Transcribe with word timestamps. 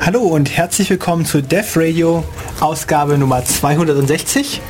Hallo 0.00 0.20
und 0.20 0.56
herzlich 0.56 0.90
willkommen 0.90 1.24
zu 1.24 1.42
Def 1.42 1.76
Radio, 1.76 2.24
Ausgabe 2.60 3.18
Nummer 3.18 3.44
260. 3.44 4.60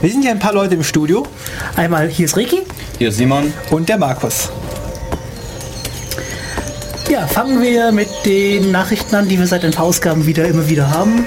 Wir 0.00 0.10
sind 0.10 0.22
hier 0.22 0.30
ein 0.30 0.38
paar 0.38 0.52
Leute 0.52 0.74
im 0.74 0.82
Studio. 0.82 1.26
Einmal 1.76 2.08
hier 2.08 2.26
ist 2.26 2.36
Ricky. 2.36 2.62
Hier 2.98 3.08
ist 3.08 3.16
Simon. 3.16 3.52
Und 3.70 3.88
der 3.88 3.96
Markus. 3.96 4.50
Ja, 7.10 7.26
fangen 7.26 7.62
wir 7.62 7.92
mit 7.92 8.08
den 8.26 8.72
Nachrichten 8.72 9.14
an, 9.14 9.28
die 9.28 9.38
wir 9.38 9.46
seit 9.46 9.64
ein 9.64 9.72
paar 9.72 9.86
Ausgaben 9.86 10.26
wieder 10.26 10.46
immer 10.46 10.68
wieder 10.68 10.90
haben. 10.90 11.24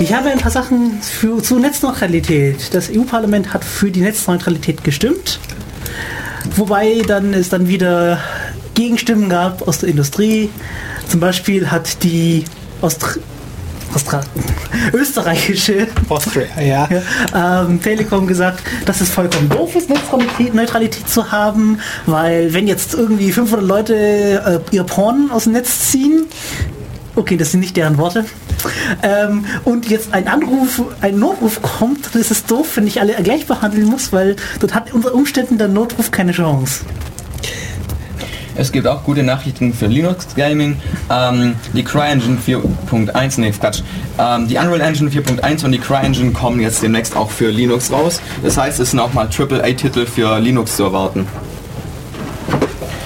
Ich 0.00 0.12
habe 0.12 0.30
ein 0.30 0.38
paar 0.38 0.50
Sachen 0.50 1.00
für, 1.02 1.42
zu 1.42 1.58
Netzneutralität. 1.58 2.74
Das 2.74 2.90
EU-Parlament 2.90 3.54
hat 3.54 3.64
für 3.64 3.90
die 3.90 4.00
Netzneutralität 4.00 4.82
gestimmt. 4.82 5.38
Wobei 6.56 7.02
dann 7.06 7.32
es 7.32 7.48
dann 7.48 7.68
wieder 7.68 8.18
Gegenstimmen 8.74 9.28
gab 9.28 9.66
aus 9.68 9.78
der 9.78 9.88
Industrie. 9.88 10.50
Zum 11.08 11.20
Beispiel 11.20 11.70
hat 11.70 12.02
die 12.02 12.44
Austri 12.80 13.20
Austra 13.94 14.22
österreichische 14.92 15.86
Austria, 16.08 16.46
ja. 16.60 16.88
ähm, 17.64 17.80
Telekom 17.80 18.26
gesagt, 18.26 18.60
dass 18.86 19.00
es 19.00 19.10
vollkommen 19.10 19.48
doof 19.48 19.76
ist, 19.76 19.88
Netzneutralität 19.88 20.54
Neutralität 20.54 21.08
zu 21.08 21.30
haben, 21.30 21.78
weil 22.06 22.52
wenn 22.52 22.66
jetzt 22.66 22.94
irgendwie 22.94 23.30
500 23.30 23.64
Leute 23.64 23.94
äh, 23.94 24.74
ihr 24.74 24.82
Porn 24.82 25.30
aus 25.30 25.44
dem 25.44 25.52
Netz 25.52 25.90
ziehen, 25.90 26.26
okay, 27.14 27.36
das 27.36 27.52
sind 27.52 27.60
nicht 27.60 27.76
deren 27.76 27.96
Worte, 27.96 28.24
ähm, 29.02 29.44
und 29.64 29.88
jetzt 29.88 30.12
ein 30.12 30.26
Anruf, 30.26 30.82
ein 31.00 31.18
Notruf 31.18 31.62
kommt, 31.62 32.12
dann 32.12 32.20
ist 32.20 32.30
es 32.30 32.44
doof, 32.46 32.76
wenn 32.76 32.86
ich 32.86 33.00
alle 33.00 33.14
gleich 33.22 33.46
behandeln 33.46 33.86
muss, 33.86 34.12
weil 34.12 34.36
dort 34.58 34.74
hat 34.74 34.92
unter 34.92 35.14
Umständen 35.14 35.58
der 35.58 35.68
Notruf 35.68 36.10
keine 36.10 36.32
Chance. 36.32 36.80
Es 38.56 38.70
gibt 38.70 38.86
auch 38.86 39.02
gute 39.02 39.24
Nachrichten 39.24 39.74
für 39.74 39.86
Linux 39.86 40.28
Gaming. 40.36 40.76
Ähm, 41.10 41.56
die 41.72 41.82
CryEngine 41.82 42.38
4.1, 42.38 43.40
nee, 43.40 43.50
Quatsch. 43.50 43.82
Ähm, 44.18 44.46
die 44.46 44.56
Unreal 44.56 44.80
Engine 44.80 45.10
4.1 45.10 45.64
und 45.64 45.72
die 45.72 45.78
CryEngine 45.78 46.30
kommen 46.30 46.60
jetzt 46.60 46.80
demnächst 46.80 47.16
auch 47.16 47.30
für 47.30 47.50
Linux 47.50 47.90
raus. 47.90 48.20
Das 48.44 48.56
heißt, 48.56 48.78
es 48.78 48.92
sind 48.92 49.00
auch 49.00 49.12
mal 49.12 49.26
AAA-Titel 49.28 50.06
für 50.06 50.38
Linux 50.38 50.76
zu 50.76 50.84
erwarten. 50.84 51.26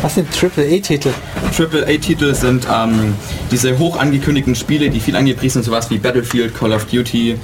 Was 0.02 0.16
sind 0.16 0.28
AAA-Titel? 0.30 1.10
AAA-Titel 1.56 2.34
sind 2.34 2.66
ähm, 2.70 3.14
diese 3.50 3.78
hoch 3.78 3.98
angekündigten 3.98 4.54
Spiele, 4.54 4.90
die 4.90 5.00
viel 5.00 5.16
angepriesen 5.16 5.62
sind, 5.62 5.72
sowas 5.72 5.90
wie 5.90 5.96
Battlefield, 5.96 6.54
Call 6.54 6.72
of 6.72 6.84
Duty, 6.84 7.36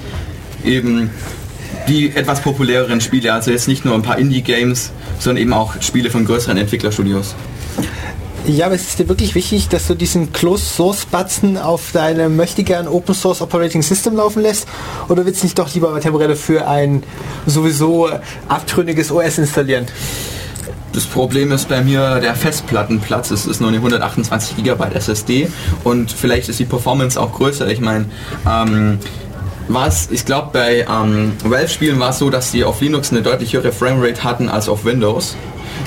eben 0.62 1.10
die 1.88 2.14
etwas 2.14 2.40
populäreren 2.40 3.00
Spiele, 3.00 3.32
also 3.32 3.50
jetzt 3.50 3.66
nicht 3.66 3.84
nur 3.84 3.94
ein 3.94 4.02
paar 4.02 4.18
Indie-Games, 4.18 4.92
sondern 5.18 5.42
eben 5.42 5.52
auch 5.52 5.80
Spiele 5.80 6.10
von 6.10 6.24
größeren 6.24 6.56
Entwicklerstudios. 6.56 7.34
Ja, 8.46 8.66
aber 8.66 8.74
es 8.74 8.88
ist 8.88 8.98
dir 8.98 9.08
wirklich 9.08 9.34
wichtig, 9.34 9.68
dass 9.68 9.86
du 9.86 9.94
diesen 9.94 10.30
Closed 10.34 10.66
Source 10.66 11.06
Batzen 11.06 11.56
auf 11.56 11.92
deinem 11.92 12.36
möchtegern 12.36 12.86
Open 12.86 13.14
Source 13.14 13.40
Operating 13.40 13.80
System 13.80 14.16
laufen 14.16 14.42
lässt? 14.42 14.68
Oder 15.08 15.24
willst 15.24 15.40
du 15.40 15.46
nicht 15.46 15.58
doch 15.58 15.72
lieber 15.72 15.98
temporär 15.98 16.36
für 16.36 16.68
ein 16.68 17.04
sowieso 17.46 18.10
abtrünniges 18.46 19.10
OS 19.10 19.38
installieren? 19.38 19.86
Das 20.92 21.06
Problem 21.06 21.52
ist 21.52 21.70
bei 21.70 21.80
mir 21.80 22.20
der 22.20 22.34
Festplattenplatz. 22.34 23.30
Es 23.30 23.46
ist 23.46 23.62
nur 23.62 23.70
eine 23.70 23.78
128 23.78 24.62
GB 24.62 24.94
SSD 24.94 25.48
und 25.82 26.12
vielleicht 26.12 26.50
ist 26.50 26.58
die 26.58 26.66
Performance 26.66 27.18
auch 27.18 27.32
größer. 27.32 27.66
Ich 27.68 27.80
meine, 27.80 28.04
ähm, 28.46 28.98
was, 29.68 30.10
ich 30.10 30.26
glaube 30.26 30.50
bei 30.52 30.86
ähm, 30.86 31.32
Valve-Spielen 31.42 31.98
war 31.98 32.10
es 32.10 32.18
so, 32.18 32.28
dass 32.28 32.52
sie 32.52 32.62
auf 32.64 32.82
Linux 32.82 33.10
eine 33.10 33.22
deutlich 33.22 33.54
höhere 33.54 33.72
Framerate 33.72 34.22
hatten 34.22 34.50
als 34.50 34.68
auf 34.68 34.84
Windows, 34.84 35.34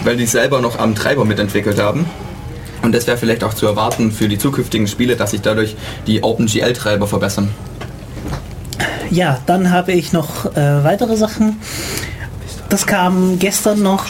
weil 0.03 0.17
die 0.17 0.25
selber 0.25 0.59
noch 0.59 0.80
am 0.80 0.95
Treiber 0.95 1.23
mitentwickelt 1.23 1.80
haben. 1.80 2.08
Und 2.88 2.93
das 2.93 3.05
wäre 3.05 3.17
vielleicht 3.17 3.43
auch 3.43 3.53
zu 3.53 3.66
erwarten 3.66 4.13
für 4.13 4.30
die 4.30 4.38
zukünftigen 4.38 4.88
Spiele, 4.88 5.17
dass 5.17 5.31
sich 5.31 5.41
dadurch 5.41 5.75
die 6.07 6.23
OpenGL-Treiber 6.23 7.05
verbessern. 7.05 7.49
Ja, 9.11 9.41
dann 9.45 9.71
habe 9.71 9.91
ich 9.91 10.13
noch 10.13 10.45
äh, 10.55 10.85
weitere 10.85 11.17
Sachen. 11.17 11.57
Das 12.69 12.88
kam 12.88 13.39
gestern 13.39 13.81
noch. 13.81 14.06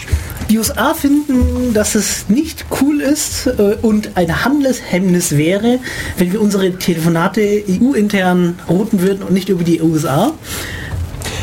Die 0.52 0.59
USA 0.59 0.94
finden, 0.94 1.74
dass 1.74 1.96
es 1.96 2.29
nicht 2.29 2.68
cool 2.79 3.02
ist 3.02 3.47
äh, 3.47 3.78
und 3.81 4.12
ein 4.13 4.46
Handelshemmnis 4.46 5.35
wäre, 5.35 5.79
wenn 6.19 6.31
wir 6.31 6.40
unsere 6.40 6.78
Telefonate 6.78 7.63
EU-intern 7.68 8.59
routen 8.69 9.02
würden 9.02 9.23
und 9.23 9.34
nicht 9.34 9.50
über 9.50 9.63
die 9.63 9.81
USA. 9.81 10.34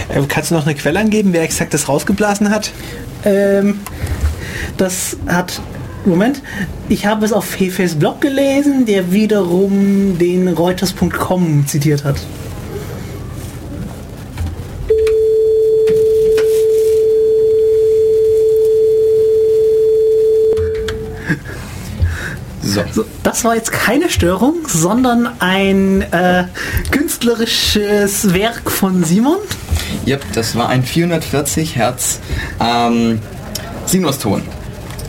Äh, 0.08 0.22
kannst 0.28 0.52
du 0.52 0.54
noch 0.54 0.66
eine 0.66 0.76
Quelle 0.76 1.00
angeben, 1.00 1.32
wer 1.32 1.42
exakt 1.42 1.74
das 1.74 1.88
rausgeblasen 1.88 2.50
hat? 2.50 2.70
Ähm, 3.24 3.80
das 4.76 5.16
hat 5.26 5.60
Moment, 6.06 6.42
ich 6.88 7.06
habe 7.06 7.24
es 7.24 7.32
auf 7.32 7.58
Hefes 7.58 7.94
Blog 7.94 8.20
gelesen, 8.20 8.84
der 8.84 9.12
wiederum 9.12 10.18
den 10.18 10.48
Reuters.com 10.48 11.66
zitiert 11.66 12.04
hat. 12.04 12.16
So. 22.62 22.82
so. 22.92 23.04
das 23.22 23.44
war 23.44 23.54
jetzt 23.54 23.70
keine 23.72 24.10
Störung, 24.10 24.66
sondern 24.66 25.28
ein 25.38 26.02
äh, 26.02 26.44
künstlerisches 26.90 28.34
Werk 28.34 28.70
von 28.70 29.04
Simon. 29.04 29.38
Ja, 30.04 30.18
das 30.34 30.56
war 30.56 30.68
ein 30.68 30.82
440 30.82 31.76
Hertz 31.76 32.20
ähm, 32.60 33.20
Sinuston. 33.86 34.42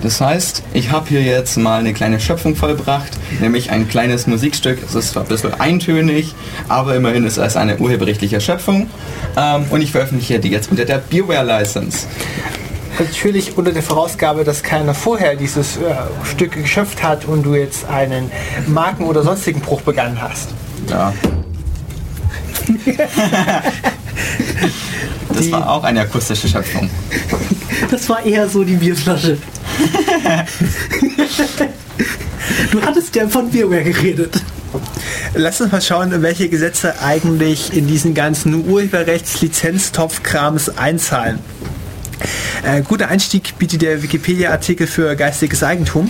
Das 0.05 0.21
heißt, 0.21 0.61
ich 0.73 0.91
habe 0.91 1.09
hier 1.09 1.23
jetzt 1.23 1.57
mal 1.57 1.79
eine 1.79 1.91
kleine 1.91 2.19
Schöpfung 2.19 2.55
vollbracht, 2.55 3.09
nämlich 3.41 3.71
ein 3.71 3.87
kleines 3.87 4.27
Musikstück. 4.27 4.77
Es 4.85 4.93
ist 4.93 5.13
zwar 5.13 5.23
ein 5.23 5.29
bisschen 5.29 5.59
eintönig, 5.59 6.35
aber 6.67 6.95
immerhin 6.95 7.25
ist 7.25 7.37
es 7.37 7.57
eine 7.57 7.77
urheberrechtliche 7.79 8.39
Schöpfung. 8.39 8.87
Ähm, 9.35 9.65
und 9.71 9.81
ich 9.81 9.91
veröffentliche 9.91 10.37
die 10.39 10.49
jetzt 10.49 10.69
unter 10.69 10.85
der 10.85 10.99
Beware 10.99 11.43
License. 11.43 12.05
Natürlich 12.99 13.57
unter 13.57 13.71
der 13.71 13.81
Vorausgabe, 13.81 14.43
dass 14.43 14.61
keiner 14.61 14.93
vorher 14.93 15.35
dieses 15.35 15.77
äh, 15.77 15.95
Stück 16.23 16.51
geschöpft 16.51 17.01
hat 17.01 17.25
und 17.25 17.41
du 17.41 17.55
jetzt 17.55 17.89
einen 17.89 18.29
Marken- 18.67 19.05
oder 19.05 19.23
sonstigen 19.23 19.59
Bruch 19.59 19.81
begangen 19.81 20.21
hast. 20.21 20.49
Ja. 20.87 21.13
das 25.33 25.51
war 25.51 25.67
auch 25.67 25.83
eine 25.83 26.01
akustische 26.01 26.47
Schöpfung. 26.47 26.91
Das 27.89 28.07
war 28.07 28.23
eher 28.23 28.47
so 28.47 28.63
die 28.63 28.75
Bierflasche. 28.75 29.39
Du 32.71 32.81
hattest 32.81 33.15
ja 33.15 33.27
von 33.27 33.49
Bioware 33.49 33.83
geredet. 33.83 34.41
Lass 35.33 35.59
uns 35.61 35.71
mal 35.71 35.81
schauen, 35.81 36.21
welche 36.21 36.49
Gesetze 36.49 37.01
eigentlich 37.01 37.73
in 37.73 37.87
diesen 37.87 38.13
ganzen 38.13 38.69
Urheberrechts-Lizenztopfkrams 38.69 40.77
einzahlen. 40.77 41.39
Äh, 42.63 42.81
guter 42.81 43.09
Einstieg 43.09 43.57
bietet 43.57 43.81
der 43.81 44.01
Wikipedia-Artikel 44.01 44.87
für 44.87 45.15
geistiges 45.15 45.63
Eigentum. 45.63 46.09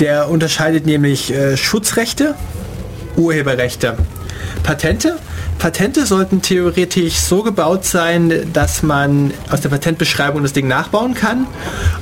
Der 0.00 0.28
unterscheidet 0.28 0.86
nämlich 0.86 1.32
äh, 1.32 1.56
Schutzrechte, 1.56 2.34
Urheberrechte, 3.16 3.96
Patente 4.62 5.16
Patente 5.58 6.06
sollten 6.06 6.40
theoretisch 6.40 7.16
so 7.16 7.42
gebaut 7.42 7.84
sein, 7.84 8.48
dass 8.52 8.84
man 8.84 9.34
aus 9.50 9.60
der 9.60 9.68
Patentbeschreibung 9.70 10.42
das 10.42 10.52
Ding 10.52 10.68
nachbauen 10.68 11.14
kann. 11.14 11.46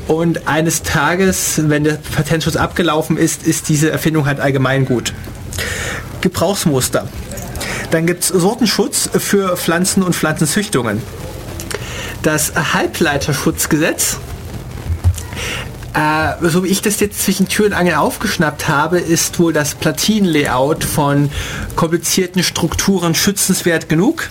Und 0.06 0.46
eines 0.46 0.82
Tages, 0.82 1.62
wenn 1.68 1.84
der 1.84 1.94
Patentschutz 1.94 2.56
abgelaufen 2.56 3.16
ist, 3.16 3.46
ist 3.46 3.70
diese 3.70 3.90
Erfindung 3.90 4.26
halt 4.26 4.40
allgemein 4.40 4.84
gut. 4.84 5.14
Gebrauchsmuster. 6.20 7.08
Dann 7.90 8.06
gibt 8.06 8.24
es 8.24 8.28
Sortenschutz 8.28 9.08
für 9.16 9.56
Pflanzen 9.56 10.02
und 10.02 10.14
Pflanzenzüchtungen. 10.14 11.00
Das 12.22 12.52
Halbleiterschutzgesetz 12.74 14.18
äh, 15.96 16.34
so 16.42 16.62
wie 16.62 16.68
ich 16.68 16.82
das 16.82 17.00
jetzt 17.00 17.22
zwischen 17.22 17.48
Tür 17.48 17.66
und 17.66 17.72
Angel 17.72 17.94
aufgeschnappt 17.94 18.68
habe, 18.68 18.98
ist 18.98 19.38
wohl 19.38 19.52
das 19.52 19.74
Platin-Layout 19.74 20.84
von 20.84 21.30
komplizierten 21.74 22.42
Strukturen 22.42 23.14
schützenswert 23.14 23.88
genug. 23.88 24.28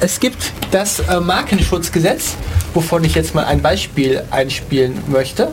Es 0.00 0.20
gibt 0.20 0.52
das 0.72 1.00
äh, 1.00 1.18
Markenschutzgesetz, 1.20 2.34
wovon 2.74 3.04
ich 3.04 3.14
jetzt 3.14 3.34
mal 3.34 3.46
ein 3.46 3.62
Beispiel 3.62 4.22
einspielen 4.30 5.02
möchte. 5.06 5.52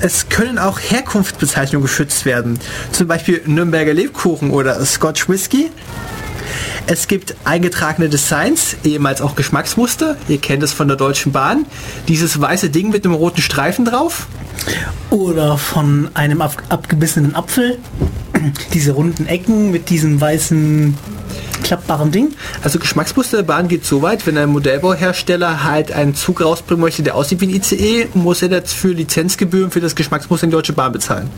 Es 0.00 0.28
können 0.28 0.58
auch 0.58 0.78
Herkunftsbezeichnungen 0.78 1.86
geschützt 1.86 2.24
werden, 2.24 2.60
zum 2.92 3.08
Beispiel 3.08 3.42
Nürnberger 3.46 3.94
Lebkuchen 3.94 4.50
oder 4.50 4.84
Scotch 4.84 5.28
Whisky. 5.28 5.70
Es 6.90 7.06
gibt 7.06 7.34
eingetragene 7.44 8.08
Designs, 8.08 8.78
ehemals 8.82 9.20
auch 9.20 9.36
Geschmacksmuster. 9.36 10.16
Ihr 10.26 10.38
kennt 10.38 10.62
es 10.62 10.72
von 10.72 10.88
der 10.88 10.96
Deutschen 10.96 11.32
Bahn. 11.32 11.66
Dieses 12.08 12.40
weiße 12.40 12.70
Ding 12.70 12.88
mit 12.88 13.04
dem 13.04 13.12
roten 13.12 13.42
Streifen 13.42 13.84
drauf. 13.84 14.26
Oder 15.10 15.58
von 15.58 16.08
einem 16.14 16.40
ab 16.40 16.62
abgebissenen 16.70 17.34
Apfel. 17.34 17.78
Diese 18.72 18.92
runden 18.92 19.26
Ecken 19.26 19.70
mit 19.70 19.90
diesem 19.90 20.18
weißen 20.18 20.96
klappbarem 21.62 22.10
Ding. 22.10 22.30
Also 22.64 22.78
Geschmacksmuster 22.78 23.36
der 23.36 23.44
Bahn 23.44 23.68
geht 23.68 23.84
so 23.84 24.00
weit, 24.00 24.26
wenn 24.26 24.38
ein 24.38 24.48
Modellbauhersteller 24.48 25.64
halt 25.64 25.92
einen 25.92 26.14
Zug 26.14 26.40
rausbringen 26.40 26.80
möchte, 26.80 27.02
der 27.02 27.16
aussieht 27.16 27.42
wie 27.42 27.48
ein 27.48 27.54
ICE, 27.54 28.08
muss 28.14 28.40
er 28.40 28.48
dafür 28.48 28.94
Lizenzgebühren 28.94 29.70
für 29.70 29.82
das 29.82 29.94
Geschmacksmuster 29.94 30.44
in 30.44 30.50
die 30.50 30.56
Deutsche 30.56 30.72
Bahn 30.72 30.92
bezahlen. 30.92 31.28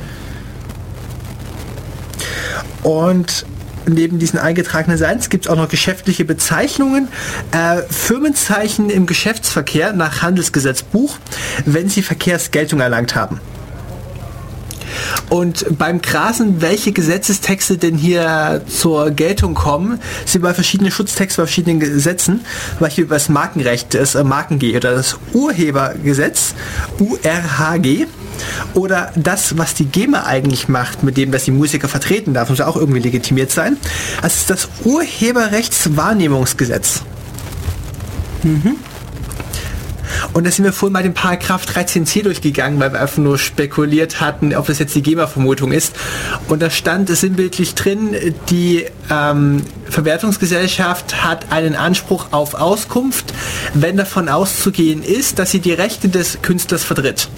Und 2.84 3.44
neben 3.86 4.18
diesen 4.18 4.38
eingetragenen 4.38 4.98
Seiten 4.98 5.28
gibt 5.28 5.46
es 5.46 5.50
auch 5.50 5.56
noch 5.56 5.68
geschäftliche 5.68 6.24
Bezeichnungen, 6.24 7.08
äh, 7.52 7.82
Firmenzeichen 7.90 8.90
im 8.90 9.06
Geschäftsverkehr 9.06 9.92
nach 9.92 10.22
Handelsgesetzbuch, 10.22 11.18
wenn 11.64 11.88
sie 11.88 12.02
Verkehrsgeltung 12.02 12.80
erlangt 12.80 13.14
haben. 13.14 13.40
Und 15.28 15.78
beim 15.78 16.02
Grasen, 16.02 16.60
welche 16.60 16.92
Gesetzestexte 16.92 17.78
denn 17.78 17.96
hier 17.96 18.62
zur 18.66 19.10
Geltung 19.10 19.54
kommen, 19.54 20.00
sind 20.24 20.42
bei 20.42 20.54
verschiedenen 20.54 20.90
Schutztexten 20.90 21.42
bei 21.42 21.46
verschiedenen 21.46 21.80
Gesetzen, 21.80 22.40
zum 22.70 22.80
Beispiel 22.80 23.06
das 23.06 23.28
Markenrecht, 23.28 23.94
das 23.94 24.14
äh, 24.14 24.24
Marken-G 24.24 24.76
oder 24.76 24.94
das 24.94 25.16
Urhebergesetz, 25.32 26.54
URHG, 26.98 28.06
oder 28.74 29.12
das, 29.16 29.58
was 29.58 29.74
die 29.74 29.86
GEMA 29.86 30.22
eigentlich 30.24 30.68
macht, 30.68 31.02
mit 31.02 31.16
dem, 31.16 31.32
dass 31.32 31.44
die 31.44 31.50
Musiker 31.50 31.88
vertreten 31.88 32.34
darf, 32.34 32.48
muss 32.48 32.58
ja 32.58 32.66
auch 32.66 32.76
irgendwie 32.76 33.00
legitimiert 33.00 33.50
sein. 33.50 33.76
Das 34.22 34.36
ist 34.36 34.50
das 34.50 34.68
Urheberrechtswahrnehmungsgesetz. 34.84 37.02
Mhm. 38.42 38.76
Und 40.32 40.46
da 40.46 40.50
sind 40.50 40.64
wir 40.64 40.72
vorhin 40.72 40.92
mal 40.92 41.02
den 41.02 41.14
Paragraph 41.14 41.64
13c 41.64 42.22
durchgegangen, 42.22 42.80
weil 42.80 42.92
wir 42.92 43.00
einfach 43.00 43.18
nur 43.18 43.38
spekuliert 43.38 44.20
hatten, 44.20 44.54
ob 44.54 44.66
das 44.66 44.78
jetzt 44.78 44.94
die 44.94 45.02
GEMA-Vermutung 45.02 45.72
ist. 45.72 45.94
Und 46.48 46.62
da 46.62 46.70
stand 46.70 47.10
es 47.10 47.20
sinnbildlich 47.20 47.74
drin, 47.74 48.14
die 48.48 48.86
ähm, 49.10 49.62
Verwertungsgesellschaft 49.88 51.24
hat 51.24 51.52
einen 51.52 51.74
Anspruch 51.74 52.28
auf 52.32 52.54
Auskunft, 52.54 53.32
wenn 53.74 53.96
davon 53.96 54.28
auszugehen 54.28 55.02
ist, 55.02 55.38
dass 55.38 55.50
sie 55.50 55.60
die 55.60 55.72
Rechte 55.72 56.08
des 56.08 56.42
Künstlers 56.42 56.84
vertritt. 56.84 57.28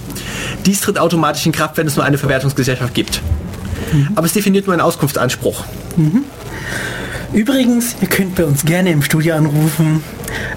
Dies 0.67 0.81
tritt 0.81 0.99
automatisch 0.99 1.47
in 1.47 1.53
Kraft, 1.53 1.77
wenn 1.77 1.87
es 1.87 1.97
nur 1.97 2.05
eine 2.05 2.19
Verwertungsgesellschaft 2.19 2.95
gibt. 2.95 3.21
Mhm. 3.93 4.11
Aber 4.15 4.27
es 4.27 4.33
definiert 4.33 4.67
nur 4.67 4.75
einen 4.75 4.83
Auskunftsanspruch. 4.83 5.65
Mhm. 5.97 6.25
Übrigens, 7.33 7.97
ihr 8.01 8.09
könnt 8.09 8.35
bei 8.35 8.45
uns 8.45 8.65
gerne 8.65 8.91
im 8.91 9.03
Studio 9.03 9.35
anrufen 9.35 10.05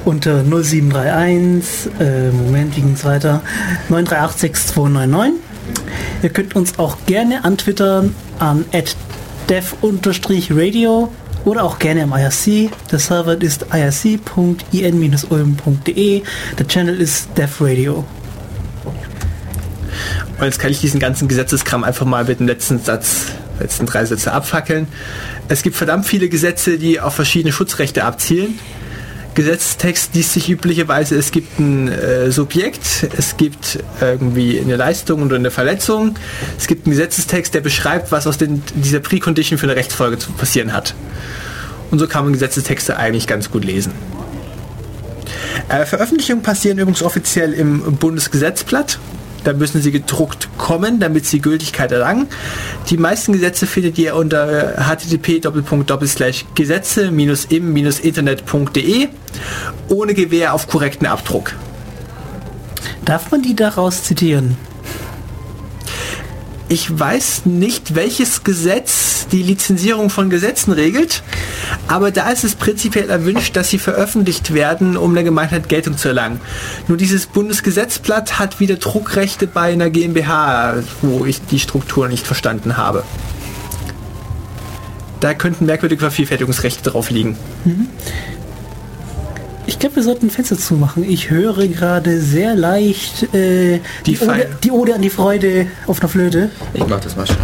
unter 0.06 0.44
0731, 0.44 1.92
äh, 2.00 2.30
Moment, 2.31 2.75
wie 2.75 2.81
ging 2.81 2.94
es 2.94 3.06
weiter? 3.06 3.42
9386299. 3.89 5.33
Ihr 6.24 6.30
könnt 6.30 6.56
uns 6.56 6.80
auch 6.80 6.98
gerne 7.06 7.44
antwittern 7.44 8.16
an 8.39 8.66
dev-radio 9.50 11.12
oder 11.45 11.63
auch 11.63 11.80
gerne 11.80 12.01
im 12.01 12.12
IRC. 12.12 12.69
Der 12.92 13.00
Server 13.00 13.42
ist 13.42 13.66
irc.in-ulm.de. 13.72 14.63
Der 16.57 16.68
Channel 16.68 17.00
ist 17.00 17.30
devradio. 17.38 18.06
Und 20.38 20.44
jetzt 20.44 20.60
kann 20.60 20.71
ich 20.71 20.81
diesen 20.81 21.00
ganzen 21.00 21.28
Gesetzeskram 21.28 21.83
einfach 21.83 22.06
mal 22.06 22.25
mit 22.25 22.39
dem 22.39 22.48
letzten 22.48 22.80
Satz, 22.80 23.28
letzten 23.60 23.86
drei 23.86 24.04
Sätze 24.06 24.33
abfackeln. 24.33 24.88
Es 25.48 25.62
gibt 25.62 25.75
verdammt 25.75 26.06
viele 26.06 26.28
Gesetze, 26.28 26.78
die 26.78 27.00
auf 27.00 27.16
verschiedene 27.16 27.54
Schutzrechte 27.54 28.04
abzielen. 28.04 28.60
Gesetzestext 29.36 30.16
liest 30.16 30.34
sich 30.34 30.50
üblicherweise, 30.50 31.16
es 31.16 31.32
gibt 31.32 31.60
ein 31.60 31.90
äh, 31.90 32.32
Subjekt, 32.32 33.08
es 33.18 33.36
gibt 33.36 33.84
irgendwie 34.02 34.60
eine 34.60 34.78
Leistung 34.78 35.24
oder 35.24 35.36
eine 35.36 35.52
Verletzung, 35.52 36.16
es 36.58 36.68
gibt 36.68 36.86
einen 36.86 36.92
Gesetzestext, 36.96 37.54
der 37.54 37.62
beschreibt, 37.62 38.12
was 38.12 38.28
aus 38.28 38.38
den, 38.38 38.64
dieser 38.76 39.02
Precondition 39.02 39.60
für 39.60 39.68
eine 39.68 39.76
Rechtsfolge 39.76 40.18
zu 40.18 40.32
passieren 40.32 40.72
hat. 40.72 40.96
Und 41.92 42.00
so 42.00 42.08
kann 42.08 42.24
man 42.24 42.34
Gesetzestexte 42.34 42.98
eigentlich 42.98 43.28
ganz 43.28 43.52
gut 43.52 43.66
lesen. 43.66 43.92
Äh, 45.68 45.86
Veröffentlichungen 45.86 46.42
passieren 46.42 46.78
übrigens 46.78 47.04
offiziell 47.04 47.54
im 47.54 47.98
Bundesgesetzblatt 47.98 49.00
da 49.45 49.53
müssen 49.53 49.81
sie 49.81 49.92
gedruckt 49.92 50.50
kommen, 50.57 51.00
damit 51.00 51.25
sie 51.25 51.39
Gültigkeit 51.39 51.92
erlangen. 51.92 52.27
Die 52.89 52.97
meisten 52.97 53.33
Gesetze 53.33 53.68
findet 53.68 53.97
ihr 53.97 54.15
unter 54.15 54.75
http 54.77 55.42
gesetze-im-internet.de 56.56 59.07
ohne 59.89 60.13
Gewähr 60.13 60.53
auf 60.53 60.68
korrekten 60.68 61.07
Abdruck. 61.07 61.53
Darf 63.06 63.31
man 63.31 63.42
die 63.42 63.56
daraus 63.56 64.03
zitieren? 64.03 64.57
Ich 66.68 67.00
weiß 67.00 67.46
nicht, 67.46 67.94
welches 67.94 68.44
Gesetz 68.44 69.28
die 69.32 69.44
Lizenzierung 69.44 70.10
von 70.10 70.32
Gesetzen 70.32 70.72
regelt, 70.72 71.22
aber 71.88 72.10
da 72.10 72.30
ist 72.32 72.44
es 72.44 72.56
prinzipiell 72.56 73.10
erwünscht, 73.10 73.56
dass 73.56 73.70
sie 73.70 73.78
veröffentlicht 73.78 74.52
werden, 74.52 74.98
um 74.98 75.14
der 75.14 75.24
Gemeinheit 75.24 75.70
Geltung 75.70 75.96
zu 75.98 76.08
erlangen. 76.08 76.42
Nur 76.88 76.98
dieses 76.98 77.28
Bundesgesetzblatt 77.28 78.40
hat 78.40 78.60
wieder 78.60 78.78
Druckrechte 78.78 79.46
bei 79.46 79.74
einer 79.74 79.92
GmbH, 79.92 80.78
wo 81.04 81.26
ich 81.26 81.40
die 81.46 81.60
Struktur 81.60 82.08
nicht 82.08 82.26
verstanden 82.26 82.78
habe. 82.78 83.04
Da 85.20 85.36
könnten 85.36 85.68
merkwürdige 85.68 86.02
Vervielfältigungsrechte 86.02 86.90
drauf 86.90 87.12
liegen. 87.12 87.38
Mhm. 87.64 87.88
Ich 89.86 89.92
glaube, 89.92 89.98
wir 89.98 90.04
sollten 90.04 90.32
Fenster 90.32 90.58
zumachen. 90.58 91.04
Ich 91.04 91.30
höre 91.30 91.68
gerade 91.68 92.20
sehr 92.20 92.56
leicht 92.56 93.32
äh, 93.36 93.82
die, 94.04 94.16
die, 94.16 94.20
Ode, 94.20 94.48
die, 94.64 94.72
Ode, 94.72 94.96
an 94.96 95.04
die 95.04 95.12
Freude 95.12 95.68
auf 95.86 96.00
einer 96.00 96.10
Flöte. 96.10 96.50
Ich 96.74 96.88
mach 96.88 97.00
das 97.02 97.16
mal 97.16 97.28
schnell. 97.28 97.38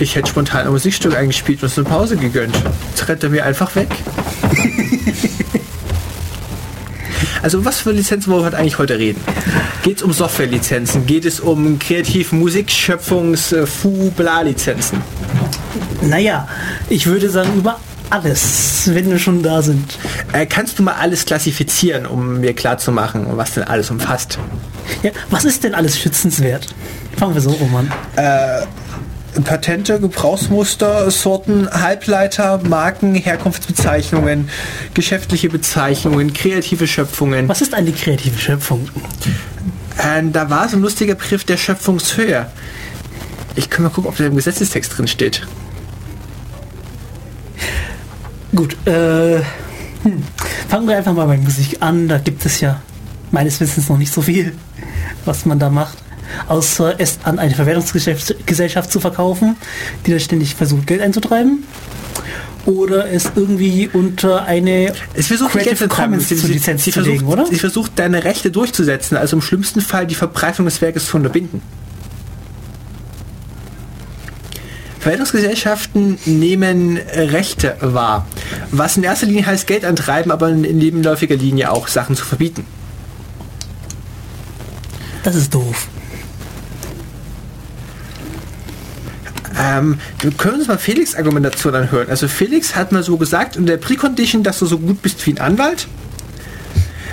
Ich 0.00 0.16
hätte 0.16 0.28
spontan 0.28 0.66
ein 0.66 0.72
Musikstück 0.72 1.14
eingespielt 1.14 1.62
und 1.62 1.66
uns 1.68 1.78
eine 1.78 1.86
Pause 1.86 2.16
gegönnt. 2.16 2.56
Jetzt 2.90 3.06
rennt 3.06 3.22
er 3.22 3.30
mir 3.30 3.44
einfach 3.44 3.76
weg. 3.76 3.86
also 7.42 7.64
was 7.64 7.78
für 7.78 7.92
Lizenzen 7.92 8.32
wollen 8.32 8.42
wir 8.42 8.58
eigentlich 8.58 8.78
heute 8.78 8.98
reden? 8.98 9.20
Geht 9.84 9.98
es 9.98 10.02
um 10.02 10.12
Softwarelizenzen? 10.12 11.06
Geht 11.06 11.26
es 11.26 11.38
um 11.38 11.78
kreative 11.78 12.34
Musikschöpfungs 12.34 13.52
äh? 13.52 15.00
Naja, 16.02 16.48
ich 16.88 17.06
würde 17.06 17.30
sagen 17.30 17.50
über 17.56 17.78
alles, 18.10 18.82
wenn 18.92 19.10
wir 19.10 19.18
schon 19.18 19.42
da 19.42 19.62
sind. 19.62 19.98
Äh, 20.32 20.46
kannst 20.46 20.78
du 20.78 20.82
mal 20.82 20.94
alles 20.94 21.24
klassifizieren, 21.24 22.06
um 22.06 22.40
mir 22.40 22.54
klarzumachen, 22.54 23.26
was 23.36 23.54
denn 23.54 23.64
alles 23.64 23.90
umfasst? 23.90 24.38
Ja, 25.02 25.10
was 25.30 25.44
ist 25.44 25.64
denn 25.64 25.74
alles 25.74 25.98
schützenswert? 25.98 26.68
Fangen 27.16 27.34
wir 27.34 27.40
so 27.40 27.50
rum 27.50 27.74
an. 27.76 27.92
Äh, 28.16 28.66
Patente, 29.42 30.00
Gebrauchsmuster, 30.00 31.10
Sorten, 31.10 31.68
Halbleiter, 31.70 32.60
Marken, 32.66 33.14
Herkunftsbezeichnungen, 33.14 34.48
geschäftliche 34.94 35.48
Bezeichnungen, 35.48 36.32
kreative 36.32 36.86
Schöpfungen. 36.86 37.48
Was 37.48 37.60
ist 37.60 37.74
eine 37.74 37.92
kreative 37.92 38.38
Schöpfung? 38.38 38.88
Äh, 39.98 40.22
da 40.32 40.48
war 40.50 40.68
so 40.68 40.76
ein 40.76 40.82
lustiger 40.82 41.14
Begriff 41.14 41.44
der 41.44 41.56
Schöpfungshöhe. 41.56 42.46
Ich 43.56 43.70
kann 43.70 43.82
mal 43.82 43.90
gucken, 43.90 44.08
ob 44.10 44.16
der 44.16 44.26
im 44.26 44.36
Gesetzestext 44.36 44.96
drin 44.96 45.08
steht. 45.08 45.46
Gut, 48.54 48.76
äh, 48.86 49.38
hm. 50.02 50.22
fangen 50.68 50.88
wir 50.88 50.96
einfach 50.96 51.12
mal 51.12 51.26
bei 51.26 51.36
Musik 51.36 51.78
an. 51.80 52.08
Da 52.08 52.18
gibt 52.18 52.44
es 52.46 52.60
ja 52.60 52.80
meines 53.30 53.60
Wissens 53.60 53.88
noch 53.88 53.98
nicht 53.98 54.12
so 54.12 54.22
viel, 54.22 54.52
was 55.24 55.46
man 55.46 55.58
da 55.58 55.70
macht. 55.70 55.98
Außer 56.48 56.94
es 56.98 57.18
an 57.22 57.38
eine 57.38 57.54
Verwertungsgesellschaft 57.54 58.90
zu 58.90 59.00
verkaufen, 59.00 59.56
die 60.04 60.12
da 60.12 60.18
ständig 60.18 60.54
versucht, 60.54 60.86
Geld 60.86 61.00
einzutreiben. 61.00 61.64
Oder 62.66 63.08
es 63.12 63.30
irgendwie 63.36 63.88
unter 63.92 64.44
eine 64.44 64.92
es 65.14 65.28
versucht 65.28 65.52
Creative 65.52 65.86
Commons 65.86 66.26
zu 66.26 66.48
Lizenz 66.48 66.84
zu 66.84 67.00
legen, 67.00 67.26
oder? 67.26 67.46
Sie 67.46 67.58
versucht, 67.58 67.92
deine 67.96 68.24
Rechte 68.24 68.50
durchzusetzen, 68.50 69.16
also 69.16 69.36
im 69.36 69.42
schlimmsten 69.42 69.80
Fall 69.80 70.04
die 70.04 70.16
Verbreitung 70.16 70.64
des 70.64 70.80
Werkes 70.80 71.06
zu 71.06 71.16
unterbinden. 71.16 71.62
Verwaltungsgesellschaften 75.06 76.18
nehmen 76.24 76.96
Rechte 76.98 77.76
wahr, 77.80 78.26
was 78.72 78.96
in 78.96 79.04
erster 79.04 79.26
Linie 79.26 79.46
heißt 79.46 79.68
Geld 79.68 79.84
antreiben, 79.84 80.32
aber 80.32 80.48
in 80.48 80.62
nebenläufiger 80.62 81.36
Linie 81.36 81.70
auch 81.70 81.86
Sachen 81.86 82.16
zu 82.16 82.24
verbieten. 82.24 82.66
Das 85.22 85.36
ist 85.36 85.54
doof. 85.54 85.86
Ähm, 89.56 90.00
wir 90.18 90.32
können 90.32 90.58
uns 90.58 90.66
mal 90.66 90.76
Felix 90.76 91.14
Argumentation 91.14 91.76
anhören. 91.76 92.08
Also 92.10 92.26
Felix 92.26 92.74
hat 92.74 92.90
mal 92.90 93.04
so 93.04 93.16
gesagt, 93.16 93.54
in 93.54 93.66
der 93.66 93.76
Precondition, 93.76 94.42
dass 94.42 94.58
du 94.58 94.66
so 94.66 94.76
gut 94.76 95.02
bist 95.02 95.24
wie 95.24 95.34
ein 95.34 95.38
Anwalt, 95.38 95.86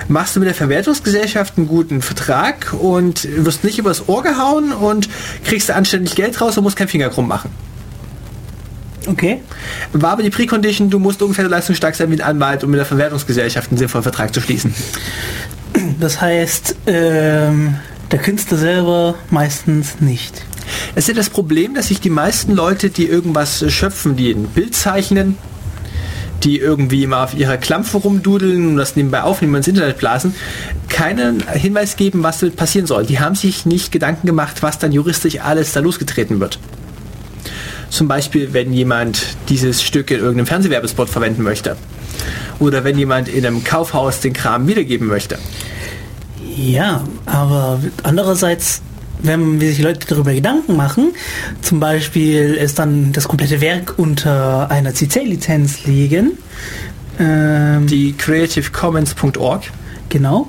machst 0.08 0.36
du 0.36 0.40
mit 0.40 0.48
der 0.48 0.56
Verwertungsgesellschaft 0.56 1.60
einen 1.60 1.68
guten 1.68 2.02
Vertrag 2.02 2.74
und 2.74 3.28
wirst 3.46 3.64
nicht 3.64 3.78
übers 3.78 4.10
Ohr 4.10 4.24
gehauen 4.24 4.74
und 4.74 5.08
kriegst 5.44 5.70
du 5.70 5.76
anständig 5.76 6.16
Geld 6.16 6.42
raus 6.42 6.58
und 6.58 6.64
musst 6.64 6.76
keinen 6.76 6.88
Finger 6.88 7.10
krumm 7.10 7.28
machen. 7.28 7.52
Okay. 9.08 9.42
War 9.92 10.12
aber 10.12 10.24
die 10.24 10.30
Precondition, 10.30 10.90
du 10.90 11.00
musst 11.00 11.22
ungefähr 11.22 11.46
so 11.46 11.52
leistungsstark 11.52 11.96
sein 11.96 12.10
wie 12.12 12.16
ein 12.16 12.22
Anwalt, 12.22 12.64
um 12.64 12.72
mit 12.72 12.80
der 12.80 12.86
Verwertungsgesellschaft 12.86 13.70
einen 13.70 13.78
sinnvollen 13.78 14.04
Vertrag 14.04 14.34
zu 14.34 14.42
schließen. 14.42 14.74
Das 16.00 16.22
heißt, 16.22 16.76
ähm, 16.86 17.76
der 18.12 18.20
Künstler 18.20 18.58
selber 18.58 19.16
meistens 19.30 20.00
nicht. 20.00 20.46
Es 20.96 21.06
ist 21.06 21.08
ja 21.10 21.14
das 21.16 21.30
Problem, 21.30 21.74
dass 21.74 21.88
sich 21.88 22.00
die 22.00 22.10
meisten 22.10 22.54
Leute, 22.54 22.90
die 22.90 23.08
irgendwas 23.08 23.66
schöpfen, 23.72 24.16
die 24.16 24.32
ein 24.32 24.46
Bild 24.46 24.76
zeichnen, 24.76 25.38
die 26.44 26.60
irgendwie 26.60 27.04
immer 27.04 27.24
auf 27.24 27.34
ihrer 27.34 27.58
Klampfe 27.58 27.98
rumdudeln 27.98 28.68
und 28.68 28.78
das 28.78 28.96
nebenbei 28.96 29.24
aufnehmen 29.24 29.54
und 29.54 29.60
ins 29.60 29.68
Internet 29.68 29.98
blasen, 29.98 30.36
keinen 30.90 31.48
Hinweis 31.48 31.96
geben, 31.96 32.24
was 32.24 32.46
passieren 32.52 32.86
soll. 32.86 33.06
Die 33.06 33.20
haben 33.20 33.36
sich 33.36 33.66
nicht 33.66 33.92
Gedanken 33.92 34.28
gemacht, 34.28 34.62
was 34.62 34.78
dann 34.78 34.92
juristisch 34.92 35.40
alles 35.40 35.72
da 35.72 35.80
losgetreten 35.80 36.40
wird. 36.40 36.60
Zum 37.94 38.08
Beispiel, 38.08 38.54
wenn 38.54 38.74
jemand 38.74 39.24
dieses 39.50 39.84
Stück 39.84 40.10
in 40.10 40.18
irgendeinem 40.18 40.48
Fernsehwerbespot 40.48 41.10
verwenden 41.10 41.44
möchte. 41.44 41.78
Oder 42.58 42.84
wenn 42.84 42.98
jemand 42.98 43.28
in 43.28 43.46
einem 43.46 43.64
Kaufhaus 43.64 44.20
den 44.20 44.34
Kram 44.34 44.68
wiedergeben 44.68 45.06
möchte. 45.08 45.38
Ja, 46.58 47.04
aber 47.28 47.80
andererseits, 48.02 48.82
wenn 49.22 49.60
sich 49.60 49.78
Leute 49.78 50.08
darüber 50.08 50.34
Gedanken 50.34 50.76
machen, 50.76 51.14
zum 51.62 51.80
Beispiel 51.80 52.58
es 52.60 52.74
dann 52.74 53.12
das 53.14 53.28
komplette 53.28 53.62
Werk 53.62 53.94
unter 53.98 54.72
einer 54.72 54.96
CC-Lizenz 54.96 55.86
legen, 55.86 56.32
ähm, 57.20 57.86
Die 57.86 58.14
creativecommons.org. 58.14 59.66
genau. 60.10 60.48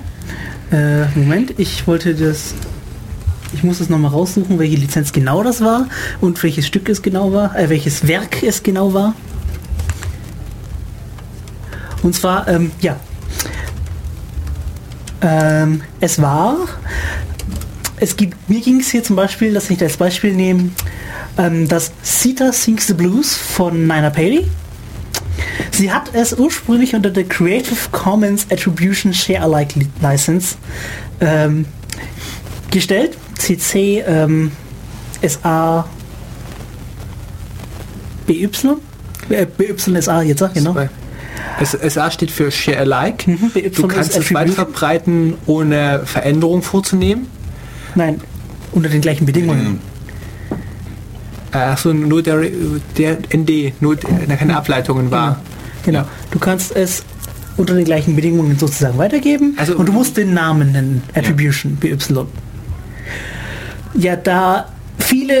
Äh, 0.71 1.05
Moment, 1.13 1.53
ich 1.59 1.85
wollte 1.85 2.15
das. 2.15 2.55
Ich 3.55 3.63
muss 3.63 3.79
es 3.79 3.89
nochmal 3.89 4.11
raussuchen, 4.11 4.59
welche 4.59 4.75
Lizenz 4.75 5.13
genau 5.13 5.41
das 5.41 5.61
war 5.61 5.87
und 6.19 6.43
welches 6.43 6.67
Stück 6.67 6.89
es 6.89 7.01
genau 7.01 7.31
war, 7.31 7.57
äh, 7.57 7.69
welches 7.69 8.05
Werk 8.05 8.43
es 8.43 8.61
genau 8.61 8.93
war. 8.93 9.15
Und 12.03 12.13
zwar, 12.13 12.49
ähm, 12.49 12.71
ja. 12.81 12.97
Ähm, 15.21 15.81
es 16.01 16.21
war. 16.21 16.57
Es 17.97 18.17
gibt, 18.17 18.49
mir 18.49 18.59
ging 18.59 18.81
es 18.81 18.89
hier 18.89 19.03
zum 19.03 19.15
Beispiel, 19.15 19.53
dass 19.53 19.69
ich 19.69 19.77
das 19.77 19.95
Beispiel 19.95 20.33
nehme, 20.33 20.71
ähm, 21.37 21.69
das 21.69 21.93
Sita 22.03 22.51
Sings 22.51 22.87
the 22.87 22.93
Blues 22.93 23.35
von 23.37 23.83
Nina 23.83 24.09
Paley. 24.09 24.45
Sie 25.71 25.93
hat 25.93 26.13
es 26.13 26.33
ursprünglich 26.33 26.93
unter 26.93 27.09
der 27.09 27.23
Creative 27.23 27.77
Commons 27.93 28.47
Attribution 28.51 29.13
Share 29.13 29.41
Alike 29.41 29.79
Li- 29.79 29.87
License 30.01 30.55
ähm, 31.21 31.65
gestellt. 32.69 33.17
CC 33.37 34.03
ähm, 34.07 34.51
SA 35.25 35.85
BY. 38.27 38.49
Äh, 39.29 39.45
BYSA 39.45 40.21
jetzt, 40.23 40.39
sag, 40.39 40.53
genau. 40.53 40.75
SA 41.63 42.11
steht 42.11 42.31
für 42.31 42.51
Share 42.51 42.79
Alike. 42.79 43.31
Mhm, 43.31 43.49
BY 43.51 43.69
Du 43.69 43.87
kannst 43.87 44.15
es 44.17 44.33
weit 44.33 44.49
verbreiten, 44.49 45.35
ohne 45.45 46.01
Veränderung 46.05 46.61
vorzunehmen. 46.61 47.27
Nein, 47.95 48.19
unter 48.71 48.89
den 48.89 49.01
gleichen 49.01 49.25
Bedingungen. 49.25 49.79
Äh, 51.53 51.57
Achso, 51.57 51.93
nur 51.93 52.21
der, 52.21 52.41
der 52.97 53.17
ND, 53.33 53.73
nur 53.81 53.95
der 53.95 54.37
keine 54.37 54.57
Ableitungen 54.57 55.11
war. 55.11 55.39
Genau. 55.83 55.99
Ja. 55.99 56.07
Du 56.31 56.39
kannst 56.39 56.75
es 56.75 57.03
unter 57.57 57.75
den 57.75 57.85
gleichen 57.85 58.15
Bedingungen 58.15 58.57
sozusagen 58.57 58.97
weitergeben 58.97 59.53
Also- 59.57 59.77
und 59.77 59.85
du 59.87 59.93
musst 59.93 60.17
den 60.17 60.33
Namen 60.33 60.73
nennen, 60.73 61.03
Attribution, 61.13 61.75
BY. 61.77 61.97
Ja, 63.93 64.15
da 64.15 64.69
viele 64.97 65.35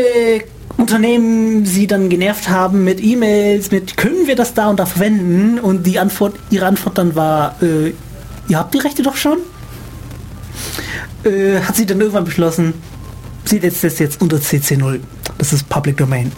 Unternehmen 0.77 1.65
sie 1.65 1.87
dann 1.87 2.09
genervt 2.09 2.49
haben 2.49 2.83
mit 2.83 3.01
E-Mails, 3.03 3.71
mit 3.71 3.97
können 3.97 4.27
wir 4.27 4.35
das 4.35 4.53
da 4.53 4.69
und 4.69 4.79
da 4.79 4.85
verwenden 4.85 5.59
und 5.59 5.85
die 5.85 5.99
Antwort, 5.99 6.35
ihre 6.49 6.65
Antwort 6.65 6.97
dann 6.97 7.15
war, 7.15 7.61
äh, 7.61 7.93
ihr 8.47 8.59
habt 8.59 8.73
die 8.73 8.79
Rechte 8.79 9.03
doch 9.03 9.15
schon? 9.15 9.37
Äh, 11.23 11.61
hat 11.61 11.75
sie 11.75 11.85
dann 11.85 11.99
irgendwann 11.99 12.25
beschlossen, 12.25 12.73
sie 13.45 13.59
setzt 13.59 13.83
das 13.83 13.99
jetzt 13.99 14.21
unter 14.21 14.37
CC0. 14.37 14.99
Das 15.37 15.53
ist 15.53 15.67
Public 15.69 15.97
Domain. 15.97 16.31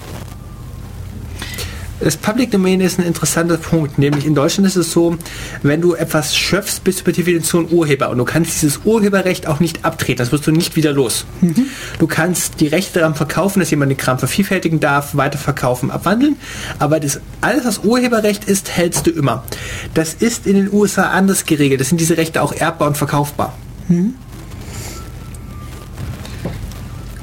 Das 1.99 2.15
Public 2.15 2.51
Domain 2.51 2.79
ist 2.79 2.99
ein 2.99 3.05
interessanter 3.05 3.57
Punkt, 3.57 3.97
nämlich 3.97 4.25
in 4.25 4.35
Deutschland 4.35 4.67
ist 4.67 4.75
es 4.75 4.91
so, 4.91 5.17
wenn 5.63 5.81
du 5.81 5.95
etwas 5.95 6.37
schöpfst, 6.37 6.81
bist 6.83 6.99
du 6.99 7.03
per 7.03 7.13
Definition 7.13 7.67
Urheber. 7.71 8.11
Und 8.11 8.19
du 8.19 8.25
kannst 8.25 8.61
dieses 8.61 8.81
Urheberrecht 8.85 9.47
auch 9.47 9.59
nicht 9.59 9.83
abtreten, 9.83 10.19
das 10.19 10.31
wirst 10.31 10.45
du 10.45 10.51
nicht 10.51 10.75
wieder 10.75 10.93
los. 10.93 11.25
Du 11.97 12.05
kannst 12.05 12.59
die 12.59 12.67
Rechte 12.67 12.99
daran 12.99 13.15
verkaufen, 13.15 13.59
dass 13.59 13.71
jemand 13.71 13.89
den 13.89 13.97
Kram 13.97 14.19
vervielfältigen 14.19 14.79
darf, 14.79 15.15
weiterverkaufen, 15.15 15.89
abwandeln, 15.89 16.35
aber 16.77 16.99
das, 16.99 17.19
alles, 17.41 17.65
was 17.65 17.79
Urheberrecht 17.79 18.45
ist, 18.45 18.69
hältst 18.69 19.07
du 19.07 19.11
immer. 19.11 19.43
Das 19.95 20.13
ist 20.13 20.45
in 20.45 20.55
den 20.55 20.71
USA 20.71 21.09
anders 21.09 21.45
geregelt, 21.45 21.81
das 21.81 21.89
sind 21.89 21.99
diese 21.99 22.17
Rechte 22.17 22.43
auch 22.43 22.53
erbbar 22.53 22.89
und 22.89 22.97
verkaufbar. 22.97 23.57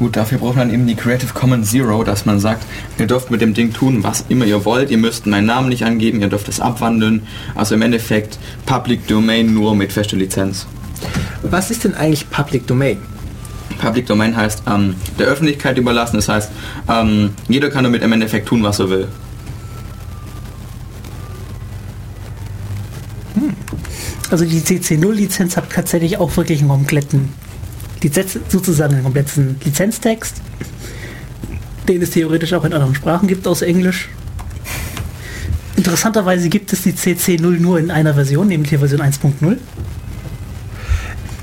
Gut, 0.05 0.17
dafür 0.17 0.37
braucht 0.37 0.57
man 0.57 0.71
eben 0.71 0.87
die 0.87 0.97
Creative 0.97 1.33
Commons 1.33 1.71
Zero, 1.71 2.05
dass 2.05 2.27
man 2.27 2.39
sagt, 2.39 2.67
ihr 2.99 3.07
dürft 3.07 3.31
mit 3.31 3.41
dem 3.41 3.55
Ding 3.55 3.73
tun, 3.73 4.05
was 4.05 4.27
immer 4.29 4.45
ihr 4.45 4.67
wollt, 4.67 4.91
ihr 4.91 4.99
müsst 4.99 5.25
meinen 5.25 5.47
Namen 5.47 5.71
nicht 5.71 5.83
angeben, 5.83 6.21
ihr 6.21 6.29
dürft 6.29 6.47
es 6.47 6.61
abwandeln. 6.61 7.27
Also 7.55 7.75
im 7.75 7.81
Endeffekt 7.81 8.39
Public 8.67 9.07
Domain 9.07 9.55
nur 9.55 9.75
mit 9.75 9.95
fester 9.95 10.19
Lizenz. 10.19 10.67
Was 11.43 11.71
ist 11.71 11.85
denn 11.85 11.95
eigentlich 11.95 12.29
Public 12.29 12.67
Domain? 12.67 12.99
Public 13.79 14.05
Domain 14.05 14.37
heißt 14.37 14.65
ähm, 14.71 14.95
der 15.19 15.27
Öffentlichkeit 15.27 15.79
überlassen, 15.79 16.17
das 16.17 16.29
heißt, 16.29 16.51
ähm, 16.87 17.31
jeder 17.49 17.71
kann 17.71 17.85
damit 17.85 18.03
im 18.03 18.13
Endeffekt 18.13 18.47
tun, 18.47 18.63
was 18.63 18.81
er 18.81 18.91
will. 18.91 19.09
Also 24.31 24.45
die 24.45 24.61
CC0-Lizenz 24.61 25.57
hat 25.57 25.71
tatsächlich 25.71 26.19
auch 26.19 26.37
wirklich 26.37 26.61
einen 26.61 26.69
kompletten 26.69 27.31
Lizenz, 28.05 28.39
sozusagen 28.49 28.95
einen 28.95 29.03
kompletten 29.03 29.57
Lizenztext, 29.65 30.37
den 31.89 32.03
es 32.03 32.11
theoretisch 32.11 32.53
auch 32.53 32.65
in 32.65 32.73
anderen 32.73 32.95
Sprachen 32.95 33.27
gibt, 33.29 33.47
außer 33.47 33.67
Englisch. 33.67 34.09
Interessanterweise 35.77 36.49
gibt 36.49 36.73
es 36.73 36.83
die 36.83 36.93
CC0 36.93 37.59
nur 37.59 37.79
in 37.79 37.91
einer 37.91 38.15
Version, 38.15 38.47
nämlich 38.47 38.71
der 38.71 38.79
Version 38.79 39.01
1.0. 39.01 39.57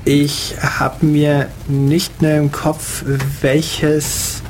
Ich 0.06 0.56
habe 0.60 1.06
mir 1.06 1.48
nicht 1.68 2.22
mehr 2.22 2.38
im 2.38 2.51
Kopf, 2.51 3.03
welches 3.41 4.41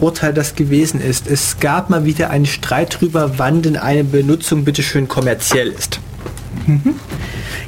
Urteil 0.00 0.32
das 0.32 0.54
gewesen 0.54 1.00
ist. 1.00 1.26
Es 1.28 1.60
gab 1.60 1.90
mal 1.90 2.04
wieder 2.04 2.30
einen 2.30 2.46
Streit 2.46 2.94
darüber, 2.94 3.38
wann 3.38 3.62
denn 3.62 3.76
eine 3.76 4.04
Benutzung 4.04 4.64
bitteschön 4.64 5.06
kommerziell 5.06 5.68
ist. 5.68 6.00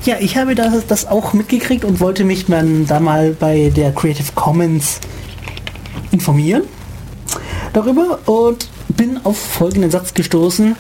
Ja, 0.05 0.17
ich 0.21 0.37
habe 0.37 0.55
das, 0.55 0.87
das 0.87 1.07
auch 1.07 1.33
mitgekriegt 1.33 1.85
und 1.85 2.01
wollte 2.01 2.25
mich 2.25 2.47
dann 2.47 2.87
da 2.87 3.01
mal 3.01 3.37
bei 3.39 3.71
der 3.75 3.93
Creative 3.93 4.33
Commons 4.35 5.01
informieren 6.11 6.63
darüber 7.73 8.19
und 8.27 8.69
bin 8.89 9.19
auf 9.25 9.39
folgenden 9.39 9.91
Satz 9.91 10.15
gestoßen. 10.15 10.77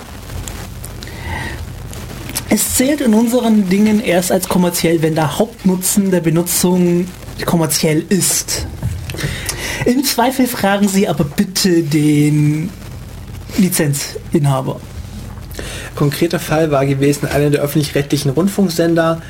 Es 2.48 2.74
zählt 2.74 3.00
in 3.00 3.14
unseren 3.14 3.68
Dingen 3.68 4.00
erst 4.00 4.32
als 4.32 4.48
kommerziell, 4.48 5.02
wenn 5.02 5.14
der 5.14 5.38
Hauptnutzen 5.38 6.10
der 6.10 6.20
Benutzung 6.20 7.06
kommerziell 7.46 8.04
ist. 8.08 8.66
Im 9.86 10.04
Zweifel 10.04 10.46
fragen 10.46 10.88
Sie 10.88 11.08
aber 11.08 11.24
bitte 11.24 11.82
den 11.82 12.70
Lizenzinhaber. 13.56 14.80
Konkreter 15.94 16.38
Fall 16.38 16.70
war 16.70 16.86
gewesen, 16.86 17.26
einer 17.26 17.50
der 17.50 17.62
öffentlich-rechtlichen 17.62 18.30
Rundfunksender 18.30 19.20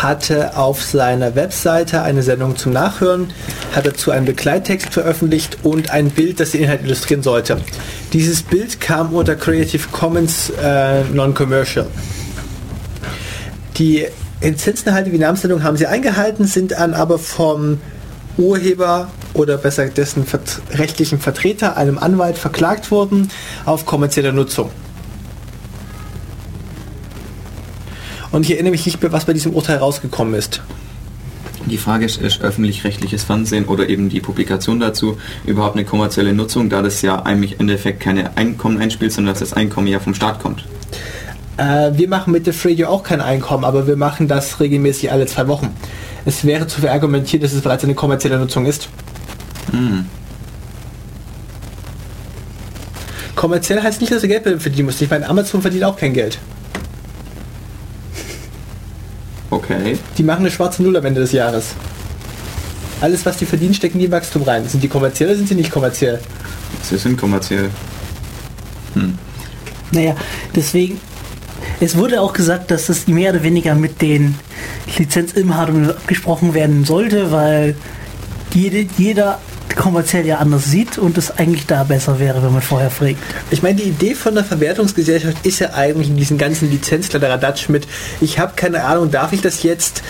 hatte 0.00 0.56
auf 0.56 0.82
seiner 0.82 1.34
Webseite 1.34 2.02
eine 2.02 2.22
Sendung 2.22 2.56
zum 2.56 2.72
Nachhören, 2.72 3.32
hat 3.74 3.86
dazu 3.86 4.10
einen 4.10 4.26
Begleittext 4.26 4.90
veröffentlicht 4.90 5.58
und 5.62 5.90
ein 5.90 6.10
Bild, 6.10 6.40
das 6.40 6.52
den 6.52 6.62
Inhalt 6.62 6.84
illustrieren 6.84 7.22
sollte. 7.22 7.58
Dieses 8.12 8.42
Bild 8.42 8.80
kam 8.80 9.12
unter 9.12 9.34
Creative 9.34 9.88
Commons 9.90 10.50
äh, 10.62 11.02
Non-Commercial. 11.04 11.86
Die 13.78 14.06
Lizenzinhalte 14.42 15.12
wie 15.12 15.18
Namenssendung 15.18 15.62
haben 15.62 15.76
sie 15.76 15.86
eingehalten, 15.86 16.46
sind 16.46 16.72
dann 16.72 16.94
aber 16.94 17.18
vom 17.18 17.78
Urheber 18.36 19.08
oder 19.34 19.56
besser 19.56 19.86
dessen 19.86 20.26
rechtlichen 20.72 21.18
Vertreter, 21.18 21.76
einem 21.76 21.98
Anwalt, 21.98 22.38
verklagt 22.38 22.90
worden 22.90 23.30
auf 23.64 23.86
kommerzielle 23.86 24.32
Nutzung. 24.32 24.70
Und 28.32 28.44
ich 28.44 28.52
erinnere 28.52 28.72
mich 28.72 28.86
nicht 28.86 29.00
mehr, 29.00 29.12
was 29.12 29.26
bei 29.26 29.34
diesem 29.34 29.52
Urteil 29.52 29.76
rausgekommen 29.76 30.34
ist. 30.34 30.62
Die 31.66 31.78
Frage 31.78 32.04
ist, 32.04 32.20
ist 32.20 32.42
öffentlich-rechtliches 32.42 33.22
Fernsehen 33.22 33.66
oder 33.66 33.88
eben 33.88 34.08
die 34.08 34.20
Publikation 34.20 34.80
dazu 34.80 35.18
überhaupt 35.46 35.76
eine 35.76 35.84
kommerzielle 35.84 36.32
Nutzung, 36.32 36.68
da 36.68 36.82
das 36.82 37.02
ja 37.02 37.22
eigentlich 37.22 37.52
im 37.52 37.60
Endeffekt 37.60 38.00
keine 38.00 38.36
Einkommen 38.36 38.80
einspielt, 38.80 39.12
sondern 39.12 39.34
dass 39.34 39.40
das 39.40 39.52
Einkommen 39.52 39.86
ja 39.86 40.00
vom 40.00 40.14
Staat 40.14 40.40
kommt. 40.40 40.64
Äh, 41.58 41.92
wir 41.92 42.08
machen 42.08 42.32
mit 42.32 42.46
der 42.46 42.54
Radio 42.64 42.88
auch 42.88 43.02
kein 43.02 43.20
Einkommen, 43.20 43.64
aber 43.64 43.86
wir 43.86 43.96
machen 43.96 44.26
das 44.26 44.58
regelmäßig 44.58 45.12
alle 45.12 45.26
zwei 45.26 45.46
Wochen. 45.46 45.70
Es 46.24 46.44
wäre 46.44 46.66
zu 46.66 46.80
verargumentieren, 46.80 47.42
dass 47.42 47.52
es 47.52 47.60
bereits 47.60 47.84
eine 47.84 47.94
kommerzielle 47.94 48.38
Nutzung 48.38 48.66
ist. 48.66 48.88
Hm. 49.70 50.06
Kommerziell 53.36 53.82
heißt 53.82 54.00
nicht, 54.00 54.12
dass 54.12 54.22
du 54.22 54.28
Geld 54.28 54.44
verdienen 54.60 54.86
musst. 54.86 55.00
Ich 55.02 55.10
meine, 55.10 55.28
Amazon 55.28 55.62
verdient 55.62 55.84
auch 55.84 55.96
kein 55.96 56.12
Geld. 56.12 56.38
Okay. 59.52 59.98
Die 60.16 60.22
machen 60.22 60.40
eine 60.40 60.50
schwarze 60.50 60.82
Null 60.82 60.96
am 60.96 61.04
Ende 61.04 61.20
des 61.20 61.32
Jahres. 61.32 61.74
Alles, 63.02 63.26
was 63.26 63.36
die 63.36 63.44
verdienen, 63.44 63.74
stecken 63.74 63.98
die 63.98 64.06
in 64.06 64.10
Wachstum 64.10 64.42
rein. 64.44 64.66
Sind 64.66 64.82
die 64.82 64.88
kommerziell 64.88 65.28
oder 65.28 65.36
sind 65.36 65.48
sie 65.48 65.54
nicht 65.54 65.70
kommerziell? 65.70 66.20
Sie 66.82 66.96
sind 66.96 67.18
kommerziell. 67.20 67.68
Hm. 68.94 69.18
Naja, 69.90 70.16
deswegen, 70.56 70.98
Es 71.80 71.96
wurde 71.96 72.20
auch 72.20 72.32
gesagt, 72.32 72.70
dass 72.70 72.88
es 72.88 73.08
mehr 73.08 73.32
oder 73.32 73.42
weniger 73.42 73.74
mit 73.74 74.00
den 74.00 74.36
Lizenzinhabern 74.96 75.90
abgesprochen 75.90 76.54
werden 76.54 76.84
sollte, 76.84 77.32
weil 77.32 77.74
jede, 78.54 78.86
jeder 78.96 79.40
kommerziell 79.76 80.26
ja 80.26 80.38
anders 80.38 80.64
sieht 80.66 80.98
und 80.98 81.18
es 81.18 81.30
eigentlich 81.38 81.66
da 81.66 81.84
besser 81.84 82.18
wäre, 82.18 82.42
wenn 82.42 82.52
man 82.52 82.62
vorher 82.62 82.90
fragt. 82.90 83.16
Ich 83.50 83.62
meine, 83.62 83.76
die 83.76 83.88
Idee 83.88 84.14
von 84.14 84.34
der 84.34 84.44
Verwertungsgesellschaft 84.44 85.44
ist 85.44 85.58
ja 85.58 85.74
eigentlich 85.74 86.08
in 86.08 86.16
diesen 86.16 86.38
ganzen 86.38 86.70
Lizenzkladderadatsch 86.70 87.68
mit, 87.68 87.86
ich 88.20 88.38
habe 88.38 88.52
keine 88.56 88.84
Ahnung, 88.84 89.10
darf 89.10 89.32
ich 89.32 89.40
das 89.40 89.62
jetzt, 89.62 90.02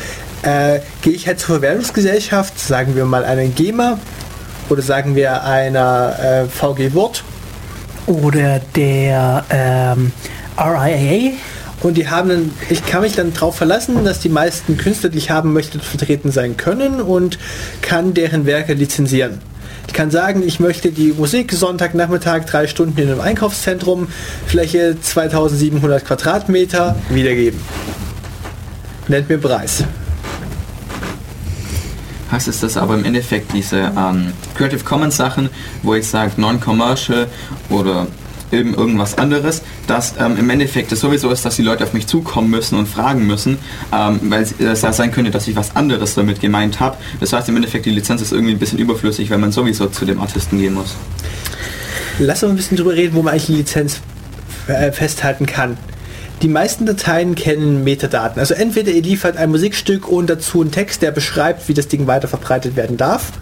äh, 0.42 0.80
gehe 1.02 1.12
ich 1.12 1.26
halt 1.26 1.40
zur 1.40 1.56
Verwertungsgesellschaft, 1.56 2.58
sagen 2.58 2.96
wir 2.96 3.04
mal 3.04 3.24
einen 3.24 3.54
GEMA 3.54 3.98
oder 4.68 4.82
sagen 4.82 5.14
wir 5.16 5.44
einer 5.44 6.18
äh, 6.18 6.44
VG 6.46 6.94
Wort 6.94 7.24
Oder 8.06 8.60
der 8.74 9.44
ähm, 9.50 10.12
RIAA. 10.56 11.34
und 11.82 11.96
die 11.96 12.08
haben 12.08 12.28
dann, 12.28 12.50
ich 12.70 12.84
kann 12.86 13.02
mich 13.02 13.14
dann 13.14 13.32
darauf 13.32 13.56
verlassen, 13.56 14.04
dass 14.04 14.20
die 14.20 14.28
meisten 14.28 14.76
Künstler, 14.76 15.10
die 15.10 15.18
ich 15.18 15.30
haben 15.30 15.52
möchte, 15.52 15.78
vertreten 15.78 16.30
sein 16.30 16.56
können 16.56 17.00
und 17.00 17.38
kann 17.80 18.14
deren 18.14 18.46
Werke 18.46 18.74
lizenzieren. 18.74 19.40
Ich 19.92 19.98
kann 19.98 20.10
sagen, 20.10 20.42
ich 20.42 20.58
möchte 20.58 20.90
die 20.90 21.12
Musik 21.12 21.52
Sonntagnachmittag 21.52 22.46
drei 22.46 22.66
Stunden 22.66 22.98
in 22.98 23.10
einem 23.10 23.20
Einkaufszentrum, 23.20 24.08
Fläche 24.46 24.96
2700 24.98 26.02
Quadratmeter, 26.02 26.96
wiedergeben. 27.10 27.60
Nennt 29.06 29.28
mir 29.28 29.36
Preis. 29.36 29.84
Heißt 32.30 32.48
es 32.48 32.60
das 32.60 32.78
aber 32.78 32.94
im 32.94 33.04
Endeffekt 33.04 33.52
diese 33.52 33.92
ähm, 33.94 34.32
Creative 34.56 34.82
Commons 34.82 35.18
Sachen, 35.18 35.50
wo 35.82 35.94
ich 35.94 36.08
sage 36.08 36.40
Non-Commercial 36.40 37.26
oder 37.68 38.06
irgend- 38.52 38.76
irgendwas 38.76 39.18
anderes, 39.18 39.62
dass 39.86 40.14
ähm, 40.18 40.36
im 40.38 40.48
Endeffekt 40.50 40.92
es 40.92 41.00
sowieso 41.00 41.30
ist, 41.30 41.44
dass 41.44 41.56
die 41.56 41.62
Leute 41.62 41.84
auf 41.84 41.92
mich 41.92 42.06
zukommen 42.06 42.50
müssen 42.50 42.78
und 42.78 42.86
fragen 42.88 43.26
müssen, 43.26 43.58
ähm, 43.92 44.20
weil 44.24 44.42
es 44.42 44.54
es 44.58 44.82
ja 44.82 44.92
sein 44.92 45.10
könnte, 45.12 45.30
dass 45.30 45.48
ich 45.48 45.56
was 45.56 45.74
anderes 45.76 46.14
damit 46.14 46.40
gemeint 46.40 46.80
habe. 46.80 46.96
Das 47.20 47.32
heißt 47.32 47.48
im 47.48 47.56
Endeffekt, 47.56 47.86
die 47.86 47.90
Lizenz 47.90 48.22
ist 48.22 48.32
irgendwie 48.32 48.52
ein 48.52 48.58
bisschen 48.58 48.78
überflüssig, 48.78 49.30
weil 49.30 49.38
man 49.38 49.52
sowieso 49.52 49.86
zu 49.86 50.04
dem 50.04 50.20
Artisten 50.20 50.58
gehen 50.58 50.74
muss. 50.74 50.94
Lass 52.18 52.42
uns 52.42 52.52
ein 52.52 52.56
bisschen 52.56 52.76
drüber 52.76 52.92
reden, 52.94 53.14
wo 53.14 53.22
man 53.22 53.32
eigentlich 53.32 53.46
die 53.46 53.54
Lizenz 53.56 54.00
äh, 54.68 54.92
festhalten 54.92 55.46
kann. 55.46 55.78
Die 56.42 56.48
meisten 56.48 56.86
Dateien 56.86 57.34
kennen 57.36 57.84
Metadaten. 57.84 58.40
Also 58.40 58.54
entweder 58.54 58.90
ihr 58.90 59.02
liefert 59.02 59.36
ein 59.36 59.50
Musikstück 59.50 60.08
und 60.08 60.28
dazu 60.28 60.60
einen 60.60 60.72
Text, 60.72 61.00
der 61.00 61.12
beschreibt, 61.12 61.68
wie 61.68 61.74
das 61.74 61.86
Ding 61.88 62.06
weiterverbreitet 62.08 62.74
werden 62.74 62.96
darf. 62.96 63.32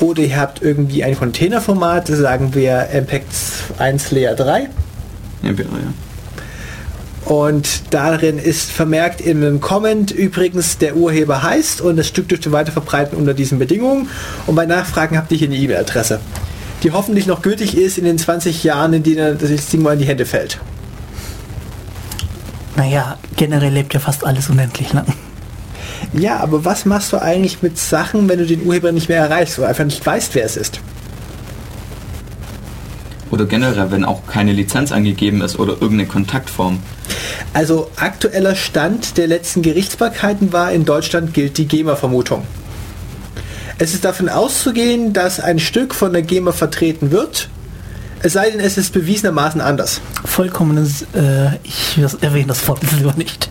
Oder 0.00 0.22
ihr 0.22 0.36
habt 0.36 0.62
irgendwie 0.62 1.04
ein 1.04 1.16
Containerformat, 1.16 2.08
sagen 2.08 2.54
wir 2.54 2.88
MPEG-1 2.92 4.14
Layer 4.14 4.34
3. 4.34 4.68
Ja, 5.42 5.52
bitte, 5.52 5.68
ja. 5.72 5.92
Und 7.24 7.94
darin 7.94 8.38
ist 8.38 8.70
vermerkt 8.70 9.20
in 9.22 9.38
einem 9.38 9.60
Comment 9.60 10.10
übrigens, 10.10 10.76
der 10.76 10.94
Urheber 10.96 11.42
heißt 11.42 11.80
und 11.80 11.96
das 11.96 12.06
Stück 12.06 12.28
dürfte 12.28 12.52
weiterverbreiten 12.52 13.16
unter 13.16 13.32
diesen 13.32 13.58
Bedingungen. 13.58 14.10
Und 14.46 14.56
bei 14.56 14.66
Nachfragen 14.66 15.16
habt 15.16 15.32
ihr 15.32 15.38
hier 15.38 15.48
eine 15.48 15.56
E-Mail-Adresse, 15.56 16.20
die 16.82 16.92
hoffentlich 16.92 17.26
noch 17.26 17.40
gültig 17.40 17.78
ist 17.78 17.96
in 17.96 18.04
den 18.04 18.18
20 18.18 18.62
Jahren, 18.62 18.92
in 18.92 19.02
denen 19.02 19.38
das 19.38 19.66
Ding 19.68 19.82
mal 19.82 19.94
in 19.94 20.00
die 20.00 20.04
Hände 20.06 20.26
fällt. 20.26 20.58
Naja, 22.76 23.16
generell 23.36 23.72
lebt 23.72 23.94
ja 23.94 24.00
fast 24.00 24.26
alles 24.26 24.50
unendlich 24.50 24.92
lang. 24.92 25.06
Ja, 26.18 26.38
aber 26.38 26.64
was 26.64 26.84
machst 26.84 27.12
du 27.12 27.20
eigentlich 27.20 27.62
mit 27.62 27.78
Sachen, 27.78 28.28
wenn 28.28 28.38
du 28.38 28.46
den 28.46 28.64
Urheber 28.64 28.92
nicht 28.92 29.08
mehr 29.08 29.18
erreichst 29.18 29.58
oder 29.58 29.68
einfach 29.68 29.84
nicht 29.84 30.04
weißt, 30.04 30.34
wer 30.34 30.44
es 30.44 30.56
ist? 30.56 30.80
Oder 33.30 33.46
generell, 33.46 33.90
wenn 33.90 34.04
auch 34.04 34.26
keine 34.26 34.52
Lizenz 34.52 34.92
angegeben 34.92 35.40
ist 35.40 35.58
oder 35.58 35.72
irgendeine 35.72 36.06
Kontaktform. 36.06 36.78
Also 37.52 37.90
aktueller 37.96 38.54
Stand 38.54 39.18
der 39.18 39.26
letzten 39.26 39.62
Gerichtsbarkeiten 39.62 40.52
war, 40.52 40.70
in 40.70 40.84
Deutschland 40.84 41.34
gilt 41.34 41.58
die 41.58 41.66
GEMA-Vermutung. 41.66 42.44
Es 43.78 43.92
ist 43.92 44.04
davon 44.04 44.28
auszugehen, 44.28 45.12
dass 45.12 45.40
ein 45.40 45.58
Stück 45.58 45.96
von 45.96 46.12
der 46.12 46.22
GEMA 46.22 46.52
vertreten 46.52 47.10
wird, 47.10 47.48
es 48.24 48.32
sei 48.32 48.48
denn, 48.48 48.60
es 48.60 48.78
ist 48.78 48.94
bewiesenermaßen 48.94 49.60
anders. 49.60 50.00
Vollkommenes, 50.24 51.02
äh, 51.14 51.56
ich 51.62 51.98
erwähne 52.22 52.46
das 52.46 52.66
Wort 52.66 52.80
lieber 52.96 53.12
nicht. 53.18 53.50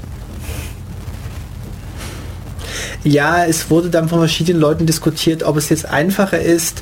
Ja, 3.03 3.45
es 3.45 3.69
wurde 3.69 3.89
dann 3.89 4.07
von 4.09 4.19
verschiedenen 4.19 4.61
Leuten 4.61 4.85
diskutiert, 4.85 5.43
ob 5.43 5.57
es 5.57 5.69
jetzt 5.69 5.85
einfacher 5.85 6.39
ist, 6.39 6.81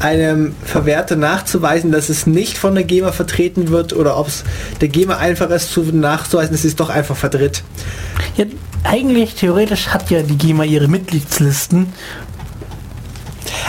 einem 0.00 0.54
Verwerter 0.64 1.16
nachzuweisen, 1.16 1.92
dass 1.92 2.08
es 2.08 2.26
nicht 2.26 2.56
von 2.56 2.74
der 2.74 2.84
GEMA 2.84 3.12
vertreten 3.12 3.68
wird 3.68 3.92
oder 3.92 4.16
ob 4.16 4.28
es 4.28 4.44
der 4.80 4.88
GEMA 4.88 5.18
einfacher 5.18 5.54
ist 5.54 5.72
zu 5.72 5.82
nachzuweisen, 5.82 6.52
dass 6.52 6.64
es 6.64 6.76
doch 6.76 6.88
einfach 6.88 7.16
vertritt. 7.16 7.62
Ja, 8.36 8.46
eigentlich 8.84 9.34
theoretisch 9.34 9.88
hat 9.88 10.10
ja 10.10 10.22
die 10.22 10.38
GEMA 10.38 10.64
ihre 10.64 10.88
Mitgliedslisten. 10.88 11.92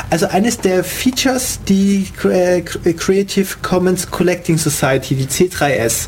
Also 0.10 0.28
eines 0.28 0.58
der 0.58 0.84
Features, 0.84 1.60
die 1.68 2.08
äh, 2.24 2.62
Creative 2.62 3.48
Commons 3.62 4.10
Collecting 4.12 4.58
Society, 4.58 5.16
die 5.16 5.26
C3S, 5.26 6.08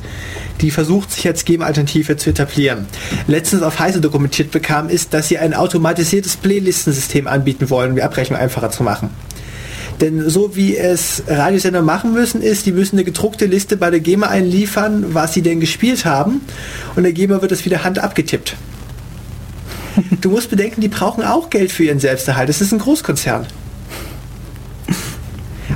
die 0.62 0.72
versucht 0.72 1.12
sich 1.12 1.28
als 1.28 1.46
GEMA-Alternative 1.46 2.17
zu 2.17 2.30
etablieren, 2.30 2.86
letztens 3.28 3.62
auf 3.63 3.80
Heise 3.80 4.02
dokumentiert 4.02 4.52
bekam, 4.52 4.89
ist, 4.89 5.13
dass 5.13 5.28
sie 5.28 5.38
ein 5.38 5.54
automatisiertes 5.54 6.38
Playlistensystem 6.38 7.28
anbieten 7.28 7.69
wollen, 7.69 7.91
um 7.91 7.96
die 7.96 8.04
Abrechnung 8.04 8.39
einfacher 8.39 8.72
zu 8.72 8.84
machen. 8.84 9.10
Denn 10.02 10.30
so 10.30 10.56
wie 10.56 10.76
es 10.76 11.24
Radiosender 11.28 11.82
machen 11.82 12.13
müssen, 12.13 12.41
ist, 12.41 12.65
die 12.65 12.72
müssen 12.72 12.98
eine 12.98 13.06
gedruckte 13.06 13.46
Liste 13.46 13.78
bei 13.78 13.89
der 13.89 14.00
GEMA 14.00 14.28
einliefern, 14.28 15.13
was 15.13 15.34
sie 15.34 15.41
denn 15.41 15.60
gespielt 15.60 16.06
haben. 16.06 16.41
Und 16.96 17.04
der 17.04 17.13
GEMA 17.13 17.41
wird 17.41 17.52
das 17.52 17.65
wieder 17.65 17.84
Hand 17.84 18.00
abgetippt. 18.00 18.56
Du 20.22 20.32
musst 20.32 20.50
bedenken, 20.50 20.82
die 20.82 20.88
brauchen 20.88 21.24
auch 21.24 21.52
Geld 21.52 21.72
für 21.72 21.84
ihren 21.84 22.00
Selbsterhalt. 22.00 22.50
Das 22.50 22.62
ist 22.62 22.72
ein 22.72 22.80
Großkonzern. 22.80 23.46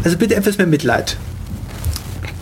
Also 0.04 0.18
bitte 0.18 0.36
etwas 0.36 0.58
mehr 0.58 0.68
Mitleid. 0.68 1.18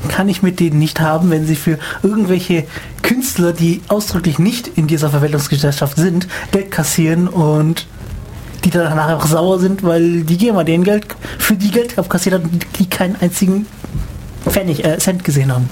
Kann 0.09 0.29
ich 0.29 0.43
mit 0.43 0.59
denen 0.59 0.79
nicht 0.79 0.99
haben, 0.99 1.31
wenn 1.31 1.47
sie 1.47 1.55
für 1.55 1.79
irgendwelche 2.03 2.65
Künstler, 3.01 3.53
die 3.53 3.81
ausdrücklich 3.87 4.39
nicht 4.39 4.67
in 4.75 4.87
dieser 4.87 5.09
Verwaltungsgesellschaft 5.09 5.97
sind, 5.97 6.27
Geld 6.51 6.71
kassieren 6.71 7.27
und 7.27 7.87
die 8.63 8.69
danach 8.69 9.07
einfach 9.07 9.27
sauer 9.27 9.59
sind, 9.59 9.83
weil 9.83 10.21
die 10.23 10.37
GEMA 10.37 10.63
denen 10.63 10.83
Geld 10.83 11.05
für 11.37 11.55
die 11.55 11.71
Geld 11.71 11.97
abkassiert 11.97 12.35
hat, 12.35 12.43
die 12.79 12.87
keinen 12.87 13.15
einzigen 13.19 13.67
Pfennig, 14.47 14.83
äh, 14.83 14.97
Cent 14.97 15.23
gesehen 15.23 15.51
haben. 15.51 15.69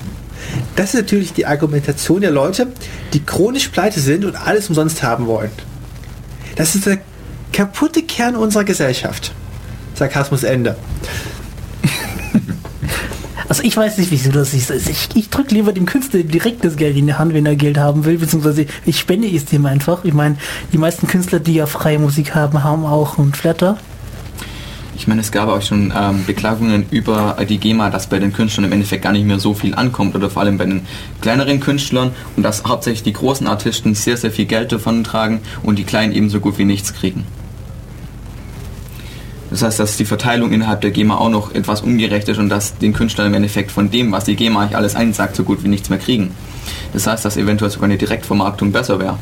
Das 0.76 0.94
ist 0.94 1.02
natürlich 1.02 1.34
die 1.34 1.46
Argumentation 1.46 2.22
der 2.22 2.32
Leute, 2.32 2.68
die 3.14 3.24
chronisch 3.24 3.70
pleite 3.70 4.00
sind 4.00 4.26
und 4.26 4.36
alles 4.36 4.70
umsonst 4.70 5.04
haben 5.04 5.28
wollen. 5.28 5.52
Das 6.56 6.76
ist 6.76 6.86
der 6.86 7.00
kaputte 7.52 8.04
Kern 8.04 8.36
unserer 8.36 8.64
Gesellschaft. 8.64 9.32
Sarkasmus 9.96 10.44
Ende. 10.44 10.76
Also 13.54 13.66
ich 13.66 13.78
weiß 13.78 14.00
nicht, 14.00 14.10
wieso 14.10 14.32
das 14.32 14.52
ist. 14.56 14.72
Also 14.72 14.90
ich, 14.90 15.10
ich 15.14 15.30
drücke 15.30 15.54
lieber 15.54 15.74
dem 15.74 15.86
Künstler 15.86 16.24
direkt 16.24 16.66
das 16.66 16.76
Geld 16.76 16.98
in 16.98 17.06
die 17.06 17.14
Hand, 17.14 17.36
wenn 17.36 17.46
er 17.46 17.56
Geld 17.56 17.78
haben 17.78 18.04
will, 18.04 18.18
beziehungsweise 18.18 18.66
ich 18.84 18.98
spende 18.98 19.28
es 19.28 19.46
dem 19.46 19.68
einfach. 19.68 20.04
Ich 20.06 20.14
meine, 20.16 20.38
die 20.72 20.80
meisten 20.80 21.06
Künstler, 21.06 21.40
die 21.40 21.54
ja 21.54 21.68
freie 21.68 22.00
Musik 22.00 22.34
haben, 22.34 22.64
haben 22.64 22.84
auch 22.84 23.20
einen 23.20 23.32
Flatter. 23.32 23.78
Ich 24.96 25.08
meine, 25.08 25.22
es 25.22 25.32
gab 25.32 25.50
auch 25.50 25.62
schon 25.62 25.94
ähm, 25.96 26.26
Beklagungen 26.26 26.88
über 26.90 27.38
die 27.48 27.60
GEMA, 27.60 27.92
dass 27.92 28.08
bei 28.08 28.18
den 28.18 28.34
Künstlern 28.34 28.66
im 28.66 28.72
Endeffekt 28.72 29.04
gar 29.04 29.14
nicht 29.14 29.28
mehr 29.28 29.38
so 29.38 29.54
viel 29.54 29.76
ankommt 29.76 30.16
oder 30.16 30.32
vor 30.32 30.42
allem 30.42 30.58
bei 30.58 30.66
den 30.66 30.88
kleineren 31.22 31.60
Künstlern 31.60 32.10
und 32.36 32.42
dass 32.42 32.64
hauptsächlich 32.64 33.04
die 33.04 33.14
großen 33.14 33.46
Artisten 33.46 33.94
sehr, 33.94 34.18
sehr 34.18 34.32
viel 34.32 34.46
Geld 34.46 34.72
davon 34.72 35.04
tragen 35.04 35.42
und 35.62 35.78
die 35.78 35.84
kleinen 35.84 36.12
eben 36.12 36.32
so 36.32 36.40
gut 36.40 36.58
wie 36.58 36.66
nichts 36.66 36.96
kriegen. 36.96 37.24
Das 39.54 39.62
heißt, 39.62 39.80
dass 39.80 39.98
die 39.98 40.06
Verteilung 40.06 40.52
innerhalb 40.52 40.82
der 40.82 40.90
GEMA 40.90 41.16
auch 41.16 41.30
noch 41.30 41.54
etwas 41.54 41.82
ungerecht 41.82 42.28
ist 42.28 42.40
und 42.40 42.50
dass 42.50 42.76
den 42.80 42.92
Künstlern 42.92 43.28
im 43.28 43.36
Endeffekt 43.36 43.70
von 43.70 43.92
dem, 43.92 44.12
was 44.12 44.26
die 44.26 44.36
GEMA 44.36 44.62
eigentlich 44.62 44.76
alles 44.76 44.96
einsagt, 44.96 45.36
so 45.36 45.44
gut 45.44 45.64
wie 45.64 45.68
nichts 45.68 45.92
mehr 45.92 46.00
kriegen. 46.00 46.32
Das 46.92 47.06
heißt, 47.06 47.24
dass 47.24 47.38
eventuell 47.38 47.70
sogar 47.70 47.86
eine 47.86 48.00
Direktvermarktung 48.00 48.72
besser 48.72 48.98
wäre. 48.98 49.20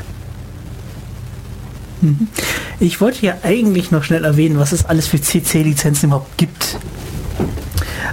Ich 2.79 3.01
wollte 3.01 3.25
ja 3.25 3.33
eigentlich 3.43 3.91
noch 3.91 4.05
schnell 4.05 4.23
erwähnen, 4.23 4.57
was 4.57 4.71
es 4.71 4.85
alles 4.85 5.07
für 5.07 5.19
CC-Lizenzen 5.19 6.07
überhaupt 6.07 6.37
gibt. 6.37 6.77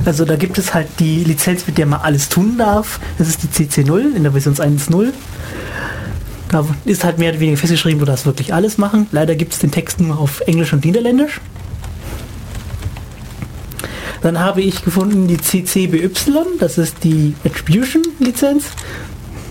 Also 0.04 0.24
da 0.24 0.34
gibt 0.34 0.58
es 0.58 0.74
halt 0.74 0.88
die 0.98 1.22
Lizenz, 1.22 1.68
mit 1.68 1.78
der 1.78 1.86
man 1.86 2.00
alles 2.00 2.28
tun 2.28 2.58
darf. 2.58 2.98
Das 3.18 3.28
ist 3.28 3.44
die 3.44 3.64
CC0 3.64 4.16
in 4.16 4.24
der 4.24 4.32
Version 4.32 4.56
1.0. 4.56 5.12
Da 6.48 6.66
ist 6.84 7.04
halt 7.04 7.18
mehr 7.18 7.30
oder 7.30 7.38
weniger 7.38 7.58
festgeschrieben, 7.58 8.00
du 8.00 8.06
darfst 8.06 8.26
wirklich 8.26 8.52
alles 8.52 8.76
machen. 8.76 9.06
Leider 9.12 9.36
gibt 9.36 9.52
es 9.52 9.60
den 9.60 9.70
Text 9.70 10.00
nur 10.00 10.18
auf 10.18 10.40
Englisch 10.40 10.72
und 10.72 10.84
Niederländisch. 10.84 11.40
Dann 14.22 14.38
habe 14.40 14.62
ich 14.62 14.84
gefunden 14.84 15.28
die 15.28 15.38
CCBY, 15.38 16.10
das 16.58 16.78
ist 16.78 17.04
die 17.04 17.34
Attribution-Lizenz. 17.44 18.64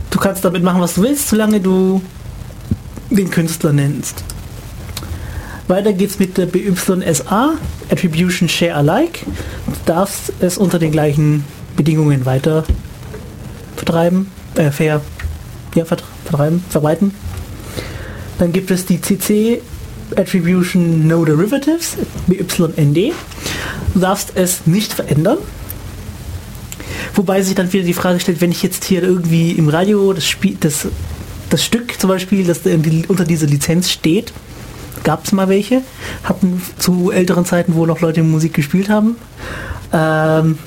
Du 0.09 0.19
kannst 0.19 0.43
damit 0.43 0.63
machen, 0.63 0.81
was 0.81 0.95
du 0.95 1.03
willst, 1.03 1.29
solange 1.29 1.59
du 1.59 2.01
den 3.09 3.29
Künstler 3.29 3.73
nennst. 3.73 4.23
Weiter 5.67 5.93
geht's 5.93 6.19
mit 6.19 6.37
der 6.37 6.45
BYSA, 6.45 7.55
Attribution 7.89 8.47
Share 8.47 8.75
Alike. 8.75 9.25
Du 9.65 9.73
darfst 9.85 10.33
es 10.39 10.57
unter 10.57 10.79
den 10.79 10.91
gleichen 10.91 11.43
Bedingungen 11.75 12.25
weiter 12.25 12.63
vertreiben, 13.75 14.31
äh, 14.55 14.71
fair, 14.71 15.01
ja, 15.75 15.85
vertreiben, 15.85 16.63
verbreiten. 16.69 17.13
Dann 18.39 18.51
gibt 18.51 18.71
es 18.71 18.85
die 18.85 19.01
CC 19.01 19.61
Attribution 20.15 21.07
No 21.07 21.25
Derivatives, 21.25 21.97
BYND. 22.27 23.13
Du 23.93 23.99
darfst 23.99 24.33
es 24.35 24.65
nicht 24.65 24.93
verändern. 24.93 25.37
Wobei 27.15 27.41
sich 27.41 27.55
dann 27.55 27.71
wieder 27.73 27.83
die 27.83 27.93
Frage 27.93 28.19
stellt, 28.19 28.41
wenn 28.41 28.51
ich 28.51 28.61
jetzt 28.63 28.85
hier 28.85 29.03
irgendwie 29.03 29.51
im 29.51 29.69
Radio 29.69 30.13
das 30.13 30.27
Spiel, 30.27 30.55
das, 30.59 30.87
das 31.49 31.63
Stück 31.63 31.99
zum 31.99 32.09
Beispiel, 32.09 32.45
das 32.45 32.61
unter 33.07 33.25
dieser 33.25 33.47
Lizenz 33.47 33.89
steht, 33.89 34.33
gab 35.03 35.25
es 35.25 35.31
mal 35.31 35.49
welche, 35.49 35.81
hatten 36.23 36.61
zu 36.77 37.11
älteren 37.11 37.45
Zeiten, 37.45 37.75
wo 37.75 37.85
noch 37.85 38.01
Leute 38.01 38.23
Musik 38.23 38.53
gespielt 38.53 38.89
haben. 38.89 39.15
Ähm, 39.91 40.57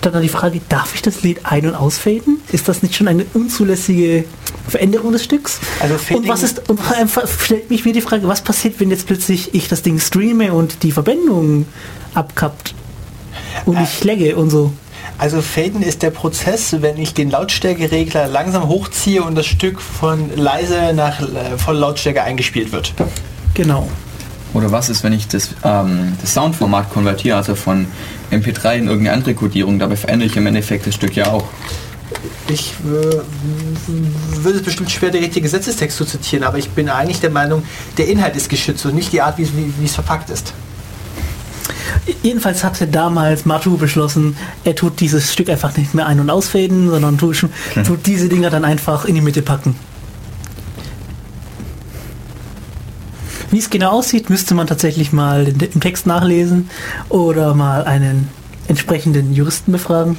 dann 0.00 0.22
die 0.22 0.28
Frage, 0.28 0.60
darf 0.68 0.94
ich 0.94 1.02
das 1.02 1.22
Lied 1.22 1.40
ein- 1.44 1.66
und 1.66 1.74
ausfaden? 1.74 2.40
Ist 2.50 2.68
das 2.68 2.82
nicht 2.82 2.94
schon 2.94 3.08
eine 3.08 3.24
unzulässige 3.34 4.24
Veränderung 4.68 5.12
des 5.12 5.24
Stücks? 5.24 5.60
Also 5.80 5.96
und 6.14 6.28
was 6.28 6.42
ist, 6.42 6.68
und 6.68 6.80
einfach 6.92 7.26
stellt 7.26 7.70
mich 7.70 7.84
mir 7.84 7.92
die 7.92 8.00
Frage, 8.00 8.26
was 8.28 8.42
passiert, 8.42 8.80
wenn 8.80 8.90
jetzt 8.90 9.06
plötzlich 9.06 9.54
ich 9.54 9.68
das 9.68 9.82
Ding 9.82 9.98
streame 9.98 10.52
und 10.52 10.82
die 10.82 10.92
Verbindung 10.92 11.66
abkappt 12.14 12.74
und 13.66 13.76
äh, 13.76 13.82
ich 13.82 14.04
lagge 14.04 14.36
und 14.36 14.50
so? 14.50 14.72
Also 15.18 15.42
Faden 15.42 15.82
ist 15.82 16.02
der 16.02 16.10
Prozess, 16.10 16.76
wenn 16.80 16.96
ich 16.96 17.14
den 17.14 17.30
Lautstärkeregler 17.30 18.26
langsam 18.26 18.68
hochziehe 18.68 19.22
und 19.22 19.34
das 19.34 19.46
Stück 19.46 19.80
von 19.80 20.36
leise 20.36 20.92
nach 20.94 21.20
äh, 21.20 21.58
voll 21.58 21.76
Lautstärke 21.76 22.22
eingespielt 22.22 22.72
wird. 22.72 22.92
Genau. 23.54 23.88
Oder 24.54 24.70
was 24.70 24.88
ist, 24.88 25.02
wenn 25.02 25.12
ich 25.12 25.28
das, 25.28 25.50
ähm, 25.64 26.12
das 26.20 26.34
Soundformat 26.34 26.90
konvertiere, 26.90 27.36
also 27.36 27.54
von 27.54 27.86
MP3 28.30 28.76
in 28.76 28.86
irgendeine 28.86 29.12
andere 29.12 29.34
Kodierung? 29.34 29.78
Dabei 29.78 29.96
verändere 29.96 30.28
ich 30.28 30.36
im 30.36 30.46
Endeffekt 30.46 30.86
das 30.86 30.94
Stück 30.94 31.16
ja 31.16 31.26
auch. 31.28 31.44
Ich 32.48 32.74
äh, 32.80 34.44
würde 34.44 34.58
es 34.58 34.62
bestimmt 34.62 34.90
schwer, 34.90 35.10
der 35.10 35.22
richtige 35.22 35.42
Gesetzestext 35.42 35.96
zu 35.96 36.04
zitieren, 36.04 36.44
aber 36.44 36.58
ich 36.58 36.70
bin 36.70 36.90
eigentlich 36.90 37.20
der 37.20 37.30
Meinung, 37.30 37.62
der 37.96 38.08
Inhalt 38.08 38.36
ist 38.36 38.50
geschützt 38.50 38.84
und 38.84 38.94
nicht 38.94 39.12
die 39.12 39.22
Art, 39.22 39.38
wie, 39.38 39.48
wie, 39.56 39.72
wie 39.78 39.84
es 39.84 39.94
verpackt 39.94 40.28
ist. 40.28 40.52
Jedenfalls 42.22 42.64
hatte 42.64 42.86
damals 42.86 43.44
Matu 43.46 43.76
beschlossen, 43.76 44.36
er 44.64 44.74
tut 44.74 45.00
dieses 45.00 45.32
Stück 45.32 45.48
einfach 45.48 45.76
nicht 45.76 45.94
mehr 45.94 46.06
ein- 46.06 46.20
und 46.20 46.30
ausfäden, 46.30 46.90
sondern 46.90 47.16
tut, 47.16 47.46
tut 47.86 48.06
diese 48.06 48.28
Dinger 48.28 48.50
dann 48.50 48.64
einfach 48.64 49.04
in 49.04 49.14
die 49.14 49.20
Mitte 49.20 49.40
packen. 49.40 49.76
Wie 53.52 53.58
es 53.58 53.68
genau 53.68 53.90
aussieht, 53.90 54.30
müsste 54.30 54.54
man 54.54 54.66
tatsächlich 54.66 55.12
mal 55.12 55.46
im 55.46 55.80
Text 55.80 56.06
nachlesen 56.06 56.70
oder 57.10 57.54
mal 57.54 57.84
einen 57.84 58.28
entsprechenden 58.66 59.34
Juristen 59.34 59.72
befragen. 59.72 60.16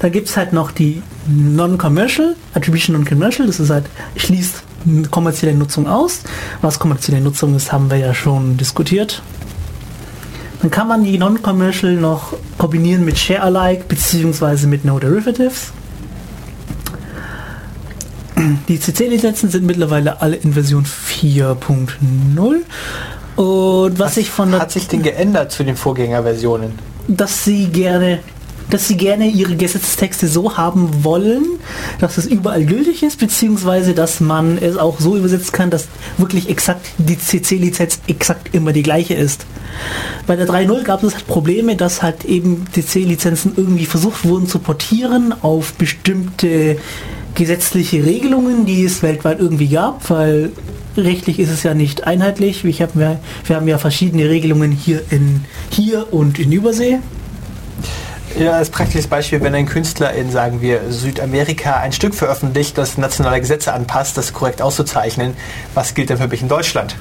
Da 0.00 0.08
gibt 0.08 0.28
es 0.28 0.36
halt 0.36 0.52
noch 0.52 0.72
die 0.72 1.02
Non-Commercial, 1.28 2.34
Attribution 2.52 2.96
Non-Commercial, 2.96 3.46
das 3.46 3.60
ist 3.60 3.70
halt, 3.70 3.84
schließt 4.16 4.64
kommerzielle 5.12 5.54
Nutzung 5.54 5.86
aus. 5.86 6.22
Was 6.62 6.80
kommerzielle 6.80 7.20
Nutzung 7.20 7.54
ist, 7.54 7.72
haben 7.72 7.88
wir 7.88 7.98
ja 7.98 8.12
schon 8.12 8.56
diskutiert. 8.56 9.22
Dann 10.62 10.72
kann 10.72 10.88
man 10.88 11.04
die 11.04 11.16
Non-Commercial 11.16 11.92
noch 11.92 12.36
kombinieren 12.58 13.04
mit 13.04 13.18
Share-alike 13.18 13.84
bzw. 13.86 14.66
mit 14.66 14.84
No 14.84 14.98
Derivatives. 14.98 15.72
Die 18.68 18.80
CC-Lizenzen 18.80 19.50
sind 19.50 19.64
mittlerweile 19.64 20.20
alle 20.20 20.36
in 20.36 20.52
Version 20.52 20.84
4.0. 20.84 22.62
Und 23.36 23.98
was, 23.98 24.06
was 24.06 24.14
sich 24.14 24.30
von 24.30 24.52
hat 24.52 24.70
sich 24.70 24.88
denn 24.88 25.02
geändert 25.02 25.50
zu 25.50 25.64
den 25.64 25.76
Vorgängerversionen? 25.76 26.72
Dass 27.08 27.44
sie 27.44 27.66
gerne 27.66 28.20
dass 28.70 28.88
sie 28.88 28.96
gerne 28.96 29.26
ihre 29.26 29.56
Gesetzestexte 29.56 30.26
so 30.26 30.56
haben 30.56 31.04
wollen, 31.04 31.44
dass 32.00 32.18
es 32.18 32.26
überall 32.26 32.64
gültig 32.64 33.02
ist, 33.02 33.18
beziehungsweise 33.18 33.94
dass 33.94 34.20
man 34.20 34.58
es 34.58 34.76
auch 34.76 35.00
so 35.00 35.16
übersetzen 35.16 35.52
kann, 35.52 35.70
dass 35.70 35.86
wirklich 36.16 36.48
exakt 36.48 36.86
die 36.98 37.18
CC-Lizenz 37.18 38.00
exakt 38.06 38.54
immer 38.54 38.72
die 38.72 38.82
gleiche 38.82 39.14
ist. 39.14 39.44
Bei 40.26 40.36
der 40.36 40.48
3.0 40.48 40.82
gab 40.82 41.02
es 41.02 41.14
halt 41.14 41.26
Probleme, 41.26 41.76
dass 41.76 42.02
halt 42.02 42.24
eben 42.24 42.64
CC-Lizenzen 42.72 43.52
irgendwie 43.56 43.86
versucht 43.86 44.24
wurden 44.24 44.46
zu 44.46 44.58
portieren 44.58 45.34
auf 45.42 45.74
bestimmte 45.74 46.78
gesetzliche 47.34 48.04
Regelungen, 48.04 48.66
die 48.66 48.84
es 48.84 49.02
weltweit 49.02 49.40
irgendwie 49.40 49.68
gab, 49.68 50.08
weil 50.10 50.52
rechtlich 50.96 51.38
ist 51.38 51.50
es 51.50 51.62
ja 51.62 51.74
nicht 51.74 52.06
einheitlich. 52.06 52.64
Ich 52.64 52.82
hab, 52.82 52.96
wir, 52.96 53.18
wir 53.44 53.56
haben 53.56 53.68
ja 53.68 53.78
verschiedene 53.78 54.28
Regelungen 54.28 54.70
hier, 54.70 55.02
in, 55.10 55.44
hier 55.70 56.12
und 56.12 56.38
in 56.38 56.52
Übersee. 56.52 56.98
Ja, 58.38 58.52
als 58.52 58.70
praktisches 58.70 59.06
Beispiel, 59.06 59.40
wenn 59.42 59.54
ein 59.54 59.66
Künstler 59.66 60.12
in, 60.12 60.30
sagen 60.30 60.60
wir, 60.60 60.90
Südamerika 60.90 61.76
ein 61.76 61.92
Stück 61.92 62.14
veröffentlicht, 62.14 62.76
das 62.76 62.98
nationale 62.98 63.40
Gesetze 63.40 63.72
anpasst, 63.72 64.18
das 64.18 64.32
korrekt 64.32 64.60
auszuzeichnen, 64.60 65.34
was 65.74 65.94
gilt 65.94 66.10
denn 66.10 66.18
für 66.18 66.26
mich 66.26 66.42
in 66.42 66.48
Deutschland? 66.48 66.96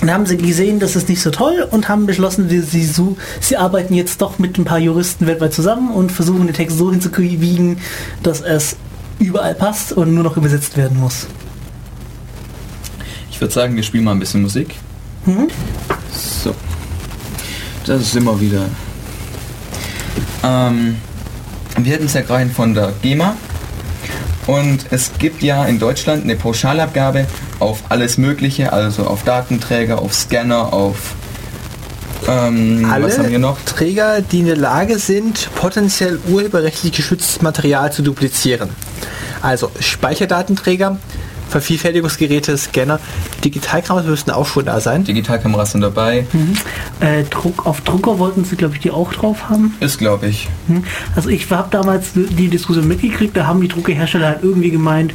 Dann 0.00 0.10
haben 0.10 0.24
sie 0.24 0.38
gesehen, 0.38 0.80
das 0.80 0.96
ist 0.96 1.08
nicht 1.08 1.20
so 1.20 1.30
toll 1.30 1.66
und 1.70 1.88
haben 1.88 2.06
beschlossen, 2.06 2.48
sie, 2.48 2.60
sie, 2.62 2.88
sie 3.40 3.56
arbeiten 3.56 3.92
jetzt 3.92 4.22
doch 4.22 4.38
mit 4.38 4.56
ein 4.56 4.64
paar 4.64 4.78
Juristen 4.78 5.26
weltweit 5.26 5.52
zusammen 5.52 5.90
und 5.90 6.10
versuchen 6.10 6.46
den 6.46 6.54
Text 6.54 6.78
so 6.78 6.90
hinzubiegen, 6.90 7.78
dass 8.22 8.40
es 8.40 8.76
überall 9.18 9.54
passt 9.54 9.92
und 9.92 10.14
nur 10.14 10.24
noch 10.24 10.38
übersetzt 10.38 10.76
werden 10.78 10.98
muss. 10.98 11.26
Ich 13.30 13.40
würde 13.40 13.52
sagen, 13.52 13.76
wir 13.76 13.82
spielen 13.82 14.04
mal 14.04 14.12
ein 14.12 14.18
bisschen 14.18 14.42
Musik. 14.42 14.74
Mhm. 15.26 15.48
So. 16.12 16.54
Das 17.84 18.00
ist 18.00 18.16
immer 18.16 18.40
wieder. 18.40 18.66
Ähm, 20.42 20.96
wir 21.78 21.92
hätten 21.92 22.06
es 22.06 22.14
ja 22.14 22.22
gerade 22.22 22.48
von 22.48 22.74
der 22.74 22.92
GEMA. 23.02 23.36
Und 24.46 24.86
es 24.90 25.12
gibt 25.18 25.42
ja 25.42 25.64
in 25.66 25.78
Deutschland 25.78 26.24
eine 26.24 26.36
Pauschalabgabe 26.36 27.26
auf 27.60 27.84
alles 27.88 28.18
Mögliche, 28.18 28.72
also 28.72 29.04
auf 29.04 29.22
Datenträger, 29.22 30.00
auf 30.00 30.14
Scanner, 30.14 30.72
auf 30.72 31.14
ähm, 32.28 32.88
Alle 32.90 33.06
was 33.06 33.18
haben 33.18 33.30
wir 33.30 33.38
noch? 33.38 33.58
Träger, 33.64 34.20
die 34.20 34.40
in 34.40 34.46
der 34.46 34.56
Lage 34.56 34.98
sind, 34.98 35.48
potenziell 35.54 36.18
urheberrechtlich 36.28 36.92
geschütztes 36.92 37.40
Material 37.42 37.92
zu 37.92 38.02
duplizieren. 38.02 38.70
Also 39.42 39.70
Speicherdatenträger, 39.78 40.98
Vervielfältigungsgeräte, 41.50 42.56
Scanner. 42.56 43.00
Digitalkameras 43.44 44.06
müssten 44.06 44.30
auch 44.30 44.46
schon 44.46 44.64
da 44.64 44.80
sein. 44.80 45.04
Digitalkameras 45.04 45.72
sind 45.72 45.82
dabei. 45.82 46.26
Mhm. 46.32 46.56
Äh, 47.00 47.24
Druck, 47.24 47.66
auf 47.66 47.80
Drucker 47.82 48.18
wollten 48.18 48.44
sie, 48.44 48.56
glaube 48.56 48.74
ich, 48.74 48.80
die 48.80 48.90
auch 48.90 49.12
drauf 49.12 49.48
haben. 49.48 49.76
Ist, 49.80 49.98
glaube 49.98 50.28
ich. 50.28 50.48
Mhm. 50.68 50.84
Also 51.14 51.28
ich 51.28 51.50
habe 51.50 51.68
damals 51.70 52.12
die 52.14 52.48
Diskussion 52.48 52.86
mitgekriegt, 52.88 53.36
da 53.36 53.46
haben 53.46 53.60
die 53.60 53.68
Druckerhersteller 53.68 54.28
halt 54.28 54.38
irgendwie 54.42 54.70
gemeint, 54.70 55.12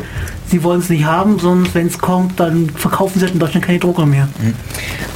sie 0.48 0.64
wollen 0.64 0.80
es 0.80 0.90
nicht 0.90 1.06
haben, 1.06 1.40
sondern 1.40 1.74
wenn 1.74 1.88
es 1.88 1.98
kommt, 1.98 2.40
dann 2.40 2.70
verkaufen 2.70 3.20
sie 3.20 3.26
halt 3.26 3.34
in 3.34 3.40
Deutschland 3.40 3.66
keine 3.66 3.80
Drucker 3.80 4.06
mehr. 4.06 4.28
Mhm. 4.40 4.54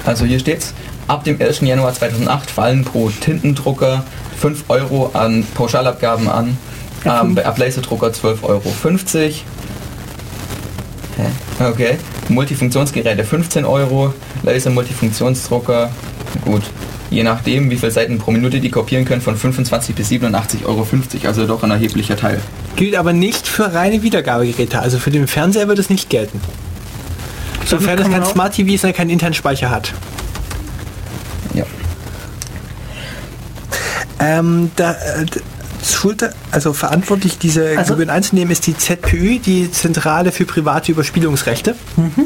Also 0.05 0.25
hier 0.25 0.39
steht's. 0.39 0.73
Ab 1.07 1.23
dem 1.23 1.41
1. 1.41 1.61
Januar 1.61 1.93
2008 1.93 2.51
fallen 2.51 2.85
pro 2.85 3.09
Tintendrucker 3.09 4.03
5 4.39 4.65
Euro 4.69 5.09
an 5.13 5.43
Pauschalabgaben 5.55 6.29
an. 6.29 6.57
Ähm, 7.05 7.35
bei 7.35 7.43
Laserdrucker 7.43 8.07
12,50 8.07 8.43
Euro. 8.43 8.73
Okay. 11.59 11.97
Multifunktionsgeräte 12.29 13.23
15 13.23 13.65
Euro, 13.65 14.13
Laser-Multifunktionsdrucker, 14.43 15.91
gut. 16.45 16.63
Je 17.09 17.23
nachdem, 17.23 17.71
wie 17.71 17.77
viele 17.77 17.91
Seiten 17.91 18.19
pro 18.19 18.31
Minute 18.31 18.59
die 18.59 18.69
kopieren 18.69 19.03
können, 19.03 19.21
von 19.21 19.35
25 19.35 19.95
bis 19.95 20.09
87,50 20.09 20.65
Euro, 20.65 20.87
also 21.25 21.47
doch 21.47 21.63
ein 21.63 21.71
erheblicher 21.71 22.15
Teil. 22.15 22.39
Gilt 22.75 22.95
aber 22.95 23.13
nicht 23.13 23.47
für 23.47 23.73
reine 23.73 24.03
Wiedergabegeräte, 24.03 24.79
also 24.79 24.99
für 24.99 25.09
den 25.09 25.27
Fernseher 25.27 25.67
wird 25.67 25.79
es 25.79 25.89
nicht 25.89 26.09
gelten. 26.09 26.39
Sofern 27.65 27.99
es 27.99 28.09
kein 28.09 28.25
Smart 28.25 28.53
TV 28.53 28.73
ist 28.73 28.85
und 28.85 28.95
keinen 28.95 29.09
internen 29.09 29.33
Speicher 29.33 29.69
hat. 29.69 29.93
Ja. 31.53 31.65
Ähm, 34.19 34.71
da, 34.75 34.91
äh, 34.91 35.25
Schulter, 35.83 36.33
also 36.51 36.73
verantwortlich 36.73 37.37
diese 37.37 37.77
also, 37.77 37.93
Gebühren 37.93 38.09
einzunehmen, 38.09 38.51
ist 38.51 38.67
die 38.67 38.77
ZPÜ, 38.77 39.39
die 39.39 39.71
Zentrale 39.71 40.31
für 40.31 40.45
private 40.45 40.91
Überspielungsrechte. 40.91 41.75
Mhm. 41.95 42.25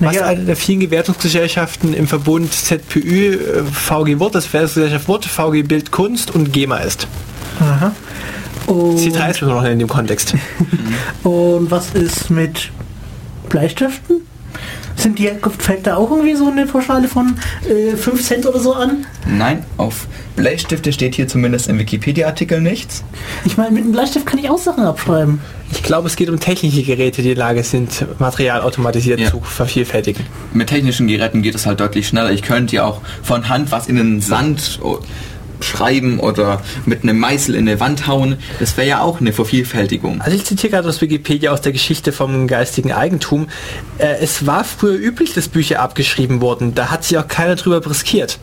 Was 0.00 0.14
naja. 0.14 0.26
eine 0.26 0.44
der 0.44 0.56
vielen 0.56 0.80
Gewertungsgesellschaften 0.80 1.92
im 1.92 2.06
Verbund 2.06 2.52
ZPÜ, 2.52 3.34
äh, 3.34 3.64
VG 3.64 4.20
Wort, 4.20 4.34
das 4.34 4.46
Verwertungsgesellschaft 4.46 5.08
Wort, 5.08 5.24
VG 5.24 5.62
Bild 5.62 5.90
Kunst 5.90 6.32
und 6.32 6.52
GEMA 6.52 6.78
ist. 6.78 7.08
Aha. 7.60 7.92
Und 8.66 8.98
Sie 8.98 9.10
teilt 9.10 9.42
noch 9.42 9.64
in 9.64 9.78
dem 9.78 9.88
Kontext. 9.88 10.34
und 11.24 11.70
was 11.70 11.94
ist 11.94 12.30
mit 12.30 12.70
Bleistiften? 13.48 14.27
Sind 14.98 15.18
die, 15.20 15.30
fällt 15.58 15.86
da 15.86 15.96
auch 15.96 16.10
irgendwie 16.10 16.34
so 16.34 16.48
eine 16.48 16.66
Pauschale 16.66 17.06
von 17.06 17.38
äh, 17.68 17.96
5 17.96 18.22
Cent 18.22 18.46
oder 18.46 18.58
so 18.58 18.74
an? 18.74 19.06
Nein, 19.26 19.64
auf 19.76 20.08
Bleistifte 20.34 20.92
steht 20.92 21.14
hier 21.14 21.28
zumindest 21.28 21.68
im 21.68 21.78
Wikipedia-Artikel 21.78 22.60
nichts. 22.60 23.04
Ich 23.44 23.56
meine, 23.56 23.70
mit 23.70 23.84
einem 23.84 23.92
Bleistift 23.92 24.26
kann 24.26 24.40
ich 24.40 24.50
auch 24.50 24.58
Sachen 24.58 24.84
abschreiben. 24.84 25.40
Ich 25.70 25.84
glaube, 25.84 26.08
es 26.08 26.16
geht 26.16 26.28
um 26.30 26.40
technische 26.40 26.82
Geräte, 26.82 27.22
die 27.22 27.30
in 27.30 27.36
der 27.36 27.46
Lage 27.46 27.62
sind, 27.62 28.06
Material 28.18 28.62
automatisiert 28.62 29.20
ja. 29.20 29.30
zu 29.30 29.40
vervielfältigen. 29.40 30.26
Mit 30.52 30.68
technischen 30.68 31.06
Geräten 31.06 31.42
geht 31.42 31.54
es 31.54 31.64
halt 31.64 31.78
deutlich 31.78 32.08
schneller. 32.08 32.32
Ich 32.32 32.42
könnte 32.42 32.74
ja 32.76 32.84
auch 32.84 33.00
von 33.22 33.48
Hand 33.48 33.70
was 33.70 33.86
in 33.86 33.96
den 33.96 34.20
Sand 34.20 34.80
schreiben 35.60 36.20
oder 36.20 36.62
mit 36.86 37.02
einem 37.02 37.18
Meißel 37.18 37.54
in 37.54 37.68
eine 37.68 37.80
Wand 37.80 38.06
hauen. 38.06 38.36
Das 38.60 38.76
wäre 38.76 38.88
ja 38.88 39.00
auch 39.00 39.20
eine 39.20 39.32
Vervielfältigung. 39.32 40.20
Also 40.20 40.36
ich 40.36 40.44
zitiere 40.44 40.72
gerade 40.72 40.88
aus 40.88 41.00
Wikipedia 41.00 41.52
aus 41.52 41.60
der 41.60 41.72
Geschichte 41.72 42.12
vom 42.12 42.46
geistigen 42.46 42.92
Eigentum. 42.92 43.48
Äh, 43.98 44.16
es 44.20 44.46
war 44.46 44.64
früher 44.64 44.98
üblich, 44.98 45.34
dass 45.34 45.48
Bücher 45.48 45.80
abgeschrieben 45.80 46.40
wurden. 46.40 46.74
Da 46.74 46.90
hat 46.90 47.04
sich 47.04 47.18
auch 47.18 47.28
keiner 47.28 47.56
drüber 47.56 47.84
riskiert. 47.88 48.38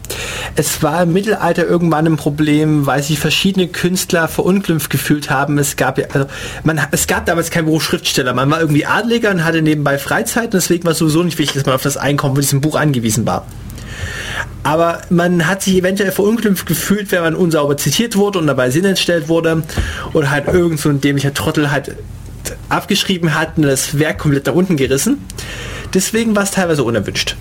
Es 0.56 0.84
war 0.84 1.04
im 1.04 1.14
Mittelalter 1.14 1.66
irgendwann 1.66 2.06
ein 2.06 2.18
Problem, 2.18 2.86
weil 2.86 3.04
sich 3.04 3.20
verschiedene 3.20 3.68
Künstler 3.68 4.28
verunglimpft 4.28 4.90
gefühlt 4.90 5.30
haben. 5.30 5.58
Es 5.58 5.76
gab 5.76 5.98
ja, 5.98 6.06
also 6.14 6.28
man, 6.64 6.80
es 6.92 7.08
gab 7.08 7.26
damals 7.26 7.50
keinen 7.50 7.66
Beruf 7.66 7.84
Schriftsteller. 7.84 8.34
Man 8.34 8.50
war 8.50 8.60
irgendwie 8.60 8.86
Adliger 8.86 9.32
und 9.32 9.44
hatte 9.44 9.62
nebenbei 9.62 9.98
Freizeit 9.98 10.46
und 10.46 10.56
deswegen 10.56 10.84
war 10.86 10.92
es 10.92 11.00
sowieso 11.00 11.24
nicht 11.24 11.38
wichtig, 11.38 11.56
dass 11.56 11.66
man 11.66 11.76
auf 11.76 11.84
das 11.84 11.98
Einkommen 11.98 12.36
von 12.36 12.42
diesem 12.42 12.62
Buch 12.62 12.76
angewiesen 12.76 13.26
war. 13.26 13.46
Aber 14.64 15.02
man 15.10 15.48
hat 15.48 15.62
sich 15.62 15.76
eventuell 15.76 16.12
verunglimpft 16.12 16.66
gefühlt, 16.66 17.12
wenn 17.12 17.22
man 17.22 17.36
unsauber 17.36 17.78
zitiert 17.78 18.16
wurde 18.16 18.40
und 18.40 18.48
dabei 18.48 18.70
Sinn 18.70 18.86
entstellt 18.86 19.28
wurde 19.28 19.64
oder 20.14 20.32
halt 20.32 20.48
irgend 20.48 20.80
so 20.80 20.90
ein 20.90 21.02
dämlicher 21.02 21.34
Trottel 21.34 21.72
halt 21.72 21.96
abgeschrieben 22.70 23.34
hat 23.34 23.58
und 23.58 23.64
das 23.64 24.00
Werk 24.00 24.20
komplett 24.20 24.46
nach 24.46 24.54
unten 24.54 24.78
gerissen. 24.78 25.18
Deswegen 25.94 26.36
war 26.36 26.44
es 26.44 26.52
teilweise 26.52 26.84
unerwünscht. 26.84 27.36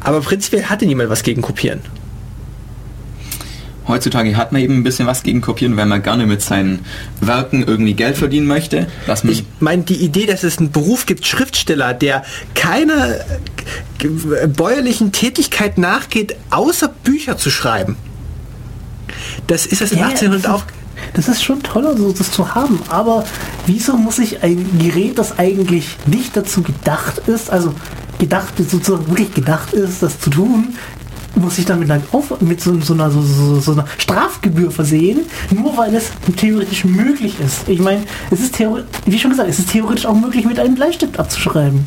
Aber 0.00 0.20
prinzipiell 0.20 0.64
hatte 0.64 0.86
niemand 0.86 1.10
was 1.10 1.22
gegen 1.22 1.42
Kopieren 1.42 1.80
heutzutage 3.88 4.36
hat 4.36 4.52
man 4.52 4.62
eben 4.62 4.76
ein 4.76 4.82
bisschen 4.84 5.06
was 5.06 5.22
gegen 5.22 5.40
Kopieren, 5.40 5.76
weil 5.76 5.86
man 5.86 6.02
gerne 6.02 6.26
mit 6.26 6.42
seinen 6.42 6.80
Werken 7.20 7.64
irgendwie 7.66 7.94
Geld 7.94 8.16
verdienen 8.16 8.46
möchte. 8.46 8.86
Dass 9.06 9.24
man 9.24 9.32
ich 9.32 9.44
meine, 9.60 9.82
die 9.82 9.96
Idee, 9.96 10.26
dass 10.26 10.44
es 10.44 10.58
einen 10.58 10.70
Beruf 10.70 11.06
gibt, 11.06 11.26
Schriftsteller, 11.26 11.94
der 11.94 12.24
keine 12.54 13.24
bäuerlichen 14.56 15.12
Tätigkeit 15.12 15.78
nachgeht, 15.78 16.36
außer 16.50 16.88
Bücher 16.88 17.36
zu 17.36 17.50
schreiben. 17.50 17.96
Das 19.46 19.66
ist 19.66 19.80
das 19.80 19.90
ja, 19.90 20.06
1800 20.06 20.48
auf. 20.48 20.64
Das 21.14 21.28
ist 21.28 21.42
schon 21.42 21.62
toll, 21.62 21.86
also 21.86 22.12
das 22.12 22.30
zu 22.30 22.54
haben, 22.54 22.80
aber 22.88 23.24
wieso 23.66 23.96
muss 23.96 24.18
ich 24.18 24.42
ein 24.42 24.78
Gerät, 24.78 25.18
das 25.18 25.38
eigentlich 25.38 25.96
nicht 26.06 26.36
dazu 26.36 26.62
gedacht 26.62 27.18
ist, 27.26 27.50
also 27.50 27.74
gedacht, 28.18 28.54
sozusagen 28.58 29.08
wirklich 29.08 29.32
gedacht 29.32 29.72
ist, 29.72 30.02
das 30.02 30.20
zu 30.20 30.30
tun, 30.30 30.74
muss 31.34 31.58
ich 31.58 31.64
dann 31.64 31.78
mit, 31.78 31.90
einer, 31.90 32.02
Auf 32.12 32.40
mit 32.40 32.60
so, 32.60 32.80
so, 32.80 32.94
einer, 32.94 33.10
so, 33.10 33.60
so, 33.60 33.72
einer 33.72 33.86
Strafgebühr 33.98 34.70
versehen, 34.70 35.20
nur 35.50 35.76
weil 35.76 35.94
es 35.94 36.10
theoretisch 36.36 36.84
möglich 36.84 37.34
ist. 37.44 37.68
Ich 37.68 37.78
meine, 37.78 38.02
es 38.30 38.40
ist 38.40 38.58
wie 38.58 39.18
schon 39.18 39.30
gesagt, 39.30 39.48
es 39.48 39.58
ist 39.58 39.70
theoretisch 39.70 40.06
auch 40.06 40.14
möglich, 40.14 40.44
mit 40.44 40.58
einem 40.58 40.74
Bleistift 40.74 41.18
abzuschreiben. 41.18 41.86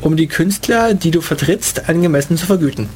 Um 0.00 0.16
die 0.16 0.26
Künstler, 0.26 0.94
die 0.94 1.10
du 1.10 1.20
vertrittst, 1.20 1.88
angemessen 1.88 2.36
zu 2.36 2.46
vergüten. 2.46 2.88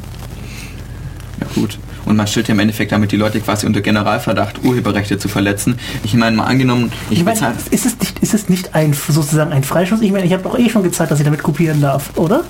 Ja 1.40 1.46
gut. 1.54 1.78
Und 2.04 2.16
man 2.16 2.26
stellt 2.28 2.46
ja 2.46 2.54
im 2.54 2.60
Endeffekt 2.60 2.92
damit 2.92 3.10
die 3.10 3.16
Leute 3.16 3.40
quasi 3.40 3.66
unter 3.66 3.80
Generalverdacht, 3.80 4.64
Urheberrechte 4.64 5.18
zu 5.18 5.28
verletzen. 5.28 5.78
Ich 6.04 6.14
meine, 6.14 6.36
mal 6.36 6.44
angenommen, 6.44 6.92
ich, 7.10 7.18
ich 7.18 7.24
meine, 7.24 7.52
ist 7.70 7.84
es 7.84 7.98
nicht, 7.98 8.20
ist 8.20 8.32
es 8.32 8.48
nicht 8.48 8.74
ein 8.76 8.92
sozusagen 8.92 9.52
ein 9.52 9.64
Freischuss? 9.64 10.00
Ich 10.00 10.12
meine, 10.12 10.24
ich 10.24 10.32
habe 10.32 10.44
doch 10.44 10.56
eh 10.56 10.70
schon 10.70 10.84
gezeigt, 10.84 11.10
dass 11.10 11.18
ich 11.18 11.24
damit 11.24 11.42
kopieren 11.42 11.80
darf, 11.80 12.16
oder? 12.16 12.44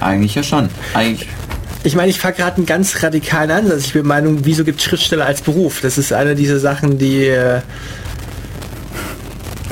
Eigentlich 0.00 0.34
ja 0.34 0.42
schon. 0.42 0.68
Eigentlich 0.92 1.26
ich 1.84 1.94
meine, 1.94 2.10
ich 2.10 2.18
fahre 2.18 2.34
gerade 2.34 2.56
einen 2.56 2.66
ganz 2.66 3.02
radikalen 3.02 3.50
Ansatz. 3.50 3.84
Ich 3.86 3.92
bin 3.92 4.06
Meinung, 4.06 4.40
wieso 4.44 4.64
gibt 4.64 4.80
Schriftsteller 4.80 5.26
als 5.26 5.42
Beruf? 5.42 5.80
Das 5.82 5.98
ist 5.98 6.12
eine 6.12 6.34
dieser 6.34 6.58
Sachen, 6.58 6.98
die... 6.98 7.26
Äh 7.26 7.60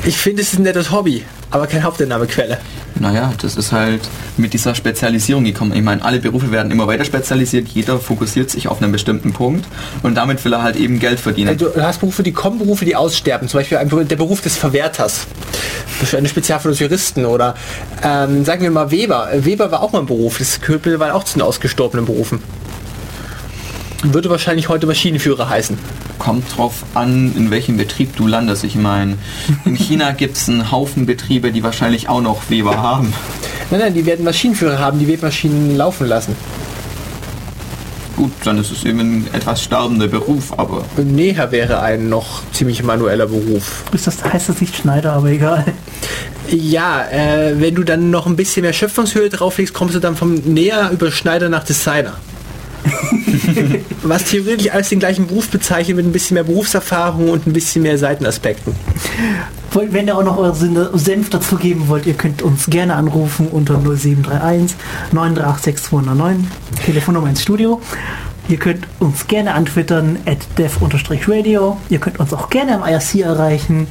ich 0.05 0.17
finde, 0.17 0.41
es 0.41 0.53
ist 0.53 0.59
ein 0.59 0.63
nettes 0.63 0.91
Hobby, 0.91 1.23
aber 1.53 1.67
keine 1.67 1.83
Haupteinnahmequelle. 1.83 2.57
Naja, 2.99 3.31
das 3.39 3.55
ist 3.57 3.71
halt 3.71 4.01
mit 4.37 4.53
dieser 4.53 4.73
Spezialisierung 4.73 5.43
gekommen. 5.43 5.73
Ich 5.73 5.83
meine, 5.83 6.03
alle 6.03 6.19
Berufe 6.19 6.51
werden 6.51 6.71
immer 6.71 6.87
weiter 6.87 7.05
spezialisiert, 7.05 7.67
jeder 7.67 7.99
fokussiert 7.99 8.49
sich 8.49 8.67
auf 8.67 8.81
einen 8.81 8.91
bestimmten 8.91 9.33
Punkt 9.33 9.65
und 10.01 10.15
damit 10.15 10.43
will 10.43 10.53
er 10.53 10.63
halt 10.63 10.75
eben 10.75 10.99
Geld 10.99 11.19
verdienen. 11.19 11.49
Also, 11.49 11.69
du 11.69 11.81
hast 11.81 11.99
Berufe, 11.99 12.23
die 12.23 12.31
kommen, 12.31 12.57
Berufe, 12.57 12.85
die 12.85 12.95
aussterben. 12.95 13.47
Zum 13.47 13.59
Beispiel 13.59 13.77
der 14.05 14.15
Beruf 14.15 14.41
des 14.41 14.57
Verwerters. 14.57 15.27
Eine 16.17 16.27
Spezialfall 16.27 16.71
des 16.71 16.79
Juristen 16.79 17.25
oder 17.25 17.55
ähm, 18.03 18.43
sagen 18.45 18.63
wir 18.63 18.71
mal 18.71 18.89
Weber. 18.89 19.29
Weber 19.35 19.71
war 19.71 19.83
auch 19.83 19.91
mal 19.91 19.99
ein 19.99 20.05
Beruf. 20.07 20.39
Das 20.39 20.59
gehört 20.59 20.85
mittlerweile 20.85 21.13
auch 21.13 21.23
zu 21.23 21.37
den 21.37 21.43
ausgestorbenen 21.43 22.05
Berufen. 22.05 22.41
Würde 24.03 24.29
wahrscheinlich 24.29 24.69
heute 24.69 24.85
Maschinenführer 24.85 25.49
heißen 25.49 25.77
kommt 26.23 26.57
drauf 26.57 26.85
an, 26.93 27.35
in 27.35 27.51
welchem 27.51 27.75
Betrieb 27.75 28.15
du 28.15 28.27
landest. 28.27 28.63
Ich 28.63 28.75
meine, 28.75 29.17
in 29.65 29.75
China 29.75 30.11
gibt 30.17 30.37
es 30.37 30.47
einen 30.47 30.71
Haufen 30.71 31.05
Betriebe, 31.05 31.51
die 31.51 31.63
wahrscheinlich 31.63 32.07
auch 32.07 32.21
noch 32.21 32.49
Weber 32.49 32.77
haben. 32.77 33.13
Nein, 33.69 33.81
nein, 33.81 33.93
die 33.93 34.05
werden 34.05 34.23
Maschinenführer 34.23 34.79
haben, 34.79 34.99
die 34.99 35.07
Webmaschinen 35.07 35.75
laufen 35.75 36.07
lassen. 36.07 36.35
Gut, 38.15 38.31
dann 38.45 38.57
ist 38.59 38.71
es 38.71 38.85
eben 38.85 38.99
ein 38.99 39.27
etwas 39.33 39.63
sterbender 39.63 40.07
Beruf, 40.07 40.57
aber... 40.57 40.85
Näher 40.97 41.51
wäre 41.51 41.81
ein 41.81 42.07
noch 42.07 42.43
ziemlich 42.53 42.83
manueller 42.83 43.25
Beruf. 43.25 43.83
Ist 43.91 44.07
das, 44.07 44.23
heißt 44.23 44.47
das 44.47 44.61
nicht 44.61 44.77
Schneider, 44.77 45.13
aber 45.13 45.27
egal. 45.27 45.65
Ja, 46.49 47.03
äh, 47.09 47.59
wenn 47.59 47.75
du 47.75 47.83
dann 47.83 48.11
noch 48.11 48.27
ein 48.27 48.35
bisschen 48.35 48.61
mehr 48.61 48.73
Schöpfungshöhe 48.73 49.29
drauflegst, 49.29 49.73
kommst 49.73 49.95
du 49.95 49.99
dann 49.99 50.15
vom 50.15 50.35
Näher 50.35 50.91
über 50.91 51.11
Schneider 51.11 51.49
nach 51.49 51.63
Designer. 51.63 52.13
Was 54.03 54.25
theoretisch 54.25 54.71
als 54.71 54.89
den 54.89 54.99
gleichen 54.99 55.27
Beruf 55.27 55.49
bezeichnet 55.49 55.97
mit 55.97 56.05
ein 56.05 56.11
bisschen 56.11 56.35
mehr 56.35 56.43
Berufserfahrung 56.43 57.29
und 57.29 57.47
ein 57.47 57.53
bisschen 57.53 57.83
mehr 57.83 57.97
Seitenaspekten. 57.97 58.75
Wenn 59.73 60.07
ihr 60.07 60.15
auch 60.17 60.23
noch 60.23 60.37
eure 60.37 60.97
Senf 60.97 61.29
dazu 61.29 61.55
geben 61.55 61.87
wollt, 61.87 62.05
ihr 62.05 62.13
könnt 62.13 62.41
uns 62.43 62.67
gerne 62.67 62.95
anrufen 62.95 63.47
unter 63.47 63.79
0731 63.79 64.75
938 65.11 65.63
6209, 65.63 66.47
Telefonnummer 66.85 67.29
ins 67.29 67.41
Studio. 67.41 67.81
Ihr 68.49 68.57
könnt 68.57 68.85
uns 68.99 69.25
gerne 69.27 69.53
antwittern 69.53 70.17
at 70.25 70.39
dev-radio. 70.57 71.77
Ihr 71.89 71.99
könnt 71.99 72.19
uns 72.19 72.33
auch 72.33 72.49
gerne 72.49 72.75
am 72.75 72.83
IRC 72.87 73.21
erreichen. 73.21 73.87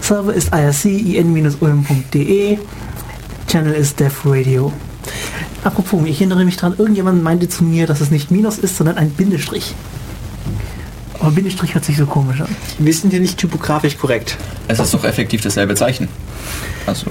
Server 0.00 0.34
ist 0.34 0.52
irc-ulm.de. 0.52 0.98
Channel 3.48 3.74
ist 3.74 4.00
Dev 4.00 4.12
Radio. 4.24 4.72
Apropos, 5.64 6.06
ich 6.06 6.20
erinnere 6.20 6.44
mich 6.44 6.56
dran, 6.56 6.74
irgendjemand 6.78 7.22
meinte 7.22 7.48
zu 7.48 7.64
mir, 7.64 7.86
dass 7.86 8.00
es 8.00 8.10
nicht 8.10 8.30
Minus 8.30 8.58
ist, 8.58 8.76
sondern 8.76 8.96
ein 8.98 9.10
Bindestrich. 9.10 9.74
Aber 11.18 11.30
Bindestrich 11.30 11.74
hört 11.74 11.84
sich 11.84 11.96
so 11.96 12.06
komisch 12.06 12.40
an. 12.40 12.48
Wir 12.78 12.92
sind 12.92 13.10
hier 13.10 13.20
nicht 13.20 13.38
typografisch 13.38 13.98
korrekt. 13.98 14.36
Es 14.68 14.78
ist 14.78 14.94
doch 14.94 15.04
effektiv 15.04 15.40
dasselbe 15.40 15.74
Zeichen. 15.74 16.08
Also, 16.86 17.06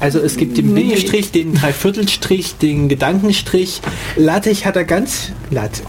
also 0.00 0.20
es 0.20 0.36
gibt 0.36 0.56
den 0.56 0.74
Bindestrich, 0.74 1.32
den 1.32 1.54
Dreiviertelstrich, 1.54 2.56
den 2.56 2.88
Gedankenstrich. 2.88 3.82
Latech 4.16 4.64
hat 4.64 4.76
er 4.76 4.84
ganz... 4.84 5.32
Latte 5.50 5.82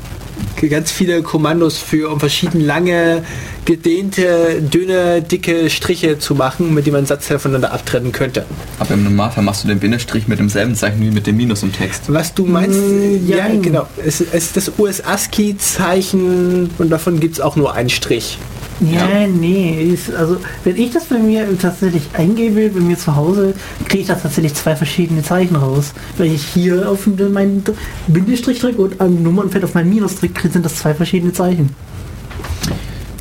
ganz 0.67 0.91
viele 0.91 1.21
Kommandos 1.21 1.77
für, 1.77 2.11
um 2.11 2.19
verschiedene 2.19 2.63
lange, 2.63 3.23
gedehnte, 3.65 4.61
dünne, 4.61 5.21
dicke 5.21 5.69
Striche 5.69 6.19
zu 6.19 6.35
machen, 6.35 6.73
mit 6.73 6.85
denen 6.85 6.95
man 6.95 7.05
Satzteile 7.05 7.39
voneinander 7.39 7.71
abtrennen 7.71 8.11
könnte. 8.11 8.45
Aber 8.79 8.95
im 8.95 9.03
Normalfall 9.05 9.43
machst 9.43 9.63
du 9.63 9.67
den 9.67 9.79
Bindestrich 9.79 10.27
mit 10.27 10.39
demselben 10.39 10.75
Zeichen 10.75 10.99
wie 11.01 11.11
mit 11.11 11.27
dem 11.27 11.37
Minus 11.37 11.63
im 11.63 11.71
Text. 11.71 12.11
Was 12.11 12.33
du 12.33 12.45
meinst, 12.45 12.79
mm, 12.79 13.27
ja, 13.27 13.37
ja, 13.37 13.61
genau. 13.61 13.87
Es, 14.03 14.19
es 14.19 14.33
ist 14.33 14.57
das 14.57 14.71
US-ASCII-Zeichen 14.77 16.71
und 16.77 16.89
davon 16.89 17.19
gibt 17.19 17.35
es 17.35 17.41
auch 17.41 17.55
nur 17.55 17.73
einen 17.73 17.89
Strich. 17.89 18.37
Ja, 18.79 19.09
ja. 19.09 19.27
nee. 19.27 19.91
Ist, 19.93 20.13
also 20.13 20.37
wenn 20.63 20.77
ich 20.77 20.91
das 20.91 21.05
bei 21.05 21.17
mir 21.17 21.47
tatsächlich 21.59 22.03
eingebe, 22.13 22.69
bei 22.69 22.79
mir 22.79 22.97
zu 22.97 23.15
Hause, 23.15 23.53
kriege 23.87 24.01
ich 24.01 24.07
da 24.07 24.15
tatsächlich 24.15 24.53
zwei 24.53 24.75
verschiedene 24.75 25.21
Zeichen 25.21 25.55
raus. 25.55 25.93
Wenn 26.17 26.33
ich 26.33 26.43
hier 26.43 26.89
auf 26.89 27.07
meinen 27.07 27.63
Bindestrich 28.07 28.59
drücke 28.59 28.81
und 28.81 29.01
am 29.01 29.21
Nummernfeld 29.21 29.63
auf 29.63 29.73
meinen 29.73 29.89
Minus 29.89 30.15
drücke, 30.15 30.49
sind 30.49 30.65
das 30.65 30.75
zwei 30.75 30.93
verschiedene 30.93 31.33
Zeichen. 31.33 31.75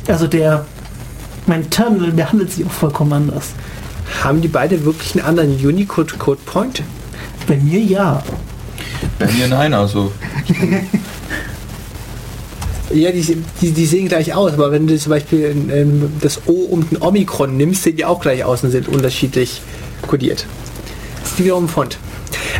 Also 0.07 0.27
der 0.27 0.65
mein 1.49 1.69
Terminal 1.69 2.11
behandelt 2.11 2.51
sich 2.51 2.65
auch 2.65 2.71
vollkommen 2.71 3.11
anders. 3.11 3.49
Haben 4.23 4.41
die 4.41 4.47
beide 4.47 4.85
wirklich 4.85 5.15
einen 5.15 5.25
anderen 5.25 5.55
Unicode 5.65 6.17
Code 6.17 6.39
Point? 6.45 6.83
Bei 7.47 7.57
mir 7.57 7.79
ja. 7.79 8.23
Bei 9.17 9.25
mir 9.31 9.47
nein, 9.47 9.73
also. 9.73 10.11
Ja, 12.91 13.11
die, 13.11 13.21
die, 13.61 13.71
die, 13.71 13.85
sehen 13.85 14.07
gleich 14.07 14.33
aus, 14.33 14.53
aber 14.53 14.71
wenn 14.71 14.87
du 14.87 14.97
zum 14.97 15.11
Beispiel 15.11 15.55
das 16.21 16.41
O 16.47 16.53
und 16.53 16.91
ein 16.91 17.01
Omikron 17.01 17.55
nimmst, 17.55 17.83
sehen 17.83 17.97
die 17.97 18.05
auch 18.05 18.19
gleich 18.19 18.43
aus 18.43 18.63
und 18.63 18.71
sind 18.71 18.87
unterschiedlich 18.87 19.61
kodiert. 20.07 20.47
Das 21.21 21.31
ist 21.33 21.39
wiederum 21.39 21.65
ein 21.65 21.69
Font. 21.69 21.99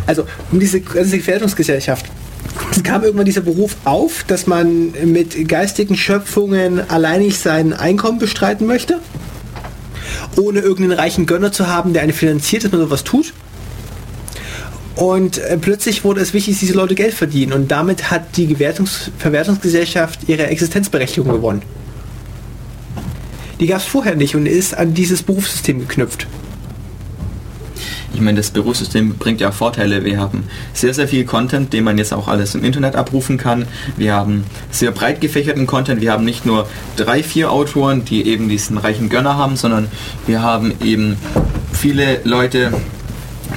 Also, 0.05 0.25
um 0.51 0.59
diese 0.59 0.81
ganze 0.81 1.17
Gefährdungsgesellschaft. 1.17 2.05
Es 2.71 2.83
kam 2.83 3.03
irgendwann 3.03 3.25
dieser 3.25 3.41
Beruf 3.41 3.75
auf, 3.85 4.23
dass 4.27 4.45
man 4.45 4.93
mit 5.05 5.47
geistigen 5.47 5.95
Schöpfungen 5.95 6.87
alleinig 6.89 7.39
sein 7.39 7.73
Einkommen 7.73 8.19
bestreiten 8.19 8.67
möchte, 8.67 8.99
ohne 10.37 10.59
irgendeinen 10.59 10.99
reichen 10.99 11.25
Gönner 11.25 11.51
zu 11.51 11.67
haben, 11.67 11.93
der 11.93 12.03
eine 12.03 12.13
finanziert, 12.13 12.63
dass 12.63 12.71
man 12.71 12.81
sowas 12.81 13.03
tut. 13.03 13.33
Und 14.99 15.37
äh, 15.37 15.57
plötzlich 15.57 16.03
wurde 16.03 16.19
es 16.19 16.33
wichtig, 16.33 16.55
dass 16.55 16.59
diese 16.59 16.73
Leute 16.73 16.93
Geld 16.93 17.13
verdienen. 17.13 17.53
Und 17.53 17.71
damit 17.71 18.11
hat 18.11 18.35
die 18.35 18.47
Gewertungs 18.47 19.11
Verwertungsgesellschaft 19.17 20.27
ihre 20.27 20.47
Existenzberechtigung 20.47 21.31
gewonnen. 21.31 21.61
Die 23.61 23.67
gab 23.67 23.77
es 23.77 23.85
vorher 23.85 24.17
nicht 24.17 24.35
und 24.35 24.45
ist 24.45 24.77
an 24.77 24.93
dieses 24.93 25.23
Berufssystem 25.23 25.79
geknüpft. 25.79 26.27
Ich 28.13 28.19
meine, 28.19 28.39
das 28.39 28.51
Berufssystem 28.51 29.15
bringt 29.15 29.39
ja 29.39 29.53
Vorteile. 29.53 30.03
Wir 30.03 30.19
haben 30.19 30.43
sehr, 30.73 30.93
sehr 30.93 31.07
viel 31.07 31.23
Content, 31.23 31.71
den 31.71 31.85
man 31.85 31.97
jetzt 31.97 32.13
auch 32.13 32.27
alles 32.27 32.53
im 32.53 32.65
Internet 32.65 32.97
abrufen 32.97 33.37
kann. 33.37 33.67
Wir 33.95 34.13
haben 34.13 34.43
sehr 34.69 34.91
breit 34.91 35.21
gefächerten 35.21 35.65
Content. 35.65 36.01
Wir 36.01 36.11
haben 36.11 36.25
nicht 36.25 36.45
nur 36.45 36.67
drei, 36.97 37.23
vier 37.23 37.53
Autoren, 37.53 38.03
die 38.03 38.27
eben 38.27 38.49
diesen 38.49 38.77
reichen 38.77 39.07
Gönner 39.07 39.37
haben, 39.37 39.55
sondern 39.55 39.87
wir 40.27 40.41
haben 40.41 40.73
eben 40.83 41.15
viele 41.71 42.19
Leute, 42.25 42.73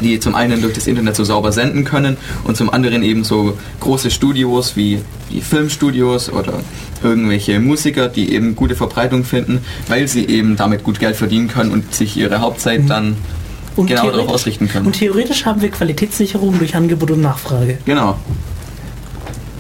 die 0.02 0.20
zum 0.20 0.34
einen 0.34 0.60
durch 0.60 0.74
das 0.74 0.86
Internet 0.86 1.16
so 1.16 1.24
sauber 1.24 1.52
senden 1.52 1.84
können 1.84 2.16
und 2.44 2.56
zum 2.56 2.70
anderen 2.70 3.02
eben 3.02 3.24
so 3.24 3.56
große 3.80 4.10
Studios 4.10 4.76
wie 4.76 5.00
die 5.30 5.40
Filmstudios 5.40 6.30
oder 6.30 6.60
irgendwelche 7.02 7.58
Musiker, 7.60 8.08
die 8.08 8.32
eben 8.34 8.54
gute 8.54 8.76
Verbreitung 8.76 9.24
finden, 9.24 9.60
weil 9.88 10.08
sie 10.08 10.26
eben 10.26 10.56
damit 10.56 10.84
gut 10.84 11.00
Geld 11.00 11.16
verdienen 11.16 11.48
können 11.48 11.72
und 11.72 11.94
sich 11.94 12.16
ihre 12.16 12.40
Hauptzeit 12.40 12.82
dann 12.88 13.16
Und 13.76 13.86
genau 13.86 14.10
darauf 14.10 14.28
ausrichten 14.28 14.68
können. 14.68 14.86
Und 14.86 14.92
theoretisch 14.92 15.44
haben 15.46 15.62
wir 15.62 15.70
Qualitätssicherung 15.70 16.58
durch 16.58 16.76
Angebot 16.76 17.10
und 17.10 17.20
Nachfrage. 17.20 17.78
Genau. 17.84 18.18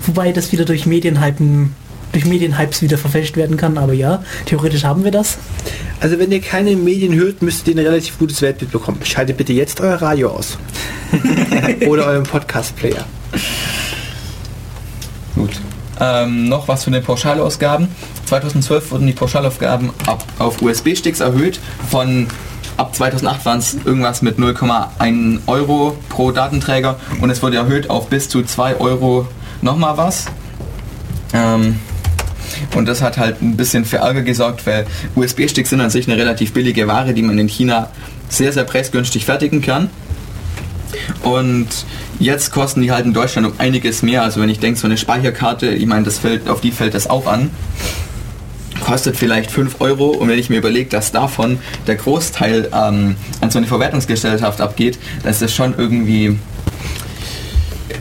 Wobei 0.06 0.32
das 0.32 0.52
wieder 0.52 0.64
durch 0.64 0.86
Medienhypen, 0.86 1.74
durch 2.12 2.24
Medienhypes 2.26 2.82
wieder 2.82 2.98
verfälscht 2.98 3.36
werden 3.36 3.56
kann, 3.56 3.78
aber 3.78 3.92
ja, 3.92 4.22
theoretisch 4.46 4.84
haben 4.84 5.04
wir 5.04 5.10
das. 5.10 5.38
Also 6.00 6.18
wenn 6.18 6.30
ihr 6.30 6.40
keine 6.40 6.76
Medien 6.76 7.14
hört, 7.14 7.42
müsst 7.42 7.66
ihr 7.68 7.74
ein 7.74 7.78
relativ 7.78 8.18
gutes 8.18 8.42
Weltbild 8.42 8.70
bekommen. 8.70 9.00
Schaltet 9.04 9.36
bitte 9.36 9.52
jetzt 9.52 9.80
euer 9.80 10.00
Radio 10.00 10.30
aus. 10.30 10.58
Oder 11.86 12.06
euren 12.06 12.24
Podcast-Player. 12.24 13.04
Gut. 15.34 15.52
Ähm, 16.00 16.48
noch 16.48 16.68
was 16.68 16.84
für 16.84 16.90
den 16.90 17.02
Pauschalausgaben. 17.02 17.88
2012 18.26 18.90
wurden 18.90 19.06
die 19.06 19.12
Pauschalausgaben 19.12 19.90
ab, 20.06 20.24
auf 20.38 20.60
USB-Sticks 20.60 21.20
erhöht. 21.20 21.60
Von 21.90 22.26
ab 22.76 22.94
2008 22.94 23.44
waren 23.44 23.58
es 23.58 23.76
irgendwas 23.84 24.22
mit 24.22 24.38
0,1 24.38 25.40
Euro 25.46 25.96
pro 26.08 26.30
Datenträger 26.32 26.98
und 27.20 27.30
es 27.30 27.42
wurde 27.42 27.56
erhöht 27.56 27.90
auf 27.90 28.08
bis 28.08 28.28
zu 28.28 28.42
2 28.42 28.76
Euro 28.76 29.28
nochmal 29.60 29.96
was. 29.96 30.26
Ähm, 31.32 31.78
und 32.74 32.86
das 32.86 33.02
hat 33.02 33.18
halt 33.18 33.42
ein 33.42 33.56
bisschen 33.56 33.84
für 33.84 33.98
Ärger 33.98 34.22
gesorgt, 34.22 34.66
weil 34.66 34.86
USB-Sticks 35.14 35.70
sind 35.70 35.80
an 35.80 35.90
sich 35.90 36.08
eine 36.08 36.16
relativ 36.16 36.52
billige 36.52 36.86
Ware, 36.88 37.12
die 37.12 37.22
man 37.22 37.38
in 37.38 37.48
China 37.48 37.90
sehr, 38.28 38.52
sehr 38.52 38.64
preisgünstig 38.64 39.24
fertigen 39.24 39.60
kann. 39.60 39.90
Und 41.22 41.68
jetzt 42.18 42.52
kosten 42.52 42.82
die 42.82 42.90
halt 42.90 43.06
in 43.06 43.12
Deutschland 43.12 43.46
um 43.46 43.54
einiges 43.58 44.02
mehr. 44.02 44.22
Also 44.22 44.40
wenn 44.40 44.48
ich 44.48 44.58
denke, 44.58 44.78
so 44.78 44.86
eine 44.86 44.96
Speicherkarte, 44.96 45.68
ich 45.68 45.86
meine, 45.86 46.04
das 46.04 46.18
fällt, 46.18 46.48
auf 46.48 46.60
die 46.60 46.70
fällt 46.70 46.94
das 46.94 47.08
auch 47.08 47.26
an. 47.26 47.50
Kostet 48.80 49.16
vielleicht 49.16 49.50
5 49.50 49.80
Euro 49.80 50.08
und 50.08 50.28
wenn 50.28 50.38
ich 50.38 50.50
mir 50.50 50.58
überlege, 50.58 50.90
dass 50.90 51.12
davon 51.12 51.58
der 51.86 51.94
Großteil 51.96 52.68
ähm, 52.72 53.16
an 53.40 53.50
so 53.50 53.58
eine 53.58 53.66
Verwertungsgesellschaft 53.66 54.60
abgeht, 54.60 54.98
dann 55.22 55.30
ist 55.30 55.40
das 55.40 55.54
schon 55.54 55.74
irgendwie 55.78 56.36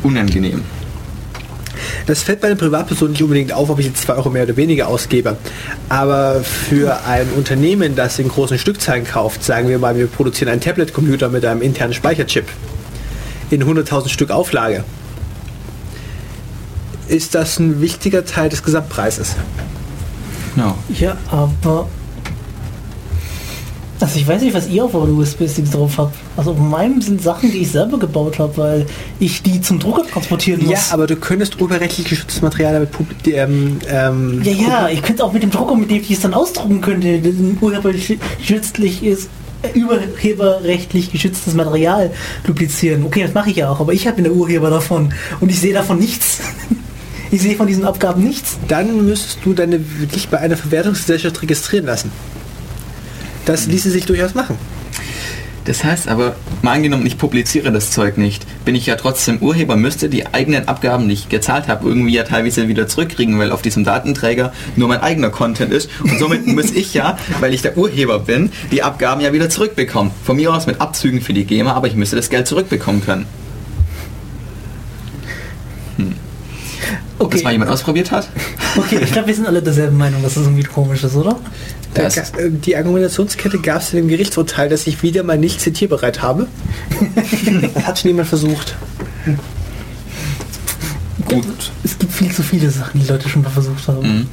unangenehm. 0.02 0.64
Das 2.06 2.24
fällt 2.24 2.42
bei 2.42 2.48
einer 2.48 2.56
Privatperson 2.56 3.12
nicht 3.12 3.24
unbedingt 3.24 3.54
auf, 3.54 3.70
ob 3.70 3.80
ich 3.80 3.86
jetzt 3.86 4.02
2 4.04 4.14
Euro 4.16 4.30
mehr 4.30 4.44
oder 4.44 4.58
weniger 4.58 4.88
ausgebe. 4.88 5.38
Aber 5.90 6.42
für 6.44 7.06
ein 7.06 7.28
Unternehmen, 7.38 7.96
das 7.96 8.20
in 8.20 8.28
großen 8.28 8.58
Stückzahlen 8.58 9.06
kauft, 9.06 9.44
sagen 9.44 9.70
wir 9.70 9.80
mal, 9.80 9.96
wir 9.96 10.08
produzieren 10.08 10.50
einen 10.50 10.62
Tablet-Computer 10.62 11.30
mit 11.30 11.46
einem 11.46 11.62
internen 11.62 11.94
Speicherchip 11.94 12.46
in 13.50 13.64
100.000 13.64 14.10
Stück 14.10 14.32
Auflage, 14.32 14.84
ist 17.08 17.36
das 17.36 17.60
ein 17.60 17.82
wichtiger 17.82 18.26
Teil 18.26 18.50
des 18.50 18.64
Gesamtpreises. 18.64 19.36
Ja. 20.56 20.76
Ja, 20.98 21.18
aber. 21.30 21.88
Also 24.02 24.18
ich 24.18 24.28
weiß 24.28 24.42
nicht, 24.42 24.54
was 24.56 24.68
ihr 24.68 24.84
auf 24.84 24.96
euren 24.96 25.16
USB-Sticks 25.18 25.72
drauf 25.72 25.98
habt. 25.98 26.16
Also 26.36 26.52
auf 26.52 26.58
meinem 26.58 27.02
sind 27.02 27.22
Sachen, 27.22 27.52
die 27.52 27.60
ich 27.60 27.72
selber 27.72 28.00
gebaut 28.00 28.40
habe, 28.40 28.58
weil 28.58 28.86
ich 29.20 29.44
die 29.44 29.62
zum 29.62 29.78
Drucker 29.80 30.04
transportieren 30.08 30.64
muss. 30.64 30.72
Ja, 30.72 30.80
aber 30.90 31.06
du 31.06 31.16
könntest 31.16 31.62
urheberrechtlich 31.62 32.08
geschütztes 32.08 32.42
Material 32.42 32.74
damit 32.74 32.90
ähm, 33.28 33.80
ähm, 33.88 34.42
Ja, 34.44 34.52
ja, 34.52 34.90
ich 34.90 35.04
könnte 35.04 35.24
auch 35.24 35.34
mit 35.34 35.44
dem 35.44 35.52
Drucker, 35.52 35.76
mit 35.76 35.92
dem 35.92 36.02
ich 36.02 36.12
es 36.12 36.22
dann 36.22 36.34
ausdrucken 36.34 36.82
könnte, 36.82 37.20
das 37.20 37.34
ein 37.34 37.58
urheberrechtlich 37.62 39.04
ist, 39.04 39.30
äh, 39.62 39.80
urheberrechtlich 39.80 41.12
geschütztes 41.12 41.54
Material 41.54 42.12
duplizieren. 42.46 43.06
Okay, 43.06 43.22
das 43.22 43.36
mache 43.36 43.52
ich 43.52 43.58
ja 43.58 43.70
auch, 43.70 43.80
aber 43.80 43.94
ich 43.94 44.08
habe 44.08 44.22
der 44.22 44.34
Urheber 44.34 44.72
davon 44.72 45.14
und 45.40 45.50
ich 45.50 45.60
sehe 45.60 45.74
davon 45.74 46.00
nichts. 46.00 46.42
Ich 47.34 47.42
sehe 47.44 47.56
von 47.56 47.66
diesen 47.66 47.86
Abgaben 47.86 48.22
nichts. 48.22 48.58
dann 48.68 49.06
müsstest 49.06 49.38
du 49.46 49.54
deine 49.54 49.80
dich 49.80 50.28
bei 50.28 50.40
einer 50.40 50.58
Verwertungsgesellschaft 50.58 51.42
registrieren 51.42 51.86
lassen. 51.86 52.12
Das 53.46 53.68
ließe 53.68 53.90
sich 53.90 54.06
durchaus 54.06 54.34
machen. 54.34 54.58
Das 55.66 55.84
heißt 55.84 56.08
aber, 56.08 56.36
mal 56.64 56.74
angenommen, 56.74 57.06
ich 57.06 57.20
publiziere 57.20 57.72
das 57.72 57.92
Zeug 57.92 58.18
nicht, 58.18 58.48
bin 58.66 58.74
ich 58.74 58.88
ja 58.88 58.96
trotzdem 58.96 59.38
Urheber, 59.38 59.76
müsste 59.76 60.10
die 60.10 60.26
eigenen 60.26 60.68
Abgaben, 60.68 61.08
die 61.08 61.14
ich 61.14 61.30
gezahlt 61.30 61.68
habe, 61.68 61.88
irgendwie 61.88 62.14
ja 62.14 62.24
teilweise 62.24 62.68
wieder 62.68 62.88
zurückkriegen, 62.88 63.38
weil 63.38 63.52
auf 63.52 63.62
diesem 63.62 63.84
Datenträger 63.84 64.54
nur 64.76 64.88
mein 64.88 65.02
eigener 65.02 65.30
Content 65.30 65.72
ist. 65.72 65.90
Und 66.02 66.18
somit 66.18 66.48
muss 66.48 66.72
ich 66.72 66.96
ja, 66.96 67.18
weil 67.40 67.54
ich 67.54 67.62
der 67.62 67.78
Urheber 67.78 68.20
bin, 68.20 68.52
die 68.72 68.82
Abgaben 68.82 69.22
ja 69.22 69.34
wieder 69.34 69.50
zurückbekommen. 69.50 70.12
Von 70.24 70.38
mir 70.38 70.52
aus 70.52 70.66
mit 70.66 70.82
Abzügen 70.82 71.22
für 71.22 71.34
die 71.34 71.46
GEMA, 71.46 71.74
aber 71.74 71.88
ich 71.88 71.96
müsste 71.96 72.16
das 72.16 72.32
Geld 72.32 72.48
zurückbekommen 72.48 73.06
können. 73.06 73.28
Ob 77.22 77.30
das 77.30 77.44
mal 77.44 77.50
Okay, 77.50 77.54
jemand 77.54 77.72
ausprobiert 77.72 78.12
hat? 78.12 78.28
okay 78.78 79.00
ich 79.04 79.12
glaube, 79.12 79.28
wir 79.28 79.36
sind 79.36 79.46
alle 79.46 79.62
derselben 79.62 79.96
Meinung, 79.98 80.24
dass 80.24 80.34
das 80.34 80.44
irgendwie 80.44 80.64
komisch 80.64 81.04
ist, 81.04 81.16
oder? 81.16 81.38
Da 81.94 82.04
Das- 82.04 82.16
ga- 82.16 82.40
äh, 82.40 82.50
die 82.50 82.76
Argumentationskette 82.76 83.60
gab 83.60 83.82
es 83.82 83.92
in 83.94 83.98
dem 83.98 84.08
Gerichtsurteil, 84.08 84.70
das 84.70 84.88
ich 84.88 85.04
wieder 85.04 85.24
mal 85.24 85.38
nicht 85.38 85.60
zitierbereit 85.62 86.22
habe. 86.22 86.48
das 87.76 87.84
hat 87.86 88.00
schon 88.00 88.10
jemand 88.12 88.30
versucht. 88.30 88.76
Gut. 91.26 91.72
Es 91.84 91.98
gibt 91.98 92.12
viel 92.12 92.32
zu 92.32 92.44
viele 92.44 92.70
Sachen, 92.70 93.00
die 93.02 93.08
Leute 93.08 93.30
schon 93.30 93.42
mal 93.44 93.50
versucht 93.50 93.88
haben. 93.88 94.02
Mhm. 94.20 94.28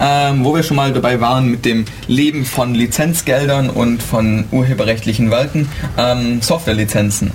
Ähm, 0.00 0.44
wo 0.44 0.54
wir 0.54 0.62
schon 0.62 0.76
mal 0.76 0.92
dabei 0.92 1.20
waren 1.20 1.48
mit 1.50 1.64
dem 1.64 1.84
Leben 2.08 2.44
von 2.44 2.74
Lizenzgeldern 2.74 3.70
und 3.70 4.02
von 4.02 4.44
urheberrechtlichen 4.50 5.30
Werken, 5.30 5.68
ähm, 5.98 6.40
Softwarelizenzen. 6.42 7.30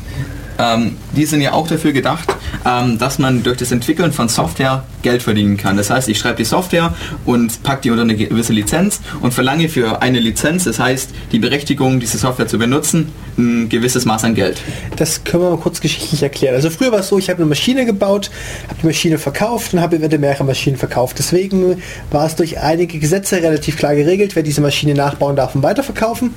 Ähm, 0.58 0.98
die 1.15 1.26
sind 1.26 1.41
ja 1.41 1.54
auch 1.54 1.67
dafür 1.67 1.93
gedacht, 1.93 2.36
ähm, 2.66 2.98
dass 2.98 3.20
man 3.20 3.44
durch 3.44 3.58
das 3.58 3.72
Entwickeln 3.72 4.12
von 4.12 4.30
Software 4.30 4.84
Geld 5.02 5.24
verdienen 5.24 5.58
kann. 5.58 5.78
Das 5.78 5.90
heißt, 5.90 6.10
ich 6.10 6.18
schreibe 6.18 6.38
die 6.38 6.46
Software 6.46 6.94
und 7.26 7.64
packe 7.64 7.84
die 7.84 7.92
unter 7.92 8.04
eine 8.04 8.16
gewisse 8.16 8.54
Lizenz 8.54 9.00
und 9.22 9.34
verlange 9.34 9.70
für 9.70 10.02
eine 10.02 10.20
Lizenz, 10.20 10.66
das 10.66 10.80
heißt 10.80 11.12
die 11.32 11.40
Berechtigung, 11.40 12.00
diese 12.00 12.18
Software 12.18 12.48
zu 12.48 12.58
benutzen, 12.58 13.12
ein 13.38 13.70
gewisses 13.70 14.06
Maß 14.06 14.26
an 14.26 14.36
Geld. 14.36 14.62
Das 14.98 15.24
können 15.24 15.44
wir 15.44 15.50
mal 15.52 15.58
kurz 15.58 15.80
geschichtlich 15.80 16.22
erklären. 16.22 16.56
Also 16.56 16.70
früher 16.70 16.92
war 16.92 17.00
es 17.00 17.08
so, 17.08 17.18
ich 17.18 17.30
habe 17.30 17.38
eine 17.38 17.48
Maschine 17.48 17.86
gebaut, 17.86 18.30
habe 18.68 18.80
die 18.82 18.88
Maschine 18.88 19.18
verkauft 19.18 19.74
und 19.74 19.82
habe 19.82 19.98
eventuell 19.98 20.20
mehrere 20.20 20.44
Maschinen 20.44 20.78
verkauft. 20.78 21.18
Deswegen 21.20 21.82
war 22.12 22.26
es 22.26 22.36
durch 22.36 22.60
einige 22.60 23.00
Gesetze 23.00 23.38
relativ 23.38 23.78
klar 23.78 23.96
geregelt, 23.96 24.36
wer 24.36 24.44
diese 24.44 24.62
Maschine 24.62 24.94
nachbauen 24.94 25.36
darf 25.36 25.56
und 25.56 25.64
weiterverkaufen. 25.64 26.34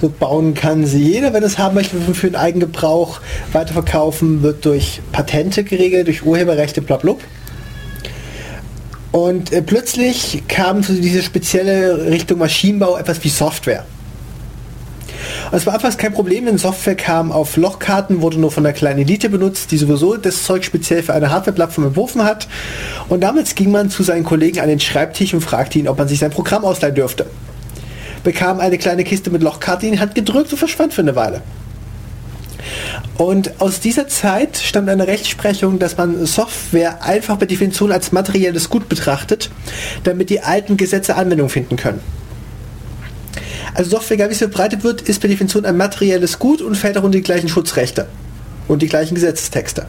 So 0.00 0.08
bauen 0.08 0.54
kann 0.54 0.86
sie 0.86 1.02
jeder, 1.02 1.32
wenn 1.32 1.42
es 1.42 1.58
haben 1.58 1.74
möchte, 1.74 1.96
für 2.14 2.28
den 2.28 2.36
Eigengebrauch. 2.36 3.20
Weiterverkaufen 3.52 4.42
wird 4.42 4.64
durch 4.64 5.00
Patente 5.10 5.64
geregelt, 5.64 6.06
durch 6.06 6.24
Urheberrechte, 6.24 6.82
bla 6.82 6.96
bla. 6.96 7.16
Und 9.10 9.52
äh, 9.52 9.62
plötzlich 9.62 10.42
kam 10.48 10.82
zu 10.82 10.92
diese 10.92 11.22
spezielle 11.22 12.10
Richtung 12.10 12.38
Maschinenbau 12.38 12.96
etwas 12.96 13.24
wie 13.24 13.30
Software. 13.30 13.84
Und 15.50 15.56
es 15.56 15.66
war 15.66 15.74
einfach 15.74 15.96
kein 15.96 16.12
Problem, 16.12 16.44
denn 16.44 16.58
Software 16.58 16.94
kam 16.94 17.32
auf 17.32 17.56
Lochkarten, 17.56 18.20
wurde 18.20 18.38
nur 18.38 18.50
von 18.50 18.64
einer 18.64 18.74
kleinen 18.74 19.00
Elite 19.00 19.30
benutzt, 19.30 19.70
die 19.70 19.78
sowieso 19.78 20.16
das 20.16 20.44
Zeug 20.44 20.64
speziell 20.64 21.02
für 21.02 21.14
eine 21.14 21.30
Hardware-Plattform 21.30 21.86
entworfen 21.86 22.22
hat. 22.22 22.48
Und 23.08 23.22
damals 23.22 23.54
ging 23.54 23.70
man 23.70 23.90
zu 23.90 24.02
seinen 24.02 24.24
Kollegen 24.24 24.60
an 24.60 24.68
den 24.68 24.78
Schreibtisch 24.78 25.32
und 25.32 25.40
fragte 25.40 25.78
ihn, 25.78 25.88
ob 25.88 25.98
man 25.98 26.06
sich 26.06 26.18
sein 26.18 26.30
Programm 26.30 26.64
ausleihen 26.64 26.94
dürfte. 26.94 27.26
Bekam 28.28 28.60
eine 28.60 28.76
kleine 28.76 29.04
Kiste 29.04 29.30
mit 29.30 29.42
Lochkarten 29.42 29.88
in 29.88 29.94
die 29.94 30.00
Hand 30.00 30.14
gedrückt 30.14 30.52
und 30.52 30.58
verschwand 30.58 30.92
für 30.92 31.00
eine 31.00 31.16
Weile. 31.16 31.40
Und 33.16 33.58
aus 33.58 33.80
dieser 33.80 34.06
Zeit 34.06 34.58
stammt 34.58 34.90
eine 34.90 35.06
Rechtsprechung, 35.06 35.78
dass 35.78 35.96
man 35.96 36.26
Software 36.26 37.02
einfach 37.02 37.38
per 37.38 37.46
Definition 37.46 37.90
als 37.90 38.12
materielles 38.12 38.68
Gut 38.68 38.86
betrachtet, 38.90 39.48
damit 40.04 40.28
die 40.28 40.42
alten 40.42 40.76
Gesetze 40.76 41.16
Anwendung 41.16 41.48
finden 41.48 41.76
können. 41.76 42.02
Also 43.72 43.92
Software, 43.92 44.16
egal 44.16 44.28
wie 44.28 44.32
es 44.32 44.38
verbreitet 44.40 44.84
wird, 44.84 45.00
ist 45.00 45.20
per 45.20 45.30
Definition 45.30 45.64
ein 45.64 45.78
materielles 45.78 46.38
Gut 46.38 46.60
und 46.60 46.74
fällt 46.74 46.98
auch 46.98 47.04
unter 47.04 47.16
die 47.16 47.24
gleichen 47.24 47.48
Schutzrechte 47.48 48.08
und 48.68 48.82
die 48.82 48.88
gleichen 48.88 49.14
Gesetzestexte. 49.14 49.86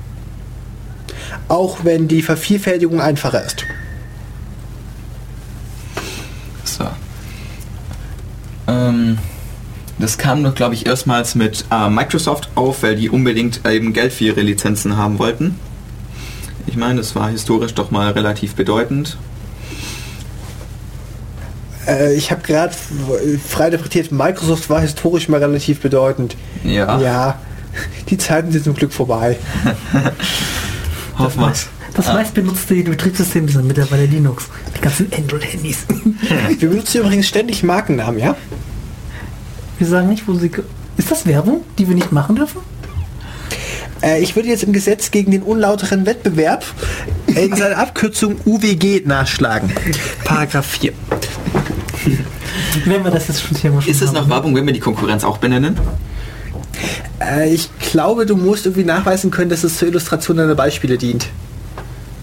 Auch 1.49 1.80
wenn 1.84 2.07
die 2.07 2.22
Vervielfältigung 2.22 3.01
einfacher 3.01 3.43
ist. 3.43 3.66
So. 6.63 6.86
Ähm, 8.70 9.17
das 9.97 10.17
kam 10.17 10.43
doch, 10.43 10.55
glaube 10.55 10.76
ich, 10.76 10.86
erstmals 10.86 11.36
mit 11.36 11.65
äh, 11.72 11.89
Microsoft 11.89 12.49
auf, 12.55 12.84
weil 12.84 12.95
die 12.95 13.09
unbedingt 13.09 13.61
eben 13.67 13.93
Geld 13.93 14.13
für 14.13 14.26
ihre 14.26 14.41
Lizenzen 14.41 14.95
haben 14.95 15.20
wollten. 15.20 15.59
Ich 16.67 16.78
meine, 16.78 16.97
das 16.97 17.15
war 17.15 17.30
historisch 17.30 17.74
doch 17.74 17.91
mal 17.91 18.11
relativ 18.11 18.55
bedeutend. 18.55 19.17
Äh, 21.88 22.13
ich 22.13 22.32
habe 22.32 22.41
gerade 22.43 22.74
frei 23.47 23.67
interpretiert, 23.67 24.11
Microsoft 24.11 24.70
war 24.70 24.82
historisch 24.82 25.28
mal 25.28 25.39
relativ 25.39 25.82
bedeutend. 25.82 26.36
Ja. 26.63 26.99
Ja, 26.99 27.39
die 28.09 28.17
Zeiten 28.17 28.51
sind 28.51 28.63
zum 28.63 28.76
Glück 28.76 28.93
vorbei. 28.93 29.38
Hoffen 31.17 31.41
wir 31.41 31.53
Das 32.00 32.14
meistbenutzte 32.14 32.76
Betriebssystem 32.76 33.45
ist 33.45 33.62
mittlerweile 33.62 34.06
Linux. 34.06 34.45
Die 34.74 34.80
ganzen 34.80 35.12
Android-Handys. 35.12 35.80
Wir 36.58 36.70
benutzen 36.70 37.02
übrigens 37.02 37.28
ständig 37.28 37.62
Markennamen, 37.62 38.18
ja? 38.18 38.38
Wir 39.78 39.86
sagen 39.86 40.08
nicht, 40.08 40.26
wo 40.26 40.34
sie... 40.34 40.50
Ist 40.95 41.12
das 41.12 41.26
Werbung, 41.26 41.66
die 41.78 41.89
wir 41.89 41.95
nicht 41.95 42.14
machen 42.14 42.38
dürfen? 42.38 42.62
Äh, 44.02 44.22
ich 44.22 44.34
würde 44.38 44.47
jetzt 44.47 44.64
im 44.64 44.72
Gesetz 44.72 45.12
gegen 45.12 45.32
den 45.32 45.43
unlauteren 45.43 46.06
Wettbewerb 46.06 46.64
in 47.28 47.54
seiner 47.56 47.78
Abkürzung 47.78 48.38
UWG 48.45 49.02
nachschlagen. 49.06 49.70
Paragraph 50.24 50.68
4. 50.68 50.93
Wenn 52.86 53.04
wir 53.04 53.12
das 53.12 53.28
jetzt 53.28 53.41
schon 53.41 53.58
Thema 53.58 53.80
Ist 53.86 54.02
es 54.02 54.08
haben. 54.08 54.16
noch 54.16 54.30
Werbung, 54.30 54.56
wenn 54.56 54.66
wir 54.66 54.74
die 54.74 54.80
Konkurrenz 54.80 55.26
auch 55.26 55.38
benennen? 55.38 55.78
Äh, 57.20 57.54
ich 57.54 57.70
glaube, 57.80 58.26
du 58.26 58.38
musst 58.38 58.66
irgendwie 58.66 58.86
nachweisen 58.86 59.32
können, 59.32 59.50
dass 59.50 59.66
es 59.66 59.78
zur 59.78 59.89
Illustration 59.89 60.38
deiner 60.38 60.56
Beispiele 60.56 60.97
dient. 60.97 61.28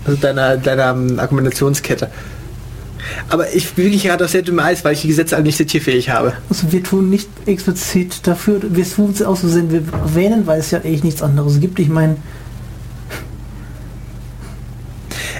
Also 0.06 0.20
deiner, 0.20 0.56
deiner 0.56 0.90
ähm, 0.90 1.18
Argumentationskette. 1.18 2.08
Aber 3.28 3.52
ich 3.54 3.72
bin 3.72 3.86
wirklich 3.86 4.04
gerade 4.04 4.24
auf 4.24 4.30
sehr 4.30 4.42
dünnem 4.42 4.60
Eis, 4.60 4.84
weil 4.84 4.94
ich 4.94 5.02
die 5.02 5.08
Gesetze 5.08 5.36
alle 5.36 5.44
nicht 5.44 5.56
zitierfähig 5.56 6.10
habe. 6.10 6.32
Also 6.48 6.72
wir 6.72 6.82
tun 6.82 7.10
nicht 7.10 7.28
explizit 7.46 8.26
dafür, 8.26 8.60
wir 8.62 8.88
tun 8.88 9.10
es 9.12 9.22
aus 9.22 9.40
Versehen, 9.40 9.70
wir 9.70 9.82
erwähnen, 9.92 10.46
weil 10.46 10.60
es 10.60 10.70
ja 10.70 10.78
eigentlich 10.78 11.04
nichts 11.04 11.22
anderes 11.22 11.60
gibt. 11.60 11.78
Ich 11.78 11.88
meine, 11.88 12.16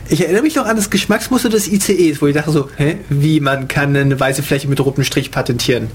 Ich 0.09 0.23
erinnere 0.23 0.43
mich 0.43 0.55
noch 0.55 0.67
an 0.67 0.77
das 0.77 0.91
Geschmacksmuster 0.91 1.49
des 1.49 1.67
ICEs, 1.67 2.23
wo 2.23 2.29
ich 2.29 2.35
dachte 2.35 2.53
so, 2.53 2.69
hä, 2.77 2.99
wie 3.09 3.41
man 3.41 3.67
kann 3.67 3.97
eine 3.97 4.19
weiße 4.19 4.43
Fläche 4.43 4.69
mit 4.69 4.79
rotem 4.79 5.03
Strich 5.03 5.33
patentieren. 5.33 5.89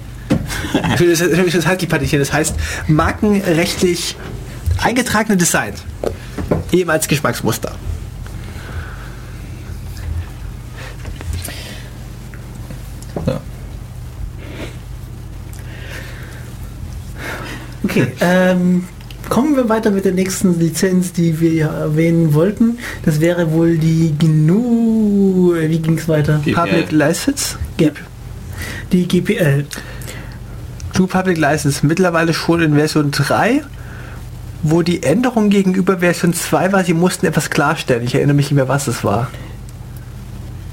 das, 0.99 1.19
das, 1.19 1.29
das 1.29 1.65
heißt 1.65 1.81
nicht 1.81 1.89
patentieren, 1.89 2.19
das 2.19 2.33
heißt 2.33 2.55
markenrechtlich 2.87 4.17
eingetragene 4.81 5.37
Design. 5.37 5.73
Eben 6.73 6.89
als 6.89 7.07
Geschmacksmuster. 7.07 7.73
Okay, 17.83 18.07
ähm, 18.21 18.87
kommen 19.29 19.55
wir 19.55 19.69
weiter 19.69 19.91
mit 19.91 20.05
der 20.05 20.11
nächsten 20.11 20.59
Lizenz, 20.59 21.13
die 21.13 21.39
wir 21.39 21.53
ja 21.53 21.67
erwähnen 21.67 22.33
wollten. 22.33 22.77
Das 23.03 23.19
wäre 23.19 23.51
wohl 23.51 23.77
die 23.77 24.13
GNU, 24.17 25.53
wie 25.55 25.79
ging 25.79 25.97
es 25.97 26.07
weiter? 26.07 26.41
GPL. 26.43 26.53
Public 26.53 26.91
License? 26.91 27.55
Ja. 27.79 27.91
Die 28.91 29.07
GPL. 29.07 29.65
True 30.93 31.07
Public 31.07 31.37
License 31.37 31.85
mittlerweile 31.85 32.33
schon 32.33 32.61
in 32.61 32.75
Version 32.75 33.11
3, 33.11 33.63
wo 34.63 34.81
die 34.81 35.03
Änderung 35.03 35.49
gegenüber 35.49 35.99
Version 35.99 36.33
2 36.33 36.73
war, 36.73 36.83
sie 36.83 36.93
mussten 36.93 37.25
etwas 37.25 37.49
klarstellen. 37.49 38.03
Ich 38.03 38.15
erinnere 38.15 38.35
mich 38.35 38.47
nicht 38.47 38.55
mehr, 38.55 38.67
was 38.67 38.87
es 38.87 39.03
war. 39.03 39.29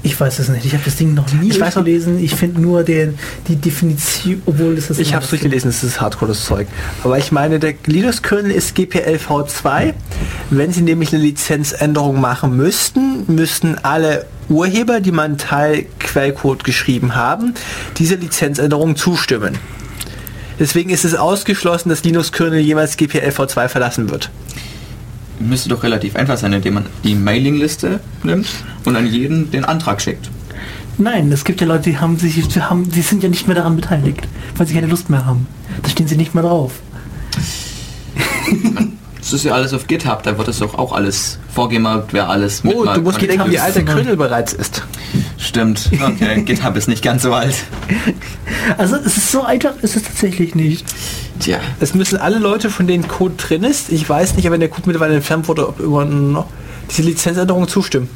Ich 0.01 0.19
weiß 0.19 0.39
es 0.39 0.47
nicht. 0.49 0.65
Ich 0.65 0.73
habe 0.73 0.83
das 0.85 0.95
Ding 0.95 1.13
noch 1.13 1.31
nie 1.33 1.49
Ich 1.49 1.59
weiß 1.59 1.75
gelesen. 1.75 2.23
Ich 2.23 2.33
finde 2.33 2.61
nur 2.61 2.83
den, 2.83 3.19
die 3.47 3.57
Definition, 3.57 4.41
obwohl 4.45 4.77
es 4.77 4.87
das 4.87 4.97
Ich 4.97 5.13
habe 5.13 5.23
es 5.23 5.29
durchgelesen, 5.29 5.69
es 5.69 5.83
ist 5.83 5.99
hardcore 5.99 6.29
das 6.29 6.45
Zeug. 6.45 6.67
Aber 7.03 7.17
ich 7.17 7.31
meine, 7.31 7.59
der 7.59 7.73
Linux-Kernel 7.85 8.51
ist 8.51 8.75
GPL 8.75 9.17
v2. 9.17 9.93
Wenn 10.51 10.71
Sie 10.71 10.81
nämlich 10.81 11.13
eine 11.13 11.21
Lizenzänderung 11.21 12.21
machen 12.21 12.55
müssten, 12.55 13.25
müssten 13.27 13.77
alle 13.81 14.25
Urheber, 14.47 15.01
die 15.01 15.11
einen 15.11 15.37
Teil 15.37 15.85
Quellcode 15.99 16.63
geschrieben 16.63 17.15
haben, 17.15 17.53
dieser 17.97 18.15
Lizenzänderung 18.15 18.95
zustimmen. 18.95 19.57
Deswegen 20.59 20.89
ist 20.89 21.05
es 21.05 21.15
ausgeschlossen, 21.15 21.89
dass 21.89 22.03
Linux-Kernel 22.03 22.59
jemals 22.59 22.97
GPL 22.97 23.29
v2 23.29 23.67
verlassen 23.67 24.09
wird. 24.09 24.29
Müsste 25.39 25.69
doch 25.69 25.83
relativ 25.83 26.15
einfach 26.15 26.37
sein, 26.37 26.53
indem 26.53 26.75
man 26.75 26.85
die 27.03 27.15
Mailingliste 27.15 27.99
nimmt 28.23 28.47
und 28.85 28.95
an 28.95 29.07
jeden 29.07 29.51
den 29.51 29.65
Antrag 29.65 30.01
schickt. 30.01 30.29
Nein, 30.97 31.31
es 31.31 31.45
gibt 31.45 31.61
ja 31.61 31.67
Leute, 31.67 31.89
die 31.89 31.97
haben 31.97 32.17
sich, 32.17 32.45
die 32.47 32.61
haben, 32.61 32.91
die 32.91 33.01
sind 33.01 33.23
ja 33.23 33.29
nicht 33.29 33.47
mehr 33.47 33.55
daran 33.55 33.77
beteiligt, 33.77 34.27
weil 34.57 34.67
sie 34.67 34.73
keine 34.73 34.87
Lust 34.87 35.09
mehr 35.09 35.25
haben. 35.25 35.47
Da 35.81 35.89
stehen 35.89 36.07
sie 36.07 36.17
nicht 36.17 36.35
mehr 36.35 36.43
drauf. 36.43 36.73
Das 39.19 39.33
ist 39.33 39.43
ja 39.43 39.51
alles 39.53 39.73
auf 39.73 39.85
GitHub, 39.87 40.23
da 40.23 40.37
wird 40.37 40.47
das 40.47 40.59
doch 40.59 40.75
auch 40.75 40.93
alles 40.93 41.39
vorgemarkt, 41.53 42.13
wer 42.13 42.29
alles 42.29 42.61
Oh, 42.65 42.85
du 42.85 43.01
musst 43.01 43.19
bedenken, 43.19 43.51
wie 43.51 43.59
alt 43.59 43.75
der. 43.75 43.83
Kernel 43.83 44.15
bereits 44.15 44.53
ist. 44.53 44.83
Stimmt, 45.37 45.89
okay, 46.01 46.41
GitHub 46.45 46.75
ist 46.77 46.87
nicht 46.87 47.03
ganz 47.03 47.23
so 47.23 47.33
alt. 47.33 47.55
Also 48.77 48.95
es 48.95 49.17
ist 49.17 49.31
so 49.31 49.43
einfach, 49.43 49.73
ist 49.81 49.97
es 49.97 50.03
tatsächlich 50.03 50.55
nicht. 50.55 50.85
Tja, 51.39 51.59
Es 51.81 51.93
müssen 51.93 52.17
alle 52.17 52.39
Leute, 52.39 52.69
von 52.69 52.87
denen 52.87 53.07
Code 53.07 53.35
drin 53.35 53.63
ist, 53.63 53.91
ich 53.91 54.07
weiß 54.09 54.35
nicht, 54.35 54.45
aber 54.45 54.53
wenn 54.53 54.61
der 54.61 54.69
Code 54.69 54.83
mittlerweile 54.87 55.15
entfernt 55.15 55.47
wurde, 55.49 55.67
ob 55.67 55.79
irgendwann 55.79 56.31
noch 56.31 56.47
diese 56.89 57.01
Lizenzänderung 57.03 57.67
zustimmen. 57.67 58.09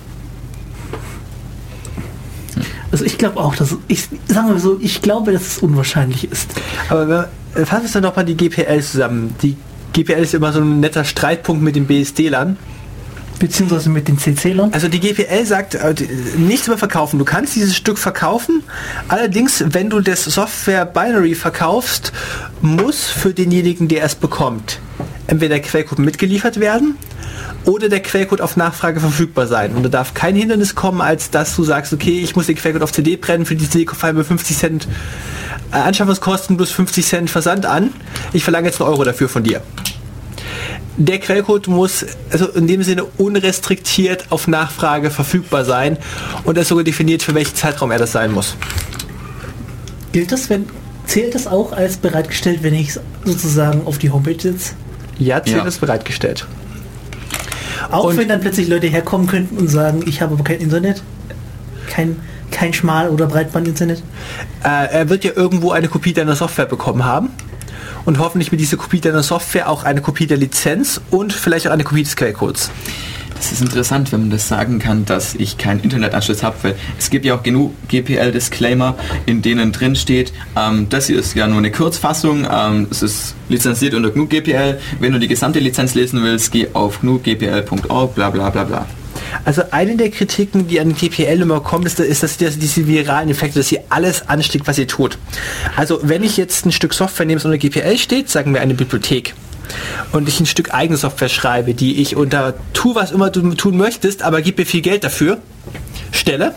Also 2.92 3.06
ich 3.06 3.18
glaube 3.18 3.38
auch, 3.40 3.56
dass 3.56 3.76
ich 3.88 4.08
sagen 4.28 4.50
wir 4.50 4.60
so, 4.60 4.78
ich 4.80 5.02
glaube, 5.02 5.32
dass 5.34 5.42
es 5.48 5.58
unwahrscheinlich 5.58 6.32
ist. 6.32 6.52
Aber 6.90 7.08
wenn- 7.56 7.66
fassen 7.66 7.86
wir 7.86 7.92
dann 7.92 8.04
doch 8.04 8.16
mal 8.16 8.24
die 8.24 8.36
GPL 8.38 8.82
zusammen. 8.84 9.36
Die 9.42 9.58
GPL 9.94 10.24
ist 10.24 10.34
immer 10.34 10.52
so 10.52 10.60
ein 10.60 10.80
netter 10.80 11.06
Streitpunkt 11.06 11.64
mit 11.64 11.76
den 11.76 11.86
BSD-Lern. 11.86 12.58
Beziehungsweise 13.40 13.90
mit 13.90 14.08
den 14.08 14.18
CC-Lern. 14.18 14.72
Also 14.74 14.88
die 14.88 15.00
GPL 15.00 15.46
sagt 15.46 15.76
äh, 15.76 15.94
nichts 16.38 16.68
über 16.68 16.78
verkaufen. 16.78 17.20
Du 17.20 17.26
kannst 17.26 17.56
dieses 17.56 17.76
Stück 17.76 17.98
verkaufen. 17.98 18.64
Allerdings, 19.08 19.64
wenn 19.70 19.90
du 19.90 20.00
das 20.00 20.24
Software 20.24 20.86
Binary 20.86 21.36
verkaufst, 21.36 22.14
muss 22.62 23.06
für 23.06 23.34
denjenigen, 23.34 23.88
der 23.88 24.04
es 24.04 24.16
bekommt, 24.16 24.80
entweder 25.28 25.56
der 25.56 25.62
Quellcode 25.62 26.00
mitgeliefert 26.00 26.60
werden 26.60 26.96
oder 27.66 27.90
der 27.90 28.02
Quellcode 28.02 28.42
auf 28.42 28.58
Nachfrage 28.58 29.00
verfügbar 29.00 29.48
sein. 29.48 29.74
Und 29.74 29.84
da 29.84 29.90
darf 29.90 30.14
kein 30.14 30.36
Hindernis 30.36 30.76
kommen, 30.76 31.02
als 31.02 31.30
dass 31.30 31.56
du 31.56 31.64
sagst, 31.64 31.94
okay, 31.94 32.22
ich 32.22 32.36
muss 32.36 32.48
den 32.48 32.56
Quellcode 32.56 32.84
auf 32.84 32.92
CD 32.92 33.16
brennen, 33.16 33.46
für 33.46 33.56
die 33.56 33.70
CD-File 33.70 34.14
mit 34.14 34.28
50 34.28 34.58
Cent 34.58 34.88
Anschaffungskosten 35.82 36.58
plus 36.58 36.72
50 36.72 37.06
Cent 37.06 37.30
Versand 37.30 37.66
an. 37.66 37.92
Ich 38.32 38.44
verlange 38.44 38.68
jetzt 38.68 38.80
einen 38.82 38.90
Euro 38.90 39.04
dafür 39.04 39.28
von 39.30 39.44
dir. 39.44 39.62
Der 40.98 41.20
Quellcode 41.20 41.68
muss 41.70 42.06
also 42.32 42.48
in 42.50 42.68
dem 42.68 42.84
Sinne 42.84 43.06
unrestriktiert 43.18 44.26
auf 44.30 44.48
Nachfrage 44.48 45.10
verfügbar 45.10 45.66
sein 45.66 45.98
und 46.44 46.58
es 46.58 46.68
sogar 46.68 46.84
definiert, 46.84 47.24
für 47.24 47.34
welchen 47.34 47.56
Zeitraum 47.56 47.90
er 47.90 47.98
das 47.98 48.12
sein 48.12 48.32
muss. 48.32 48.56
Gilt 50.12 50.32
das, 50.32 50.50
wenn 50.52 50.68
zählt 51.08 51.34
das 51.34 51.48
auch 51.48 51.72
als 51.72 51.98
bereitgestellt, 51.98 52.60
wenn 52.62 52.76
ich 52.76 52.90
es 52.90 53.00
sozusagen 53.26 53.82
auf 53.86 53.98
die 53.98 54.12
Homepage 54.12 54.40
setze? 54.40 54.74
Ja, 55.18 55.44
zählt 55.44 55.58
Ja. 55.58 55.64
ist 55.66 55.82
bereitgestellt. 55.82 56.46
Auch 57.92 58.06
Und- 58.06 58.18
wenn 58.18 58.28
dann 58.28 58.40
plötzlich 58.42 58.68
Leute 58.68 58.88
herkommen 58.88 59.26
könnten 59.28 59.58
und 59.58 59.68
sagen, 59.70 60.04
ich 60.06 60.22
habe 60.22 60.36
aber 60.36 60.44
kein 60.44 60.60
Internet, 60.60 61.02
kein 61.88 62.18
kein 62.54 62.74
Schmal- 62.74 63.10
oder 63.10 63.26
Breitband-Internet. 63.26 64.02
Äh, 64.64 64.94
er 64.94 65.10
wird 65.10 65.26
ja 65.26 65.32
irgendwo 65.36 65.72
eine 65.72 65.90
Kopie 65.90 66.14
deiner 66.14 66.36
Software 66.36 66.68
bekommen 66.68 67.04
haben 67.04 67.30
und 68.06 68.20
hoffentlich 68.20 68.52
mit 68.52 68.62
dieser 68.62 68.78
Kopie 68.78 69.02
deiner 69.02 69.24
Software 69.24 69.70
auch 69.70 69.84
eine 69.84 70.02
Kopie 70.02 70.28
der 70.28 70.38
Lizenz 70.38 71.02
und 71.12 71.34
vielleicht 71.34 71.68
auch 71.68 71.72
eine 71.72 71.84
Kopie 71.84 72.04
des 72.04 72.16
Quellcodes. 72.16 72.70
das 73.36 73.52
ist 73.52 73.62
interessant, 73.62 74.12
wenn 74.12 74.22
man 74.22 74.30
das 74.30 74.48
sagen 74.48 74.80
kann, 74.80 75.04
dass 75.06 75.36
ich 75.36 75.58
keinen 75.58 75.82
Internetanschluss 75.82 76.44
habe, 76.44 76.56
weil 76.62 76.76
es 76.98 77.10
gibt 77.10 77.26
ja 77.26 77.36
auch 77.36 77.44
genug 77.44 77.74
GPL-Disclaimer, 77.90 78.96
in 79.26 79.42
denen 79.42 79.72
drin 79.72 79.96
steht, 79.96 80.32
ähm, 80.56 80.88
das 80.90 81.08
hier 81.08 81.20
ist 81.20 81.36
ja 81.36 81.48
nur 81.48 81.58
eine 81.58 81.72
Kurzfassung, 81.72 82.48
ähm, 82.50 82.88
es 82.90 83.02
ist 83.02 83.36
lizenziert 83.50 83.96
unter 83.96 84.12
GNU 84.12 84.28
GPL, 84.28 84.80
wenn 85.00 85.12
du 85.12 85.20
die 85.20 85.28
gesamte 85.28 85.60
Lizenz 85.60 85.96
lesen 85.96 86.24
willst, 86.24 86.52
geh 86.52 86.68
auf 86.74 87.02
gnugpl.org, 87.02 88.16
bla 88.16 88.30
bla 88.30 88.50
bla 88.50 88.64
bla. 88.64 88.86
Also 89.46 89.64
eine 89.72 89.98
der 89.98 90.10
Kritiken, 90.10 90.68
die 90.68 90.80
an 90.80 90.94
GPL 90.94 91.42
immer 91.42 91.60
kommt, 91.62 91.86
ist, 91.86 92.00
ist 92.00 92.24
dass 92.24 92.38
dass 92.38 92.58
diese 92.58 92.88
viralen 92.88 93.30
Effekte, 93.30 93.60
dass 93.60 93.70
sie 93.70 93.80
alles 93.90 94.28
anstickt, 94.28 94.68
was 94.68 94.78
ihr 94.78 94.88
tut. 94.88 95.18
Also 95.76 96.00
wenn 96.04 96.24
ich 96.24 96.38
jetzt 96.38 96.66
ein 96.66 96.72
Stück 96.72 96.94
Software 96.94 97.26
nehme, 97.26 97.38
das 97.38 97.46
unter 97.46 97.58
GPL 97.58 97.98
steht, 97.98 98.30
sagen 98.30 98.54
wir 98.54 98.62
eine 98.62 98.74
Bibliothek, 98.74 99.34
und 100.12 100.28
ich 100.28 100.40
ein 100.40 100.46
Stück 100.46 100.74
eigene 100.74 100.98
Software 100.98 101.30
schreibe, 101.30 101.74
die 101.74 102.02
ich 102.02 102.16
unter 102.16 102.54
tu 102.74 102.96
was 102.96 103.12
immer 103.12 103.30
du 103.30 103.54
tun 103.54 103.78
möchtest, 103.78 104.22
aber 104.22 104.42
gib 104.42 104.58
mir 104.58 104.66
viel 104.66 104.82
Geld 104.82 105.04
dafür, 105.04 105.40
stelle, 106.12 106.54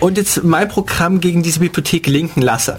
und 0.00 0.16
jetzt 0.16 0.44
mein 0.44 0.68
Programm 0.68 1.20
gegen 1.20 1.42
diese 1.42 1.60
Bibliothek 1.60 2.06
linken 2.06 2.42
lasse. 2.42 2.78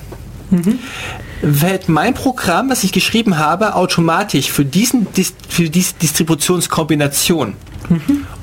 Wird 1.42 1.90
mein 1.90 2.14
Programm, 2.14 2.70
was 2.70 2.84
ich 2.84 2.92
geschrieben 2.92 3.38
habe, 3.38 3.76
automatisch 3.76 4.52
für, 4.52 4.66
diesen, 4.66 5.08
für 5.48 5.70
diese 5.70 5.94
Distributionskombination 5.96 7.54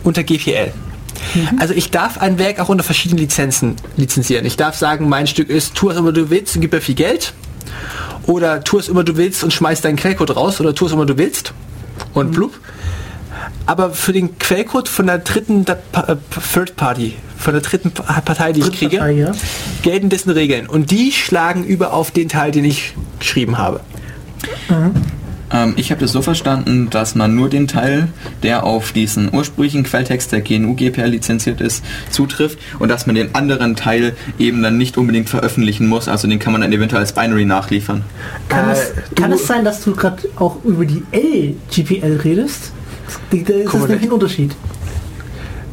unter 0.02 0.22
GPL. 0.22 0.72
Also 1.58 1.74
ich 1.74 1.90
darf 1.90 2.18
ein 2.18 2.38
Werk 2.38 2.58
auch 2.60 2.68
unter 2.68 2.82
verschiedenen 2.84 3.20
Lizenzen 3.20 3.76
lizenzieren. 3.96 4.44
Ich 4.44 4.56
darf 4.56 4.76
sagen, 4.76 5.08
mein 5.08 5.26
Stück 5.26 5.48
ist, 5.50 5.74
tu 5.74 5.88
was 5.88 5.96
immer 5.96 6.12
du 6.12 6.30
willst 6.30 6.54
und 6.56 6.62
gib 6.62 6.72
mir 6.72 6.80
viel 6.80 6.94
Geld. 6.94 7.32
Oder 8.26 8.62
tu 8.64 8.78
es 8.78 8.88
immer 8.88 9.04
du 9.04 9.16
willst 9.16 9.42
und 9.44 9.52
schmeiß 9.52 9.80
deinen 9.82 9.96
Quellcode 9.96 10.36
raus. 10.36 10.60
Oder 10.60 10.74
tu 10.74 10.86
es 10.86 10.92
immer 10.92 11.06
du 11.06 11.16
willst 11.18 11.52
und 12.14 12.32
blub. 12.32 12.52
Aber 13.66 13.92
für 13.92 14.12
den 14.12 14.38
Quellcode 14.38 14.88
von 14.88 15.06
der 15.06 15.18
dritten 15.18 15.64
Pa- 15.64 16.04
äh, 16.08 16.16
Third 16.52 16.76
Party, 16.76 17.14
von 17.38 17.52
der 17.52 17.62
dritten 17.62 17.92
Partei, 17.92 18.52
die 18.52 18.60
ich 18.60 18.72
kriege, 18.72 18.98
Partei, 18.98 19.12
ja. 19.12 19.32
gelten 19.82 20.08
dessen 20.08 20.30
Regeln. 20.30 20.66
Und 20.66 20.90
die 20.90 21.12
schlagen 21.12 21.64
über 21.64 21.92
auf 21.92 22.10
den 22.10 22.28
Teil, 22.28 22.50
den 22.50 22.64
ich 22.64 22.94
geschrieben 23.20 23.58
habe. 23.58 23.80
Ähm, 25.52 25.74
ich 25.76 25.90
habe 25.90 26.00
das 26.00 26.12
so 26.12 26.22
verstanden, 26.22 26.88
dass 26.90 27.14
man 27.14 27.34
nur 27.34 27.48
den 27.48 27.68
Teil, 27.68 28.08
der 28.42 28.64
auf 28.64 28.92
diesen 28.92 29.32
ursprünglichen 29.34 29.82
Quelltext 29.84 30.32
der 30.32 30.40
GNU 30.40 30.74
GPL 30.74 31.06
lizenziert 31.08 31.60
ist, 31.60 31.84
zutrifft 32.10 32.58
und 32.78 32.88
dass 32.88 33.06
man 33.06 33.14
den 33.14 33.34
anderen 33.34 33.76
Teil 33.76 34.14
eben 34.38 34.62
dann 34.62 34.78
nicht 34.78 34.96
unbedingt 34.98 35.28
veröffentlichen 35.28 35.86
muss. 35.88 36.08
Also 36.08 36.28
den 36.28 36.38
kann 36.38 36.52
man 36.52 36.62
dann 36.62 36.72
eventuell 36.72 37.00
als 37.02 37.12
Binary 37.12 37.44
nachliefern. 37.44 38.04
Kann, 38.48 38.68
Äh, 38.68 38.72
es, 38.72 38.92
kann 39.14 39.32
es 39.32 39.46
sein, 39.46 39.64
dass 39.64 39.82
du 39.84 39.94
gerade 39.94 40.22
auch 40.36 40.56
über 40.64 40.84
die 40.84 41.02
L-GPL 41.12 42.20
redest? 42.24 42.72
Das 43.30 43.40
ist 43.40 43.66
Korrekt. 43.66 43.88
nämlich 43.90 44.08
ein 44.08 44.12
Unterschied. 44.12 44.52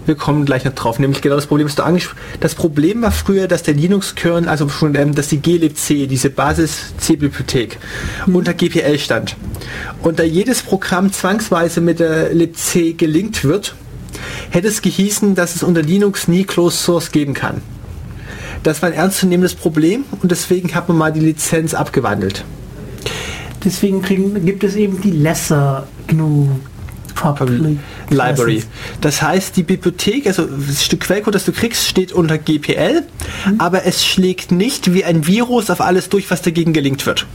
Wir 0.09 0.15
kommen 0.15 0.43
gleich 0.43 0.65
noch 0.65 0.73
drauf, 0.73 0.97
nämlich 0.97 1.21
genau 1.21 1.35
das 1.35 1.45
Problem, 1.45 1.67
was 1.67 1.75
du 1.75 1.83
angesprochen 1.83 2.17
Das 2.39 2.55
Problem 2.55 3.03
war 3.03 3.11
früher, 3.11 3.47
dass 3.47 3.61
der 3.61 3.75
Linux-Kernel, 3.75 4.49
also 4.49 4.67
schon, 4.67 4.95
ähm, 4.95 5.13
dass 5.13 5.27
die 5.27 5.39
glibc, 5.39 6.07
diese 6.09 6.31
Basis-C-Bibliothek, 6.31 7.77
unter 8.25 8.55
GPL 8.55 8.97
stand. 8.97 9.35
Und 10.01 10.17
da 10.17 10.23
jedes 10.23 10.63
Programm 10.63 11.13
zwangsweise 11.13 11.79
mit 11.79 11.99
der 11.99 12.33
libc 12.33 12.97
gelinkt 12.97 13.43
wird, 13.43 13.75
hätte 14.49 14.67
es 14.67 14.81
gehießen, 14.81 15.35
dass 15.35 15.55
es 15.55 15.61
unter 15.61 15.83
Linux 15.83 16.27
nie 16.27 16.43
Closed 16.43 16.79
Source 16.79 17.11
geben 17.11 17.35
kann. 17.35 17.61
Das 18.63 18.81
war 18.81 18.89
ein 18.89 18.95
ernstzunehmendes 18.95 19.53
Problem 19.53 20.05
und 20.23 20.31
deswegen 20.31 20.73
hat 20.73 20.89
man 20.89 20.97
mal 20.97 21.13
die 21.13 21.19
Lizenz 21.19 21.75
abgewandelt. 21.75 22.45
Deswegen 23.63 24.01
kriegen, 24.01 24.43
gibt 24.43 24.63
es 24.63 24.73
eben 24.73 25.01
die 25.01 25.11
Lesser 25.11 25.87
GNU 26.07 26.47
Public 27.19 27.77
Library. 28.09 28.55
License. 28.55 28.67
Das 29.01 29.21
heißt, 29.21 29.55
die 29.55 29.63
Bibliothek, 29.63 30.27
also 30.27 30.45
das 30.45 30.83
Stück 30.83 31.01
Quellcode, 31.01 31.35
das 31.35 31.45
du 31.45 31.51
kriegst, 31.51 31.87
steht 31.87 32.11
unter 32.11 32.37
GPL, 32.37 33.03
aber 33.57 33.85
es 33.85 34.05
schlägt 34.05 34.51
nicht 34.51 34.93
wie 34.93 35.03
ein 35.03 35.27
Virus 35.27 35.69
auf 35.69 35.81
alles 35.81 36.09
durch, 36.09 36.29
was 36.31 36.41
dagegen 36.41 36.73
gelinkt 36.73 37.05
wird. 37.05 37.25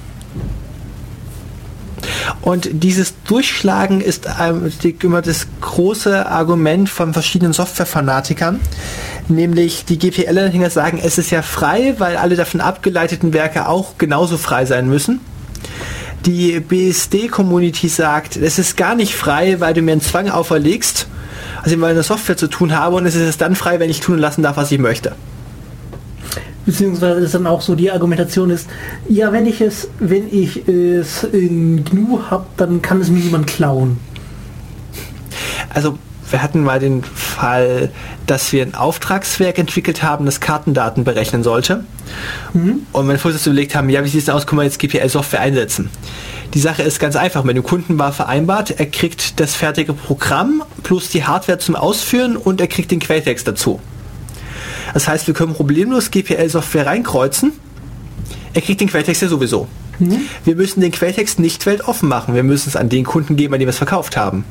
Und 2.43 2.69
dieses 2.73 3.15
Durchschlagen 3.27 4.01
ist 4.01 4.27
ähm, 4.41 4.71
die, 4.83 4.97
immer 5.03 5.23
das 5.23 5.47
große 5.61 6.27
Argument 6.27 6.89
von 6.89 7.13
verschiedenen 7.13 7.53
Softwarefanatikern, 7.53 8.61
nämlich 9.29 9.85
die 9.85 9.99
GPL-Anhänger 9.99 10.71
sagen, 10.71 11.01
es 11.03 11.19
ist 11.19 11.31
ja 11.31 11.43
frei, 11.43 11.95
weil 11.99 12.17
alle 12.17 12.37
davon 12.37 12.61
abgeleiteten 12.61 13.33
Werke 13.33 13.69
auch 13.69 13.97
genauso 13.99 14.37
frei 14.37 14.67
sein 14.67 14.89
müssen. 14.89 15.21
Die 16.27 16.59
BSD-Community 16.61 17.89
sagt, 17.89 18.37
es 18.37 18.59
ist 18.59 18.77
gar 18.77 18.95
nicht 18.95 19.15
frei, 19.15 19.61
weil 19.61 19.75
du 19.75 19.83
mir 19.83 19.93
einen 19.93 20.01
Zwang 20.01 20.31
auferlegst, 20.31 21.07
also 21.63 21.77
ich 21.77 21.81
mit 21.81 22.05
Software 22.05 22.37
zu 22.37 22.49
tun 22.49 22.77
habe 22.77 22.97
und 22.97 23.07
es 23.07 23.15
ist 23.15 23.41
dann 23.41 23.55
frei, 23.55 23.79
wenn 23.79 23.91
ich 23.91 24.01
tun 24.01 24.17
und 24.17 24.21
lassen 24.21 24.43
darf, 24.43 24.57
was 24.57 24.73
ich 24.73 24.79
möchte. 24.79 25.13
Beziehungsweise 26.67 27.21
ist 27.21 27.35
dann 27.35 27.47
auch 27.47 27.61
so 27.61 27.75
die 27.75 27.91
Argumentation 27.91 28.49
ist, 28.49 28.69
ja, 29.09 29.33
wenn 29.33 29.47
ich 29.47 29.61
es, 29.61 29.89
wenn 29.99 30.33
ich 30.33 30.67
es 30.67 31.25
in 31.25 31.85
GNU 31.85 32.21
habe, 32.31 32.47
dann 32.57 32.81
kann 32.81 33.01
es 33.03 33.11
mir 33.11 33.19
niemand 33.19 33.47
klauen. 33.47 33.99
Also 35.69 35.99
wir 36.31 36.43
hatten 36.43 36.63
mal 36.63 36.81
den 36.81 37.05
Fall, 37.05 37.91
dass 38.27 38.53
wir 38.53 38.63
ein 38.63 38.75
Auftragswerk 38.75 39.59
entwickelt 39.59 40.03
haben, 40.03 40.27
das 40.27 40.41
Kartendaten 40.41 41.05
berechnen 41.05 41.43
sollte. 41.43 41.85
Und 42.93 43.07
meine 43.07 43.19
Vorsitzende 43.19 43.51
überlegt 43.51 43.75
haben, 43.75 43.89
ja, 43.89 44.05
wie 44.05 44.09
sieht 44.09 44.23
es 44.23 44.29
aus, 44.29 44.47
können 44.47 44.61
wir 44.61 44.65
jetzt 44.65 44.79
GPL-Software 44.79 45.41
einsetzen? 45.41 45.91
Die 46.55 46.61
Sache 46.61 46.83
ist 46.83 47.01
ganz 47.01 47.17
einfach. 47.17 47.45
Mit 47.45 47.57
dem 47.57 47.65
Kunden 47.65 47.99
war 47.99 48.13
vereinbart, 48.13 48.71
er 48.79 48.87
kriegt 48.87 49.41
das 49.41 49.55
fertige 49.55 49.93
Programm 49.93 50.63
plus 50.83 51.09
die 51.09 51.25
Hardware 51.25 51.59
zum 51.59 51.75
Ausführen 51.77 52.37
und 52.37 52.61
er 52.61 52.69
kriegt 52.69 52.91
den 52.91 53.01
Quelltext 53.01 53.47
dazu. 53.47 53.81
Das 54.93 55.09
heißt, 55.09 55.27
wir 55.27 55.35
können 55.35 55.55
problemlos 55.55 56.11
GPL-Software 56.11 56.87
reinkreuzen. 56.87 57.53
Er 58.53 58.61
kriegt 58.61 58.81
den 58.81 58.89
Quelltext 58.89 59.23
ja 59.23 59.29
sowieso. 59.29 59.67
Wir 60.45 60.57
müssen 60.57 60.81
den 60.81 60.93
Quelltext 60.93 61.39
nicht 61.39 61.67
weltoffen 61.67 62.09
machen. 62.09 62.35
Wir 62.35 62.43
müssen 62.43 62.69
es 62.69 62.77
an 62.77 62.89
den 62.89 63.05
Kunden 63.05 63.37
geben, 63.37 63.55
an 63.55 63.61
dem 63.61 63.67
wir 63.67 63.71
es 63.71 63.79
verkauft 63.79 64.17
haben. 64.17 64.45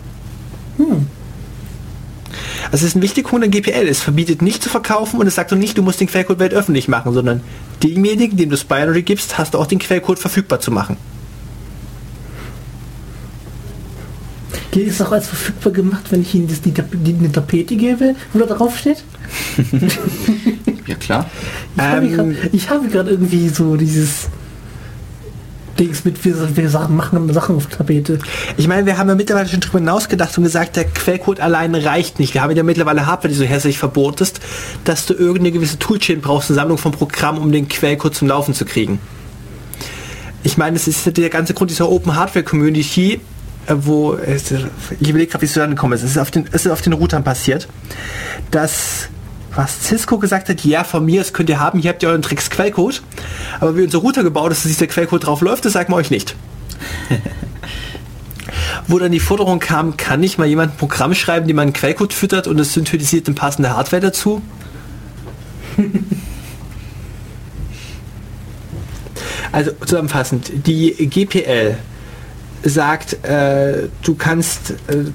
Also 2.73 2.85
es 2.85 2.91
ist 2.91 2.95
ein 2.95 3.01
wichtiger 3.03 3.29
Punkt 3.29 3.45
an 3.45 3.51
GPL. 3.51 3.87
Es 3.87 4.01
verbietet 4.01 4.41
nicht 4.41 4.63
zu 4.63 4.67
verkaufen 4.67 5.19
und 5.19 5.27
es 5.27 5.35
sagt 5.35 5.53
auch 5.53 5.57
nicht, 5.57 5.77
du 5.77 5.83
musst 5.83 6.01
den 6.01 6.07
Quellcode 6.07 6.39
weltöffentlich 6.39 6.87
machen, 6.87 7.13
sondern 7.13 7.41
demjenigen, 7.83 8.35
dem 8.35 8.49
du 8.49 8.55
das 8.55 8.63
Binary 8.65 9.03
gibst, 9.03 9.37
hast 9.37 9.53
du 9.53 9.59
auch 9.59 9.67
den 9.67 9.77
Quellcode 9.77 10.17
verfügbar 10.17 10.59
zu 10.59 10.71
machen. 10.71 10.97
Gilt 14.71 14.89
es 14.89 15.01
auch 15.01 15.11
als 15.11 15.27
verfügbar 15.27 15.71
gemacht, 15.71 16.05
wenn 16.09 16.23
ich 16.23 16.33
Ihnen 16.33 16.47
das, 16.47 16.61
die, 16.61 16.71
die, 16.71 17.13
eine 17.13 17.31
Tapete 17.31 17.75
gebe, 17.75 18.15
wo 18.33 18.39
da 18.39 18.45
drauf 18.47 18.77
steht? 18.77 19.03
Ja 20.85 20.95
klar. 20.95 21.29
Ich 21.77 21.81
habe 21.81 22.05
Ähm, 22.07 22.15
grad- 22.15 22.53
ich 22.53 22.69
habe 22.69 22.87
gerade 22.89 23.11
irgendwie 23.11 23.47
so 23.47 23.77
dieses 23.77 24.27
Dings 25.83 26.05
mit, 26.05 26.23
wir, 26.23 26.55
wir 26.55 26.69
Sachen 26.69 26.95
machen 26.95 27.33
Sachen 27.33 27.55
auf 27.55 27.67
Tapete. 27.67 28.19
Ich 28.57 28.67
meine, 28.67 28.85
wir 28.85 28.97
haben 28.97 29.09
ja 29.09 29.15
mittlerweile 29.15 29.49
schon 29.49 29.59
drüber 29.59 29.79
hinausgedacht 29.79 30.37
und 30.37 30.45
gesagt, 30.45 30.75
der 30.75 30.85
Quellcode 30.85 31.39
allein 31.39 31.75
reicht 31.75 32.19
nicht. 32.19 32.33
Wir 32.33 32.41
haben 32.41 32.55
ja 32.55 32.63
mittlerweile 32.63 33.05
Hardware, 33.05 33.29
die 33.29 33.35
so 33.35 33.43
hässlich 33.43 33.77
verboten 33.77 34.23
ist, 34.23 34.39
dass 34.85 35.05
du 35.05 35.13
irgendeine 35.13 35.51
gewisse 35.51 35.79
Toolchain 35.79 36.21
brauchst, 36.21 36.49
eine 36.49 36.55
Sammlung 36.55 36.77
von 36.77 36.91
Programmen, 36.91 37.39
um 37.39 37.51
den 37.51 37.67
Quellcode 37.67 38.15
zum 38.15 38.27
Laufen 38.27 38.53
zu 38.53 38.65
kriegen. 38.65 38.99
Ich 40.43 40.57
meine, 40.57 40.75
es 40.75 40.87
ist 40.87 41.17
der 41.17 41.29
ganze 41.29 41.53
Grund 41.53 41.71
dieser 41.71 41.89
Open 41.89 42.15
Hardware 42.15 42.43
Community, 42.43 43.19
äh, 43.65 43.75
wo 43.75 44.13
es, 44.13 44.51
ich 44.51 45.09
überlege 45.09 45.31
gerade, 45.31 45.41
wie 45.41 45.45
es 45.45 45.53
zustande 45.53 45.75
gekommen 45.75 45.93
ist. 45.93 46.03
Es 46.03 46.11
ist 46.11 46.17
auf 46.17 46.31
den, 46.31 46.45
es 46.51 46.65
ist 46.65 46.71
auf 46.71 46.81
den 46.81 46.93
Routern 46.93 47.23
passiert, 47.23 47.67
dass 48.51 49.09
was 49.55 49.83
Cisco 49.83 50.17
gesagt 50.17 50.49
hat, 50.49 50.63
ja, 50.63 50.83
von 50.83 51.05
mir, 51.05 51.21
das 51.21 51.33
könnt 51.33 51.49
ihr 51.49 51.59
haben, 51.59 51.79
hier 51.79 51.91
habt 51.91 52.03
ihr 52.03 52.09
euren 52.09 52.21
Tricks 52.21 52.49
Quellcode, 52.49 53.01
aber 53.59 53.77
wie 53.77 53.83
unser 53.83 53.99
Router 53.99 54.23
gebaut 54.23 54.51
ist, 54.51 54.65
dass 54.65 54.71
dieser 54.71 54.87
Quellcode 54.87 55.25
drauf 55.25 55.41
läuft, 55.41 55.65
das 55.65 55.73
sagen 55.73 55.93
wir 55.93 55.97
euch 55.97 56.09
nicht. 56.11 56.35
Wo 58.87 58.99
dann 58.99 59.11
die 59.11 59.19
Forderung 59.19 59.59
kam, 59.59 59.95
kann 59.95 60.19
nicht 60.19 60.37
mal 60.37 60.47
jemand 60.47 60.73
ein 60.73 60.77
Programm 60.77 61.13
schreiben, 61.13 61.47
dem 61.47 61.55
man 61.55 61.63
einen 61.63 61.73
Quellcode 61.73 62.13
füttert 62.13 62.47
und 62.47 62.59
es 62.59 62.73
synthetisiert 62.73 63.27
eine 63.27 63.35
passende 63.35 63.75
Hardware 63.75 64.01
dazu? 64.01 64.41
Also 69.51 69.69
zusammenfassend, 69.85 70.51
die 70.65 70.93
GPL 70.93 71.77
sagt, 72.63 73.23
äh, 73.23 73.87
du 74.01 74.15
kannst 74.15 74.71
äh, 74.87 75.05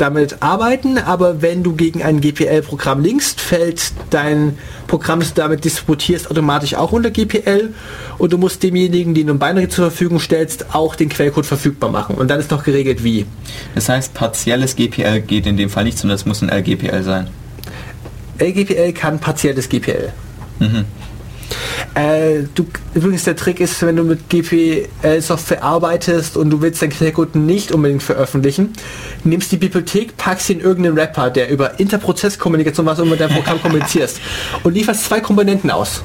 damit 0.00 0.42
arbeiten, 0.42 0.98
aber 0.98 1.42
wenn 1.42 1.62
du 1.62 1.74
gegen 1.74 2.02
ein 2.02 2.20
GPL-Programm 2.20 3.02
linkst, 3.02 3.40
fällt 3.40 3.92
dein 4.10 4.58
Programm, 4.86 5.20
das 5.20 5.34
du 5.34 5.42
damit 5.42 5.64
distributierst, 5.64 6.30
automatisch 6.30 6.74
auch 6.74 6.92
unter 6.92 7.10
GPL 7.10 7.74
und 8.18 8.32
du 8.32 8.38
musst 8.38 8.62
demjenigen, 8.62 9.14
den 9.14 9.26
du 9.26 9.34
ein 9.34 9.38
Binary 9.38 9.68
zur 9.68 9.90
Verfügung 9.90 10.18
stellst, 10.18 10.74
auch 10.74 10.94
den 10.94 11.08
Quellcode 11.08 11.46
verfügbar 11.46 11.90
machen. 11.90 12.16
Und 12.16 12.28
dann 12.28 12.40
ist 12.40 12.50
noch 12.50 12.64
geregelt, 12.64 13.04
wie. 13.04 13.26
Das 13.74 13.88
heißt, 13.88 14.14
partielles 14.14 14.76
GPL 14.76 15.20
geht 15.20 15.46
in 15.46 15.56
dem 15.56 15.70
Fall 15.70 15.84
nicht, 15.84 15.98
sondern 15.98 16.16
es 16.16 16.26
muss 16.26 16.42
ein 16.42 16.48
LGPL 16.48 17.02
sein. 17.02 17.28
LGPL 18.40 18.92
kann 18.92 19.18
partielles 19.18 19.68
GPL. 19.68 20.12
Mhm. 20.58 20.84
Äh, 21.94 22.44
du, 22.54 22.66
übrigens 22.94 23.24
der 23.24 23.36
Trick 23.36 23.60
ist, 23.60 23.82
wenn 23.82 23.96
du 23.96 24.04
mit 24.04 24.28
GPL-Software 24.28 25.62
arbeitest 25.62 26.36
und 26.36 26.50
du 26.50 26.60
willst 26.62 26.82
deinen 26.82 26.90
Quellcode 26.90 27.34
nicht 27.34 27.72
unbedingt 27.72 28.02
veröffentlichen, 28.02 28.72
nimmst 29.24 29.50
die 29.52 29.56
Bibliothek, 29.56 30.16
packst 30.16 30.46
sie 30.46 30.54
in 30.54 30.60
irgendeinen 30.60 30.98
Rapper, 30.98 31.30
der 31.30 31.50
über 31.50 31.78
Interprozesskommunikation, 31.80 32.86
was 32.86 32.98
mit 32.98 33.20
deinem 33.20 33.34
Programm 33.34 33.60
kommunizierst, 33.60 34.20
und 34.62 34.74
lieferst 34.74 35.04
zwei 35.04 35.20
Komponenten 35.20 35.70
aus. 35.70 36.02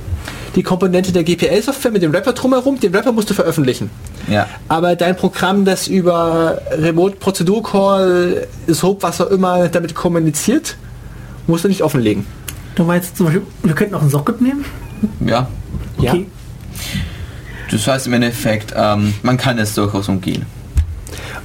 Die 0.56 0.64
Komponente 0.64 1.12
der 1.12 1.24
GPL-Software 1.24 1.92
mit 1.92 2.02
dem 2.02 2.12
Rapper 2.12 2.32
drumherum, 2.32 2.80
den 2.80 2.96
Rapper 2.96 3.12
musst 3.12 3.30
du 3.30 3.34
veröffentlichen. 3.34 3.90
Ja. 4.30 4.48
Aber 4.70 4.96
dein 4.96 5.18
Programm, 5.18 5.66
das 5.66 5.88
über 5.88 6.62
Remote 6.72 7.18
Prozedur 7.18 7.62
Call, 7.62 8.48
SOAP, 8.68 9.04
was 9.04 9.20
auch 9.20 9.30
immer 9.30 9.68
damit 9.68 9.94
kommuniziert, 9.96 10.78
musst 11.46 11.66
du 11.66 11.68
nicht 11.68 11.84
offenlegen. 11.84 12.26
Du 12.76 12.84
meinst 12.84 13.18
zum 13.18 13.26
Beispiel, 13.28 13.44
wir 13.64 13.76
könnten 13.76 13.96
auch 13.96 14.02
einen 14.02 14.10
Socket 14.10 14.42
nehmen? 14.42 14.66
Ja. 15.20 15.48
Ja. 16.00 16.14
Okay. 16.14 16.28
Das 17.72 17.88
heißt 17.88 18.08
im 18.08 18.14
Endeffekt, 18.14 18.74
ähm, 18.76 19.14
man 19.24 19.38
kann 19.38 19.58
es 19.58 19.74
durchaus 19.74 20.08
umgehen. 20.08 20.46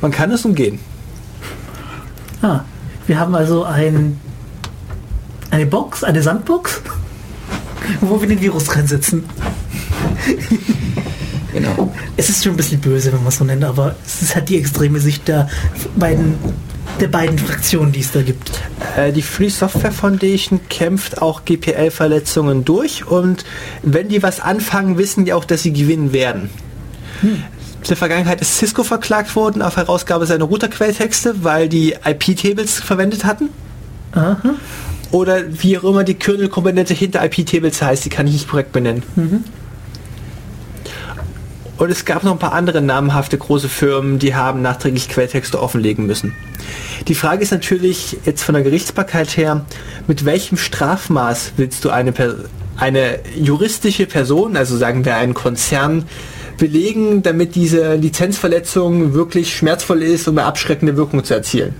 Man 0.01 0.11
kann 0.11 0.30
es 0.30 0.44
umgehen. 0.44 0.78
Ah, 2.42 2.61
wir 3.07 3.18
haben 3.18 3.34
also 3.34 3.64
ein, 3.64 4.18
eine 5.51 5.66
Box, 5.66 6.05
eine 6.05 6.22
Sandbox, 6.22 6.80
wo 8.01 8.20
wir 8.20 8.28
den 8.28 8.40
Virus 8.40 8.74
reinsetzen. 8.74 9.24
Genau. 11.53 11.92
Es 12.16 12.28
ist 12.28 12.44
schon 12.44 12.53
ein 12.53 12.57
bisschen 12.57 12.80
böse, 12.80 13.12
wenn 13.12 13.18
man 13.20 13.28
es 13.28 13.36
so 13.38 13.44
nennt, 13.44 13.64
aber 13.64 13.96
es 14.07 14.22
ist 14.22 14.34
halt 14.36 14.48
die 14.48 14.57
extreme 14.57 15.01
Sicht 15.01 15.26
der 15.28 15.48
beiden, 15.96 16.36
der 16.99 17.09
beiden 17.09 17.38
Fraktionen, 17.38 17.93
die 17.93 18.01
es 18.01 18.12
da 18.12 18.22
gibt. 18.22 18.51
Äh, 18.97 19.12
die 19.12 19.22
Free 19.22 19.49
Software 19.49 19.93
Foundation 19.93 20.61
kämpft 20.68 21.22
auch 21.22 21.45
GPL-Verletzungen 21.45 22.64
durch 22.64 23.07
und 23.07 23.45
wenn 23.82 24.09
die 24.09 24.22
was 24.22 24.41
anfangen, 24.41 24.99
wissen 24.99 25.24
die 25.24 25.32
auch, 25.32 25.45
dass 25.45 25.62
sie 25.62 25.72
gewinnen 25.72 26.12
werden. 26.12 26.51
In 27.22 27.43
der 27.88 27.97
Vergangenheit 27.97 28.41
ist 28.41 28.59
Cisco 28.59 28.82
verklagt 28.82 29.34
worden 29.36 29.62
auf 29.62 29.76
Herausgabe 29.76 30.26
seiner 30.26 30.45
Router-Quelltexte, 30.45 31.45
weil 31.45 31.68
die 31.68 31.95
IP-Tables 32.05 32.80
verwendet 32.80 33.24
hatten. 33.24 33.51
Aha. 34.12 34.38
oder 35.12 35.43
wie 35.62 35.78
auch 35.78 35.84
immer 35.84 36.03
die 36.03 36.14
Kernel-Komponente 36.14 36.95
hinter 36.95 37.24
IP-Tables 37.24 37.80
heißt, 37.80 38.05
die 38.05 38.09
kann 38.09 38.26
ich 38.26 38.32
nicht 38.32 38.49
korrekt 38.49 38.72
benennen. 38.72 39.03
Und 41.81 41.91
es 41.91 42.05
gab 42.05 42.24
noch 42.24 42.33
ein 42.33 42.39
paar 42.39 42.53
andere 42.53 42.83
namhafte 42.83 43.39
große 43.39 43.70
Firmen, 43.70 44.18
die 44.18 44.35
haben 44.35 44.61
nachträglich 44.61 45.09
Quelltexte 45.09 45.59
offenlegen 45.59 46.05
müssen. 46.07 46.35
Die 47.09 47.14
Frage 47.14 47.43
ist 47.43 47.53
natürlich 47.53 48.18
jetzt 48.26 48.43
von 48.43 48.53
der 48.53 48.62
Gerichtsbarkeit 48.62 49.35
her, 49.39 49.64
mit 50.07 50.26
welchem 50.26 50.59
Strafmaß 50.59 51.53
willst 51.57 51.83
du 51.87 51.89
eine, 51.89 52.12
eine 52.76 53.20
juristische 53.35 54.05
Person, 54.05 54.59
also 54.59 54.76
sagen 54.76 55.07
wir 55.07 55.16
einen 55.16 55.33
Konzern, 55.33 56.05
belegen, 56.59 57.22
damit 57.22 57.55
diese 57.55 57.95
Lizenzverletzung 57.95 59.14
wirklich 59.14 59.57
schmerzvoll 59.57 60.03
ist, 60.03 60.28
um 60.28 60.37
eine 60.37 60.47
abschreckende 60.47 60.99
Wirkung 60.99 61.24
zu 61.24 61.33
erzielen? 61.33 61.74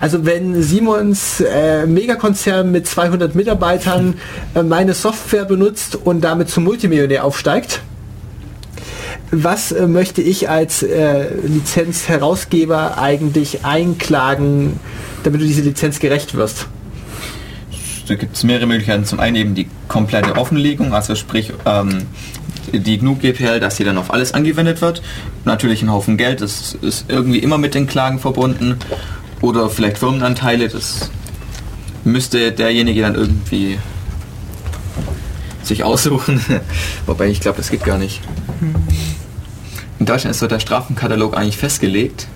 Also 0.00 0.24
wenn 0.26 0.62
Simons 0.62 1.40
äh, 1.40 1.86
Megakonzern 1.86 2.70
mit 2.70 2.86
200 2.86 3.34
Mitarbeitern 3.34 4.14
äh, 4.54 4.62
meine 4.62 4.94
Software 4.94 5.44
benutzt 5.44 5.96
und 5.96 6.22
damit 6.22 6.50
zum 6.50 6.64
Multimillionär 6.64 7.24
aufsteigt, 7.24 7.80
was 9.30 9.72
äh, 9.72 9.86
möchte 9.86 10.22
ich 10.22 10.48
als 10.48 10.82
äh, 10.82 11.34
Lizenzherausgeber 11.44 12.98
eigentlich 12.98 13.64
einklagen, 13.64 14.78
damit 15.24 15.40
du 15.40 15.46
diese 15.46 15.62
Lizenz 15.62 15.98
gerecht 15.98 16.34
wirst? 16.34 16.66
Da 18.06 18.14
gibt 18.14 18.36
es 18.36 18.44
mehrere 18.44 18.66
Möglichkeiten. 18.66 19.04
Zum 19.04 19.18
einen 19.18 19.36
eben 19.36 19.54
die 19.54 19.68
komplette 19.88 20.36
Offenlegung, 20.36 20.94
also 20.94 21.16
sprich 21.16 21.52
ähm, 21.64 22.02
die 22.72 22.98
GNU 22.98 23.16
GPL, 23.16 23.58
dass 23.58 23.76
sie 23.76 23.84
dann 23.84 23.98
auf 23.98 24.12
alles 24.12 24.32
angewendet 24.32 24.80
wird. 24.80 25.02
Natürlich 25.44 25.82
ein 25.82 25.90
Haufen 25.90 26.16
Geld, 26.16 26.40
das 26.40 26.76
ist 26.80 27.06
irgendwie 27.08 27.38
immer 27.38 27.58
mit 27.58 27.74
den 27.74 27.86
Klagen 27.86 28.18
verbunden. 28.18 28.76
Oder 29.40 29.68
vielleicht 29.68 29.98
Firmenanteile, 29.98 30.68
das 30.68 31.10
müsste 32.04 32.52
derjenige 32.52 33.02
dann 33.02 33.14
irgendwie 33.14 33.78
sich 35.62 35.84
aussuchen. 35.84 36.40
Wobei 37.06 37.28
ich 37.28 37.40
glaube, 37.40 37.58
das 37.58 37.70
geht 37.70 37.84
gar 37.84 37.98
nicht. 37.98 38.20
In 39.98 40.06
Deutschland 40.06 40.32
ist 40.32 40.40
so 40.40 40.46
der 40.46 40.60
Strafenkatalog 40.60 41.36
eigentlich 41.36 41.56
festgelegt 41.56 42.28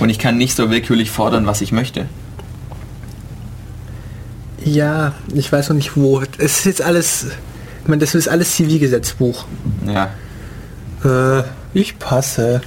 und 0.00 0.10
ich 0.10 0.18
kann 0.18 0.36
nicht 0.36 0.56
so 0.56 0.70
willkürlich 0.70 1.10
fordern, 1.10 1.46
was 1.46 1.60
ich 1.60 1.72
möchte. 1.72 2.06
Ja, 4.64 5.12
ich 5.34 5.50
weiß 5.52 5.68
noch 5.68 5.76
nicht 5.76 5.96
wo. 5.96 6.22
Es 6.38 6.58
ist 6.58 6.64
jetzt 6.64 6.82
alles, 6.82 7.26
ich 7.82 7.88
meine, 7.88 8.00
das 8.00 8.14
ist 8.14 8.28
alles 8.28 8.56
Zivilgesetzbuch. 8.56 9.44
Ja. 9.86 10.10
Äh, 11.04 11.44
ich 11.74 11.98
passe. 11.98 12.62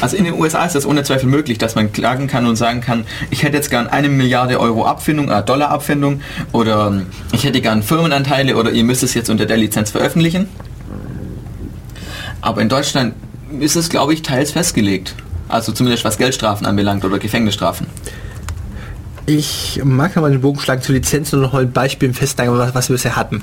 Also 0.00 0.16
in 0.16 0.24
den 0.24 0.34
USA 0.34 0.64
ist 0.64 0.74
das 0.74 0.86
ohne 0.86 1.02
Zweifel 1.02 1.28
möglich, 1.28 1.58
dass 1.58 1.74
man 1.74 1.92
klagen 1.92 2.26
kann 2.26 2.46
und 2.46 2.56
sagen 2.56 2.80
kann, 2.80 3.04
ich 3.30 3.42
hätte 3.42 3.56
jetzt 3.56 3.70
gern 3.70 3.86
eine 3.86 4.08
Milliarde 4.08 4.60
Euro 4.60 4.86
Abfindung, 4.86 5.30
äh, 5.30 5.42
Dollar 5.42 5.70
Abfindung 5.70 6.20
oder 6.52 6.88
ähm, 6.88 7.06
ich 7.32 7.44
hätte 7.44 7.60
gern 7.60 7.82
Firmenanteile 7.82 8.56
oder 8.56 8.70
ihr 8.70 8.84
müsst 8.84 9.02
es 9.02 9.14
jetzt 9.14 9.30
unter 9.30 9.46
der 9.46 9.56
Lizenz 9.56 9.90
veröffentlichen. 9.90 10.48
Aber 12.40 12.60
in 12.60 12.68
Deutschland 12.68 13.14
ist 13.58 13.76
es, 13.76 13.88
glaube 13.88 14.14
ich, 14.14 14.22
teils 14.22 14.52
festgelegt. 14.52 15.14
Also 15.48 15.72
zumindest 15.72 16.04
was 16.04 16.18
Geldstrafen 16.18 16.66
anbelangt 16.66 17.04
oder 17.04 17.18
Gefängnisstrafen. 17.18 17.86
Ich 19.28 19.80
mag 19.82 20.14
nochmal 20.14 20.30
den 20.30 20.40
Bogen 20.40 20.60
schlagen 20.60 20.82
zu 20.82 20.92
Lizenzen 20.92 21.36
und 21.36 21.42
noch 21.42 21.54
ein 21.54 21.72
Beispiel 21.72 22.14
festlegen, 22.14 22.52
was, 22.52 22.76
was 22.76 22.88
wir 22.88 22.94
bisher 22.94 23.16
hatten. 23.16 23.42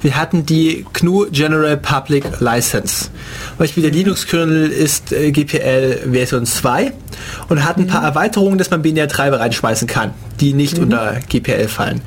Wir 0.00 0.16
hatten 0.16 0.46
die 0.46 0.86
GNU 0.92 1.26
General 1.32 1.76
Public 1.76 2.24
License. 2.38 3.06
Zum 3.48 3.58
Beispiel 3.58 3.82
der 3.82 3.90
Linux-Kernel 3.90 4.68
ist 4.68 5.10
äh, 5.10 5.32
GPL 5.32 6.08
Version 6.12 6.46
2 6.46 6.92
und 7.48 7.64
hat 7.64 7.78
ein 7.78 7.88
paar 7.88 8.04
Erweiterungen, 8.04 8.58
dass 8.58 8.70
man 8.70 8.82
binär-Treiber 8.82 9.40
reinschmeißen 9.40 9.88
kann, 9.88 10.12
die 10.38 10.52
nicht 10.54 10.78
unter 10.78 11.18
GPL 11.28 11.66
fallen. 11.66 12.00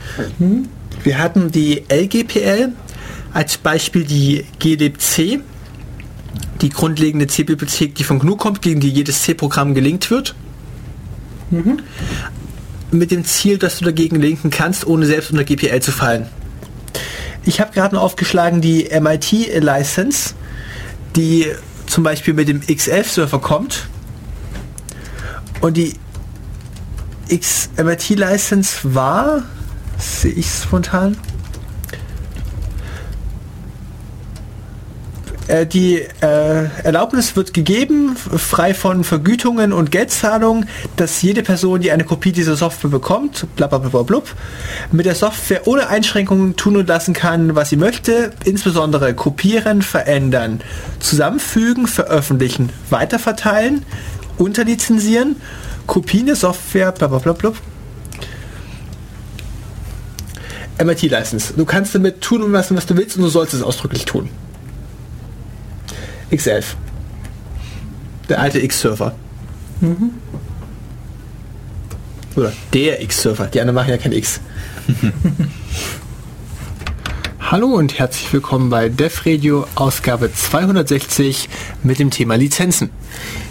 Wir 1.03 1.17
hatten 1.19 1.51
die 1.51 1.83
LGPL, 1.91 2.69
als 3.33 3.57
Beispiel 3.57 4.05
die 4.05 4.45
glibc, 4.59 5.41
die 6.61 6.69
grundlegende 6.69 7.27
C-Bibliothek, 7.27 7.93
die 7.95 8.05
von 8.05 8.19
GNU 8.19 8.37
kommt, 8.37 8.61
gegen 8.61 8.79
die 8.79 8.89
jedes 8.89 9.23
C-Programm 9.23 9.73
gelinkt 9.73 10.09
wird 10.11 10.33
mit 12.91 13.11
dem 13.11 13.25
Ziel, 13.25 13.57
dass 13.57 13.79
du 13.79 13.85
dagegen 13.85 14.17
linken 14.17 14.49
kannst, 14.49 14.85
ohne 14.87 15.05
selbst 15.05 15.31
unter 15.31 15.43
GPL 15.43 15.81
zu 15.81 15.91
fallen. 15.91 16.27
Ich 17.43 17.61
habe 17.61 17.73
gerade 17.73 17.99
aufgeschlagen 17.99 18.61
die 18.61 18.89
MIT-License, 18.89 20.33
die 21.15 21.47
zum 21.85 22.03
Beispiel 22.03 22.33
mit 22.33 22.47
dem 22.47 22.61
X11-Server 22.61 23.39
kommt. 23.39 23.87
Und 25.61 25.77
die 25.77 25.93
MIT-License 27.29 28.93
war, 28.93 29.43
sehe 29.97 30.33
ich 30.33 30.47
spontan, 30.47 31.17
die 35.65 36.01
äh, 36.21 36.65
Erlaubnis 36.83 37.35
wird 37.35 37.53
gegeben, 37.53 38.15
frei 38.15 38.73
von 38.73 39.03
Vergütungen 39.03 39.71
und 39.71 39.91
Geldzahlungen, 39.91 40.67
dass 40.97 41.21
jede 41.21 41.41
Person, 41.41 41.79
die 41.79 41.91
eine 41.91 42.03
Kopie 42.03 42.33
dieser 42.33 42.57
Software 42.57 42.89
bekommt, 42.89 43.45
blablabla, 43.55 44.21
mit 44.91 45.05
der 45.05 45.15
Software 45.15 45.65
ohne 45.65 45.87
Einschränkungen 45.87 46.55
tun 46.57 46.75
und 46.75 46.87
lassen 46.87 47.13
kann, 47.13 47.55
was 47.55 47.69
sie 47.69 47.77
möchte, 47.77 48.31
insbesondere 48.43 49.13
kopieren, 49.13 49.81
verändern, 49.81 50.61
zusammenfügen, 50.99 51.87
veröffentlichen, 51.87 52.69
weiterverteilen, 52.89 53.85
unterlizenzieren, 54.37 55.37
Kopien 55.85 56.25
der 56.25 56.35
Software, 56.35 56.91
blablabla. 56.91 57.53
MIT-License. 60.83 61.53
Du 61.55 61.65
kannst 61.65 61.95
damit 61.95 62.21
tun 62.21 62.43
und 62.43 62.51
lassen, 62.51 62.77
was 62.77 62.85
du 62.85 62.95
willst 62.97 63.15
und 63.17 63.23
du 63.23 63.29
sollst 63.29 63.53
es 63.53 63.63
ausdrücklich 63.63 64.05
tun. 64.05 64.29
X11. 66.31 66.65
Der 68.27 68.41
alte 68.41 68.59
X-Server. 68.59 69.15
Oder 72.35 72.51
der 72.73 73.01
X-Server. 73.01 73.45
Die 73.47 73.61
anderen 73.61 73.75
machen 73.75 73.91
ja 73.91 73.97
kein 73.97 74.11
X. 74.11 74.41
Hallo 77.39 77.67
und 77.67 77.97
herzlich 77.97 78.33
willkommen 78.33 78.69
bei 78.69 78.89
Def 78.89 79.25
Radio 79.25 79.65
Ausgabe 79.75 80.33
260 80.33 81.47
mit 81.83 81.97
dem 81.97 82.11
Thema 82.11 82.35
Lizenzen. 82.35 82.89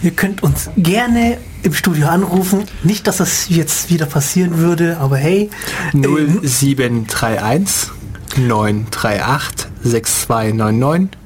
Ihr 0.02 0.10
könnt 0.10 0.42
uns 0.42 0.68
gerne 0.76 1.38
im 1.62 1.72
Studio 1.72 2.08
anrufen. 2.08 2.66
Nicht, 2.82 3.06
dass 3.06 3.16
das 3.16 3.48
jetzt 3.48 3.88
wieder 3.88 4.04
passieren 4.04 4.58
würde, 4.58 4.98
aber 4.98 5.16
hey. 5.16 5.48
ähm, 5.94 6.40
0731 6.42 7.90
938 8.36 9.66
6299. 9.82 11.25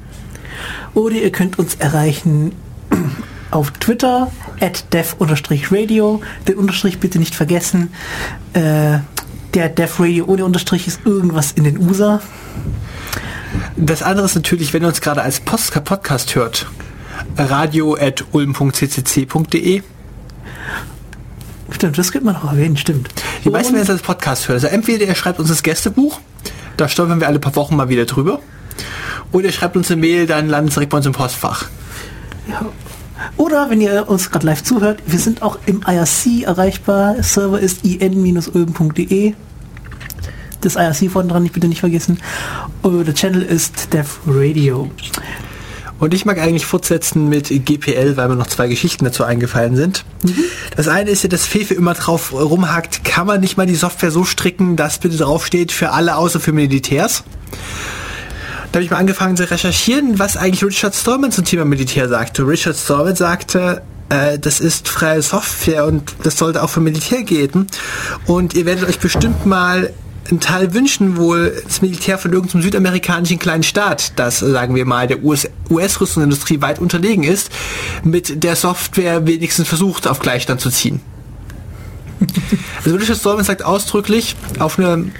Oder 0.94 1.16
ihr 1.16 1.32
könnt 1.32 1.58
uns 1.58 1.76
erreichen 1.76 2.52
auf 3.50 3.70
Twitter 3.72 4.30
at 4.60 4.92
dev-radio. 4.92 6.20
Den 6.46 6.56
Unterstrich 6.56 6.98
bitte 6.98 7.18
nicht 7.18 7.34
vergessen. 7.34 7.92
Äh, 8.52 8.98
der 9.54 9.68
Dev 9.68 10.00
Radio 10.00 10.26
ohne 10.26 10.44
Unterstrich 10.44 10.86
ist 10.86 11.00
irgendwas 11.04 11.50
in 11.52 11.64
den 11.64 11.78
USA. 11.78 12.20
Das 13.76 14.04
andere 14.04 14.26
ist 14.26 14.36
natürlich, 14.36 14.72
wenn 14.72 14.82
ihr 14.82 14.88
uns 14.88 15.00
gerade 15.00 15.22
als 15.22 15.40
Post 15.40 15.72
Podcast 15.84 16.36
hört, 16.36 16.66
radio.ulm.ccc.de. 17.36 19.82
Stimmt, 21.72 21.98
das 21.98 22.12
könnte 22.12 22.26
man 22.26 22.36
auch 22.36 22.52
erwähnen, 22.52 22.76
stimmt. 22.76 23.08
Die 23.44 23.50
meisten 23.50 23.72
werden 23.72 23.82
es 23.84 23.90
als 23.90 24.02
Podcast 24.02 24.46
hören. 24.48 24.56
Also 24.56 24.68
entweder 24.68 25.06
ihr 25.06 25.16
schreibt 25.16 25.40
uns 25.40 25.48
das 25.48 25.62
Gästebuch, 25.62 26.20
da 26.76 26.88
stolpern 26.88 27.20
wir 27.20 27.26
alle 27.26 27.38
paar 27.38 27.56
Wochen 27.56 27.76
mal 27.76 27.88
wieder 27.88 28.04
drüber. 28.06 28.40
Oder 29.32 29.46
ihr 29.46 29.52
schreibt 29.52 29.76
uns 29.76 29.90
eine 29.90 30.00
Mail, 30.00 30.26
dann 30.26 30.48
landet 30.48 30.70
es 30.70 30.74
direkt 30.74 30.90
bei 30.90 30.98
uns 30.98 31.06
im 31.06 31.12
Postfach. 31.12 31.66
Oder 33.36 33.70
wenn 33.70 33.80
ihr 33.80 34.08
uns 34.08 34.30
gerade 34.30 34.46
live 34.46 34.62
zuhört, 34.62 35.02
wir 35.06 35.18
sind 35.18 35.42
auch 35.42 35.58
im 35.66 35.82
IRC 35.86 36.44
erreichbar. 36.46 37.22
Server 37.22 37.60
ist 37.60 37.84
in-ulm.de. 37.84 39.34
Das 40.62 40.76
IRC 40.76 41.10
vorne 41.10 41.28
dran, 41.28 41.42
nicht 41.42 41.54
bitte 41.54 41.68
nicht 41.68 41.80
vergessen. 41.80 42.18
Und 42.82 43.06
der 43.06 43.14
Channel 43.14 43.42
ist 43.42 43.92
Dev 43.92 44.08
Radio. 44.26 44.90
Und 45.98 46.14
ich 46.14 46.24
mag 46.24 46.38
eigentlich 46.38 46.64
fortsetzen 46.64 47.28
mit 47.28 47.48
GPL, 47.48 48.16
weil 48.16 48.28
mir 48.28 48.36
noch 48.36 48.46
zwei 48.46 48.68
Geschichten 48.68 49.04
dazu 49.04 49.22
eingefallen 49.22 49.76
sind. 49.76 50.04
Das 50.74 50.88
eine 50.88 51.10
ist 51.10 51.22
ja, 51.22 51.28
dass 51.28 51.44
Fefe 51.44 51.74
immer 51.74 51.92
drauf 51.92 52.32
rumhackt, 52.32 53.04
kann 53.04 53.26
man 53.26 53.40
nicht 53.40 53.58
mal 53.58 53.66
die 53.66 53.74
Software 53.74 54.10
so 54.10 54.24
stricken, 54.24 54.76
dass 54.76 54.98
bitte 54.98 55.18
draufsteht 55.18 55.72
für 55.72 55.90
alle 55.92 56.16
außer 56.16 56.40
für 56.40 56.52
Militärs. 56.52 57.22
Da 58.72 58.76
habe 58.76 58.84
ich 58.84 58.90
mal 58.90 58.98
angefangen 58.98 59.36
zu 59.36 59.50
recherchieren, 59.50 60.20
was 60.20 60.36
eigentlich 60.36 60.62
Richard 60.64 60.94
Stallman 60.94 61.32
zum 61.32 61.44
Thema 61.44 61.64
Militär 61.64 62.08
sagte. 62.08 62.46
Richard 62.46 62.76
Stallman 62.76 63.16
sagte, 63.16 63.82
äh, 64.10 64.38
das 64.38 64.60
ist 64.60 64.88
freie 64.88 65.22
Software 65.22 65.86
und 65.86 66.14
das 66.22 66.38
sollte 66.38 66.62
auch 66.62 66.70
für 66.70 66.80
Militär 66.80 67.24
gelten. 67.24 67.66
Und 68.26 68.54
ihr 68.54 68.66
werdet 68.66 68.88
euch 68.88 69.00
bestimmt 69.00 69.44
mal 69.44 69.92
einen 70.30 70.38
Teil 70.38 70.72
wünschen, 70.72 71.16
wo 71.16 71.34
das 71.34 71.82
Militär 71.82 72.16
von 72.16 72.32
irgendeinem 72.32 72.62
südamerikanischen 72.62 73.40
kleinen 73.40 73.64
Staat, 73.64 74.12
das 74.16 74.38
sagen 74.38 74.76
wir 74.76 74.84
mal 74.84 75.08
der 75.08 75.24
US 75.24 75.48
US-Rüstungsindustrie 75.68 76.60
weit 76.60 76.78
unterlegen 76.78 77.24
ist, 77.24 77.50
mit 78.04 78.44
der 78.44 78.54
Software 78.54 79.26
wenigstens 79.26 79.66
versucht 79.66 80.06
auf 80.06 80.20
Gleichstand 80.20 80.60
zu 80.60 80.70
ziehen. 80.70 81.00
Also 82.82 82.96
Richard 82.96 83.18
Stallman 83.18 83.44
sagt 83.44 83.62
ausdrücklich 83.62 84.36
auf 84.58 84.78
eine 84.78 85.10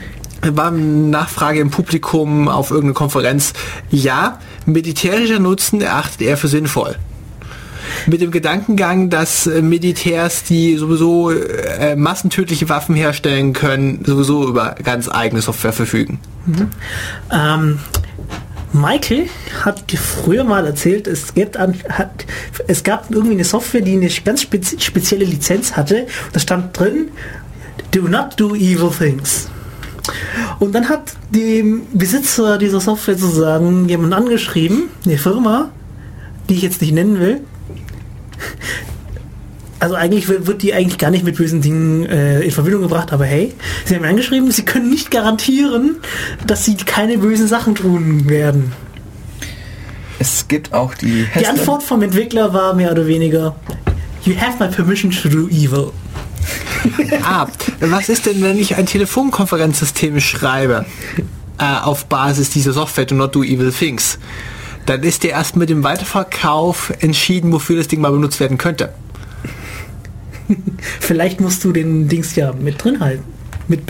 war 0.43 0.70
Nachfrage 0.70 1.61
im 1.61 1.70
Publikum 1.70 2.49
auf 2.49 2.70
irgendeine 2.70 2.95
Konferenz, 2.95 3.53
ja, 3.91 4.38
militärischer 4.66 5.38
Nutzen 5.38 5.80
erachtet 5.80 6.22
er 6.22 6.36
für 6.36 6.49
sinnvoll. 6.49 6.97
Mit 8.07 8.20
dem 8.20 8.30
Gedankengang, 8.30 9.11
dass 9.11 9.47
äh, 9.47 9.62
Militärs, 9.62 10.45
die 10.45 10.76
sowieso 10.76 11.30
äh, 11.30 11.97
massentödliche 11.97 12.68
Waffen 12.68 12.95
herstellen 12.95 13.53
können, 13.53 14.05
sowieso 14.05 14.49
über 14.49 14.76
ganz 14.82 15.09
eigene 15.09 15.43
Software 15.43 15.72
verfügen. 15.72 16.20
Ähm, 17.32 17.78
Michael 18.72 19.28
hat 19.64 19.93
früher 19.93 20.45
mal 20.45 20.64
erzählt, 20.64 21.09
es, 21.09 21.34
gibt 21.34 21.57
an, 21.57 21.74
hat, 21.88 22.24
es 22.68 22.84
gab 22.84 23.11
irgendwie 23.11 23.34
eine 23.34 23.45
Software, 23.45 23.80
die 23.80 23.95
eine 23.95 24.09
ganz 24.24 24.43
spezi 24.43 24.78
spezielle 24.78 25.24
Lizenz 25.24 25.76
hatte. 25.76 26.07
Da 26.32 26.38
stand 26.38 26.78
drin, 26.78 27.09
do 27.91 28.03
not 28.03 28.38
do 28.38 28.55
evil 28.55 28.91
things. 28.91 29.49
Und 30.58 30.74
dann 30.74 30.88
hat 30.88 31.14
dem 31.30 31.82
Besitzer 31.92 32.58
dieser 32.58 32.80
Software 32.80 33.16
sozusagen 33.16 33.88
jemand 33.88 34.14
angeschrieben, 34.14 34.84
eine 35.04 35.18
Firma, 35.18 35.70
die 36.48 36.54
ich 36.54 36.62
jetzt 36.62 36.80
nicht 36.80 36.92
nennen 36.92 37.20
will. 37.20 37.40
Also 39.78 39.94
eigentlich 39.94 40.28
wird 40.28 40.62
die 40.62 40.74
eigentlich 40.74 40.98
gar 40.98 41.11
nicht 41.11 41.24
mit 41.24 41.36
bösen 41.36 41.62
Dingen 41.62 42.04
äh, 42.04 42.40
in 42.42 42.50
Verbindung 42.50 42.82
gebracht, 42.82 43.14
aber 43.14 43.24
hey, 43.24 43.54
sie 43.86 43.96
haben 43.96 44.04
angeschrieben, 44.04 44.50
sie 44.50 44.62
können 44.62 44.90
nicht 44.90 45.11
garantieren, 45.11 45.96
dass 46.46 46.66
sie 46.66 46.76
keine 46.76 47.16
bösen 47.16 47.48
Sachen 47.48 47.74
tun 47.74 48.28
werden. 48.28 48.72
Es 50.18 50.48
gibt 50.48 50.74
auch 50.74 50.92
die 50.92 51.26
Die 51.38 51.46
Antwort 51.46 51.82
vom 51.82 52.02
Entwickler 52.02 52.52
war 52.52 52.74
mehr 52.74 52.92
oder 52.92 53.06
weniger, 53.06 53.56
you 54.24 54.34
have 54.38 54.62
my 54.62 54.68
permission 54.68 55.11
to 55.11 55.30
do 55.30 55.48
evil. 55.48 55.92
Ah, 57.22 57.47
was 57.80 58.09
ist 58.09 58.26
denn, 58.26 58.43
wenn 58.43 58.59
ich 58.59 58.76
ein 58.76 58.86
Telefonkonferenzsystem 58.86 60.20
schreibe 60.20 60.86
äh, 61.59 61.64
auf 61.82 62.07
Basis 62.07 62.51
dieser 62.51 62.72
Software 62.72 63.05
Do 63.05 63.14
Not 63.14 63.34
Do 63.34 63.43
Evil 63.43 63.72
Things? 63.72 64.18
Dann 64.86 65.03
ist 65.03 65.22
der 65.22 65.32
erst 65.32 65.57
mit 65.57 65.68
dem 65.68 65.84
Weiterverkauf 65.84 66.93
entschieden, 67.01 67.53
wofür 67.53 67.76
das 67.76 67.88
Ding 67.88 68.01
mal 68.01 68.11
benutzt 68.12 68.41
werden 68.41 68.59
könnte. 68.59 68.93
Vielleicht 71.01 71.41
musst 71.41 71.62
du 71.64 71.72
den 71.72 72.09
Dings 72.09 72.34
ja 72.34 72.53
mit 72.53 72.82
drin 72.82 73.01
halten. 73.01 73.24
Mit 73.68 73.84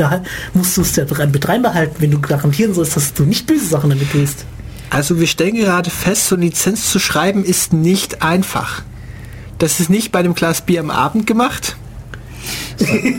musst 0.53 0.77
du 0.77 0.83
es 0.83 0.95
ja 0.97 1.05
mit 1.05 1.49
reinbehalten, 1.49 1.97
wenn 2.01 2.11
du 2.11 2.21
garantieren 2.21 2.75
sollst, 2.75 2.97
dass 2.97 3.15
du 3.15 3.25
nicht 3.25 3.47
böse 3.47 3.65
Sachen 3.65 3.89
damit 3.89 4.13
tust. 4.13 4.45
Also 4.91 5.19
wir 5.19 5.27
stellen 5.27 5.55
gerade 5.55 5.89
fest, 5.89 6.29
so 6.29 6.35
eine 6.35 6.45
Lizenz 6.45 6.91
zu 6.91 6.99
schreiben 6.99 7.45
ist 7.45 7.73
nicht 7.73 8.23
einfach. 8.23 8.83
Das 9.57 9.81
ist 9.81 9.89
nicht 9.89 10.13
bei 10.13 10.23
dem 10.23 10.35
Glas 10.35 10.61
Bier 10.63 10.81
am 10.81 10.91
Abend 10.91 11.27
gemacht. 11.27 11.77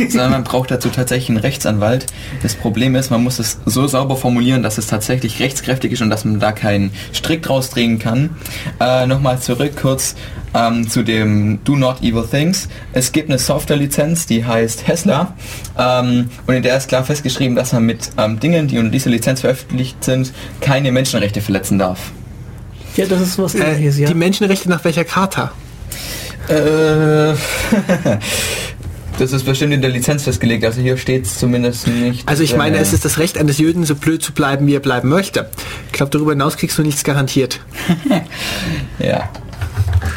Sondern 0.10 0.32
man 0.32 0.44
braucht 0.44 0.72
dazu 0.72 0.90
tatsächlich 0.90 1.30
einen 1.30 1.38
Rechtsanwalt. 1.38 2.08
Das 2.42 2.56
Problem 2.56 2.96
ist, 2.96 3.12
man 3.12 3.24
muss 3.24 3.40
es 3.40 3.60
so 3.66 3.88
sauber 3.88 4.16
formulieren, 4.18 4.64
dass 4.64 4.78
es 4.78 4.88
tatsächlich 4.88 5.40
rechtskräftig 5.40 5.92
ist 5.92 6.02
und 6.02 6.10
dass 6.10 6.26
man 6.26 6.40
da 6.40 6.52
keinen 6.52 6.92
Strick 7.14 7.44
draus 7.44 7.70
drehen 7.70 8.00
kann. 8.00 8.32
Äh, 8.80 9.06
Nochmal 9.08 9.40
zurück 9.40 9.74
kurz 9.82 10.16
ähm, 10.54 10.90
zu 10.90 11.04
dem 11.04 11.60
Do 11.64 11.76
Not 11.76 12.02
Evil 12.02 12.26
Things. 12.30 12.68
Es 12.94 13.12
gibt 13.12 13.30
eine 13.30 13.40
Software-Lizenz, 13.40 14.26
die 14.26 14.46
heißt 14.46 14.88
Hessler 14.88 15.34
ähm, 15.78 16.30
und 16.48 16.56
in 16.56 16.64
der 16.64 16.78
ist 16.78 16.88
klar 16.90 17.04
festgeschrieben, 17.04 17.56
dass 17.56 17.74
man 17.74 17.86
mit 17.86 18.10
ähm, 18.18 18.40
Dingen, 18.40 18.68
die 18.68 18.78
unter 18.78 18.92
dieser 18.92 19.10
Lizenz 19.12 19.42
veröffentlicht 19.42 20.04
sind, 20.04 20.34
keine 20.60 20.92
Menschenrechte 20.92 21.42
verletzen 21.42 21.80
darf. 21.80 22.00
Ja, 22.98 23.06
das 23.06 23.22
ist 23.22 23.40
was 23.40 23.56
Äh, 23.56 23.60
ähnliches, 23.64 23.98
ja. 24.00 24.08
Die 24.08 24.14
Menschenrechte 24.14 24.70
nach 24.70 24.84
welcher 24.84 25.06
Charta? 25.06 25.52
Äh, 26.50 27.34
das 29.22 29.34
ist 29.34 29.46
bestimmt 29.46 29.72
in 29.72 29.82
der 29.82 29.92
Lizenz 29.92 30.24
festgelegt, 30.24 30.66
also 30.66 30.82
hier 30.82 30.98
steht 30.98 31.26
es 31.26 31.38
zumindest 31.38 31.88
nicht. 31.88 32.28
Also 32.28 32.42
ich 32.42 32.56
meine, 32.56 32.78
Äh, 32.78 32.82
es 32.82 32.92
ist 32.92 33.06
das 33.06 33.20
Recht 33.20 33.38
eines 33.38 33.60
Jöden, 33.60 33.86
so 33.86 33.94
blöd 33.94 34.24
zu 34.24 34.34
bleiben, 34.34 34.66
wie 34.66 34.74
er 34.74 34.80
bleiben 34.80 35.10
möchte. 35.10 35.50
Ich 35.88 35.94
glaube, 35.94 36.10
darüber 36.10 36.32
hinaus 36.32 36.58
kriegst 36.58 36.78
du 36.78 36.82
nichts 36.82 37.04
garantiert. 37.04 37.60
Ja. 39.00 39.30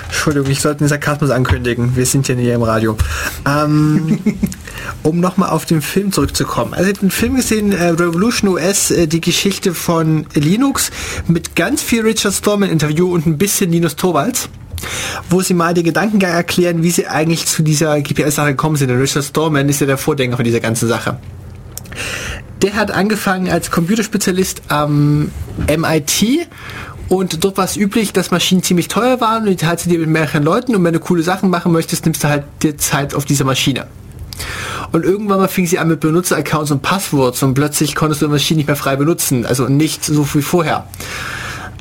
Entschuldigung, 0.06 0.50
ich 0.50 0.60
sollte 0.60 0.78
den 0.78 0.88
Sarkasmus 0.88 1.30
ankündigen. 1.30 1.96
Wir 1.96 2.06
sind 2.06 2.28
ja 2.28 2.34
nicht 2.34 2.48
im 2.48 2.62
Radio. 2.62 2.96
Ähm, 3.46 4.20
um 5.02 5.20
nochmal 5.20 5.50
auf 5.50 5.66
den 5.66 5.82
Film 5.82 6.12
zurückzukommen. 6.12 6.72
Also 6.72 6.84
ich 6.84 6.96
habe 6.96 7.06
den 7.06 7.10
Film 7.10 7.36
gesehen, 7.36 7.72
äh, 7.72 7.88
Revolution 7.88 8.50
OS, 8.50 8.90
äh, 8.90 9.06
die 9.06 9.20
Geschichte 9.20 9.74
von 9.74 10.26
Linux, 10.34 10.90
mit 11.26 11.56
ganz 11.56 11.82
viel 11.82 12.02
Richard 12.02 12.34
Stallman 12.34 12.70
Interview 12.70 13.12
und 13.12 13.26
ein 13.26 13.36
bisschen 13.36 13.70
Linus 13.70 13.96
Torvalds, 13.96 14.48
wo 15.30 15.40
sie 15.40 15.54
mal 15.54 15.74
den 15.74 15.84
Gedankengang 15.84 16.32
erklären, 16.32 16.82
wie 16.82 16.90
sie 16.90 17.06
eigentlich 17.06 17.46
zu 17.46 17.62
dieser 17.62 18.00
GPS-Sache 18.00 18.50
gekommen 18.50 18.76
sind. 18.76 18.90
Und 18.90 18.98
Richard 18.98 19.24
Stallman 19.24 19.68
ist 19.68 19.80
ja 19.80 19.86
der 19.86 19.98
Vordenker 19.98 20.36
von 20.36 20.44
dieser 20.44 20.60
ganzen 20.60 20.88
Sache. 20.88 21.18
Der 22.62 22.74
hat 22.74 22.90
angefangen 22.90 23.50
als 23.50 23.70
Computerspezialist 23.70 24.62
am 24.68 25.30
MIT 25.68 26.48
und 27.08 27.44
dort 27.44 27.58
war 27.58 27.64
es 27.64 27.76
üblich, 27.76 28.12
dass 28.12 28.30
Maschinen 28.30 28.62
ziemlich 28.62 28.88
teuer 28.88 29.20
waren 29.20 29.44
und 29.44 29.50
die 29.50 29.56
teilst 29.56 29.86
du 29.86 29.90
dir 29.90 29.98
mit 29.98 30.08
mehreren 30.08 30.42
Leuten 30.42 30.74
und 30.74 30.82
wenn 30.84 30.94
du 30.94 31.00
coole 31.00 31.22
Sachen 31.22 31.50
machen 31.50 31.72
möchtest, 31.72 32.06
nimmst 32.06 32.24
du 32.24 32.28
halt 32.28 32.44
dir 32.62 32.78
Zeit 32.78 33.14
auf 33.14 33.24
dieser 33.24 33.44
Maschine. 33.44 33.86
Und 34.92 35.04
irgendwann 35.04 35.38
mal 35.38 35.48
fing 35.48 35.66
sie 35.66 35.78
an 35.78 35.88
mit 35.88 36.00
Benutzeraccounts 36.00 36.70
und 36.70 36.82
Passworts 36.82 37.42
und 37.42 37.54
plötzlich 37.54 37.94
konntest 37.94 38.22
du 38.22 38.26
die 38.26 38.32
Maschine 38.32 38.58
nicht 38.58 38.66
mehr 38.66 38.76
frei 38.76 38.96
benutzen, 38.96 39.44
also 39.44 39.68
nicht 39.68 40.04
so 40.04 40.26
wie 40.34 40.42
vorher. 40.42 40.86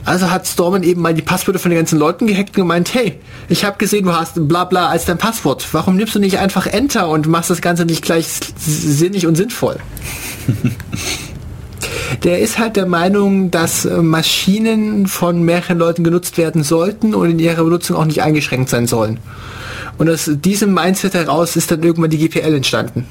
Also 0.06 0.30
hat 0.30 0.46
Storman 0.46 0.84
eben 0.84 1.02
mal 1.02 1.14
die 1.14 1.22
Passwörter 1.22 1.60
von 1.60 1.72
den 1.72 1.80
ganzen 1.80 1.98
Leuten 1.98 2.28
gehackt 2.28 2.50
und 2.50 2.56
gemeint, 2.56 2.94
hey, 2.94 3.20
ich 3.48 3.64
habe 3.64 3.78
gesehen, 3.78 4.06
du 4.06 4.14
hast 4.14 4.48
bla 4.48 4.66
bla 4.66 4.90
als 4.90 5.06
dein 5.06 5.18
Passwort. 5.18 5.66
Warum 5.72 5.96
nimmst 5.96 6.16
du 6.16 6.20
nicht 6.20 6.40
einfach 6.40 6.68
Enter 6.68 7.08
und 7.08 7.28
machst 7.28 7.50
das 7.50 7.62
Ganze 7.62 7.86
nicht 7.86 8.04
gleich 8.04 8.28
sinnig 8.58 9.26
und 9.28 9.36
sinnvoll? 9.36 9.78
Der 12.24 12.40
ist 12.40 12.60
halt 12.60 12.76
der 12.76 12.86
Meinung, 12.86 13.50
dass 13.50 13.86
äh, 13.86 13.98
Maschinen 13.98 15.08
von 15.08 15.44
mehreren 15.44 15.78
Leuten 15.78 16.04
genutzt 16.04 16.38
werden 16.38 16.64
sollten 16.64 17.16
und 17.16 17.30
in 17.30 17.40
ihrer 17.40 17.64
Benutzung 17.64 17.98
auch 17.98 18.06
nicht 18.06 18.22
eingeschränkt 18.22 18.70
sein 18.70 18.88
sollen. 18.88 19.20
Und 19.98 20.10
aus 20.10 20.30
diesem 20.32 20.74
Mindset 20.74 21.14
heraus 21.16 21.56
ist 21.56 21.72
dann 21.72 21.84
irgendwann 21.84 22.12
die 22.12 22.18
GPL 22.18 22.54
entstanden. 22.54 23.06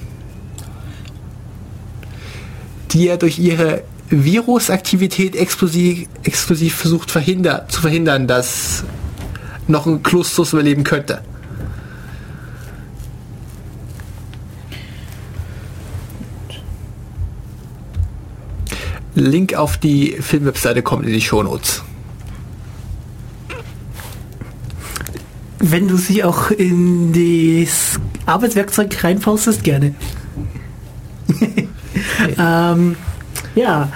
Die 2.93 3.09
er 3.09 3.16
durch 3.16 3.38
ihre 3.38 3.82
Virusaktivität 4.13 5.35
exklusiv, 5.35 6.07
exklusiv 6.23 6.75
versucht 6.75 7.11
verhinder, 7.11 7.67
zu 7.69 7.81
verhindern, 7.81 8.27
dass 8.27 8.85
noch 9.69 9.87
ein 9.87 10.03
Klustus 10.03 10.53
überleben 10.53 10.85
könnte. 10.85 11.23
Link 19.15 19.55
auf 19.55 19.77
die 19.79 20.17
Filmwebseite 20.21 20.83
kommt 20.83 21.07
in 21.07 21.13
die 21.13 21.21
Shownotes. 21.21 21.83
Wenn 25.59 25.89
du 25.89 25.97
sie 25.97 26.25
auch 26.25 26.51
in 26.51 27.13
das 27.13 28.01
Arbeitswerkzeug 28.27 29.05
reinpostest, 29.05 29.63
gerne. 29.63 29.95
ähm, 32.39 32.97
ja. 33.55 33.89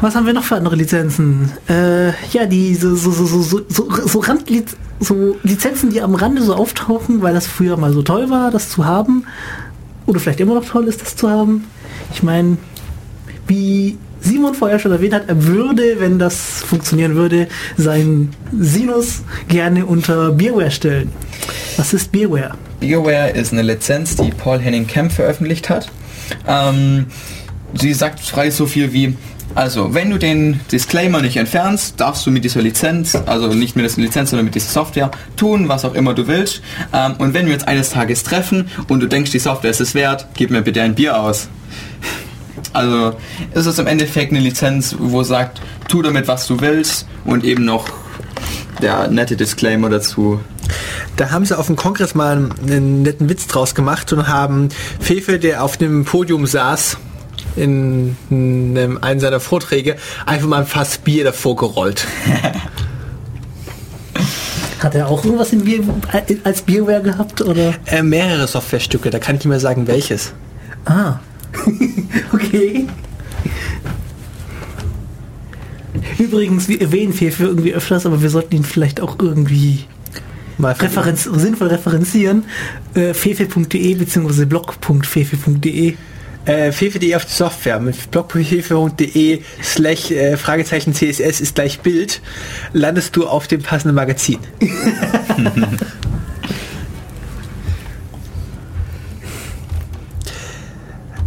Was 0.00 0.14
haben 0.14 0.26
wir 0.26 0.32
noch 0.32 0.44
für 0.44 0.56
andere 0.56 0.76
Lizenzen? 0.76 1.52
Äh, 1.68 2.08
ja, 2.32 2.46
die 2.46 2.74
so, 2.74 2.94
so, 2.94 3.12
so, 3.12 3.26
so, 3.26 3.60
so, 3.68 3.88
so, 4.06 4.18
Randliz 4.18 4.76
so 5.00 5.36
Lizenzen, 5.42 5.90
die 5.90 6.00
am 6.00 6.14
Rande 6.14 6.42
so 6.42 6.54
auftauchen, 6.54 7.22
weil 7.22 7.34
das 7.34 7.46
früher 7.46 7.76
mal 7.76 7.92
so 7.92 8.02
toll 8.02 8.30
war, 8.30 8.50
das 8.50 8.68
zu 8.68 8.84
haben. 8.84 9.24
Oder 10.06 10.20
vielleicht 10.20 10.40
immer 10.40 10.54
noch 10.54 10.64
toll 10.64 10.86
ist, 10.86 11.00
das 11.00 11.16
zu 11.16 11.28
haben. 11.30 11.64
Ich 12.12 12.22
meine, 12.22 12.56
wie 13.46 13.98
Simon 14.20 14.54
vorher 14.54 14.78
schon 14.78 14.92
erwähnt 14.92 15.14
hat, 15.14 15.28
er 15.28 15.44
würde, 15.44 15.96
wenn 15.98 16.18
das 16.18 16.62
funktionieren 16.62 17.14
würde, 17.14 17.48
seinen 17.76 18.30
Sinus 18.56 19.22
gerne 19.48 19.86
unter 19.86 20.30
Beerware 20.32 20.70
stellen. 20.70 21.10
Was 21.76 21.92
ist 21.92 22.12
Beerware? 22.12 22.54
BioWare 22.80 23.30
ist 23.30 23.52
eine 23.52 23.62
Lizenz, 23.62 24.16
die 24.16 24.30
Paul 24.30 24.58
Henning 24.58 24.86
Kemp 24.86 25.12
veröffentlicht 25.12 25.70
hat. 25.70 25.90
Ähm, 26.46 27.06
sie 27.74 27.94
sagt 27.94 28.20
frei 28.20 28.50
so 28.50 28.66
viel 28.66 28.92
wie, 28.92 29.16
also 29.54 29.92
wenn 29.94 30.10
du 30.10 30.18
den 30.18 30.60
Disclaimer 30.70 31.20
nicht 31.20 31.36
entfernst, 31.36 32.00
darfst 32.00 32.26
du 32.26 32.30
mit 32.30 32.44
dieser 32.44 32.62
Lizenz, 32.62 33.14
also 33.14 33.48
nicht 33.48 33.76
mit 33.76 33.84
dieser 33.84 34.00
Lizenz, 34.00 34.30
sondern 34.30 34.46
mit 34.46 34.54
dieser 34.54 34.70
Software 34.70 35.10
tun, 35.36 35.68
was 35.68 35.84
auch 35.84 35.94
immer 35.94 36.14
du 36.14 36.26
willst. 36.26 36.62
Ähm, 36.92 37.14
und 37.18 37.34
wenn 37.34 37.46
wir 37.46 37.54
uns 37.54 37.64
eines 37.64 37.90
Tages 37.90 38.22
treffen 38.22 38.70
und 38.88 39.00
du 39.00 39.06
denkst, 39.06 39.30
die 39.30 39.38
Software 39.38 39.70
ist 39.70 39.80
es 39.80 39.94
wert, 39.94 40.26
gib 40.34 40.50
mir 40.50 40.62
bitte 40.62 40.82
ein 40.82 40.94
Bier 40.94 41.18
aus. 41.18 41.48
Also 42.74 43.14
ist 43.52 43.66
es 43.66 43.78
im 43.78 43.86
Endeffekt 43.86 44.32
eine 44.32 44.40
Lizenz, 44.40 44.96
wo 44.98 45.22
sagt, 45.22 45.60
tu 45.88 46.00
damit, 46.00 46.26
was 46.26 46.46
du 46.46 46.60
willst 46.60 47.06
und 47.26 47.44
eben 47.44 47.66
noch 47.66 47.86
der 48.80 49.08
nette 49.08 49.36
Disclaimer 49.36 49.90
dazu. 49.90 50.40
Da 51.16 51.30
haben 51.30 51.44
sie 51.44 51.58
auf 51.58 51.66
dem 51.66 51.76
Kongress 51.76 52.14
mal 52.14 52.36
einen, 52.36 52.52
einen 52.62 53.02
netten 53.02 53.28
Witz 53.28 53.46
draus 53.46 53.74
gemacht 53.74 54.10
und 54.14 54.26
haben 54.26 54.70
Fefe, 55.00 55.38
der 55.38 55.62
auf 55.62 55.76
dem 55.76 56.06
Podium 56.06 56.46
saß, 56.46 56.96
in 57.56 58.16
einem, 58.30 58.98
einem 59.00 59.20
seiner 59.20 59.40
Vorträge, 59.40 59.96
einfach 60.26 60.46
mal 60.46 60.60
ein 60.60 60.66
Fass 60.66 60.98
Bier 60.98 61.24
davor 61.24 61.56
gerollt. 61.56 62.06
Hat 64.80 64.94
er 64.96 65.08
auch 65.08 65.24
irgendwas 65.24 65.52
in 65.52 65.64
Bier, 65.64 65.82
als 66.42 66.62
Bierware 66.62 67.02
gehabt 67.02 67.40
oder? 67.40 67.74
Äh, 67.86 68.02
mehrere 68.02 68.48
Softwarestücke, 68.48 69.10
da 69.10 69.18
kann 69.20 69.36
ich 69.36 69.40
nicht 69.40 69.48
mehr 69.48 69.60
sagen, 69.60 69.86
welches. 69.86 70.32
Ah. 70.84 71.20
okay. 72.32 72.86
Übrigens, 76.18 76.68
wir 76.68 76.80
erwähnen 76.80 77.12
Fefe 77.12 77.44
irgendwie 77.44 77.74
öfters, 77.74 78.06
aber 78.06 78.22
wir 78.22 78.30
sollten 78.30 78.56
ihn 78.56 78.64
vielleicht 78.64 79.00
auch 79.00 79.16
irgendwie 79.20 79.84
Mal 80.58 80.72
Referenz, 80.72 81.24
sinnvoll 81.24 81.68
referenzieren. 81.68 82.44
Äh, 82.94 83.14
fefe.de 83.14 83.94
bzw. 83.94 84.44
blog.fefe.de. 84.44 85.94
Äh, 86.44 86.72
fefe.de 86.72 87.14
auf 87.14 87.24
die 87.24 87.32
Software 87.32 87.78
mit 87.78 88.10
blog.fefe.de 88.10 89.42
slash 89.62 90.10
äh, 90.10 90.36
Fragezeichen 90.36 90.92
CSS 90.92 91.40
ist 91.40 91.54
gleich 91.54 91.80
Bild 91.80 92.20
landest 92.72 93.14
du 93.14 93.26
auf 93.26 93.46
dem 93.46 93.62
passenden 93.62 93.94
Magazin. 93.94 94.38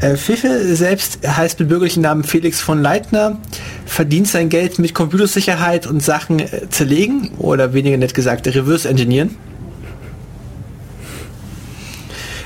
Äh, 0.02 0.18
Fefe 0.18 0.76
selbst 0.76 1.26
heißt 1.26 1.60
mit 1.62 1.70
bürgerlichen 1.70 2.02
Namen 2.04 2.26
Felix 2.26 2.60
von 2.60 2.82
Leitner, 2.82 3.40
verdient 3.86 4.28
sein 4.28 4.50
Geld 4.50 4.78
mit 4.78 4.94
Computersicherheit 4.94 5.88
und 5.88 6.04
Sachen 6.04 6.40
äh, 6.40 6.70
zerlegen 6.70 7.32
oder 7.38 7.74
weniger 7.74 7.98
nett 7.98 8.14
gesagt 8.14 8.46
Reverse 8.46 8.88
Engineeren. 8.90 9.38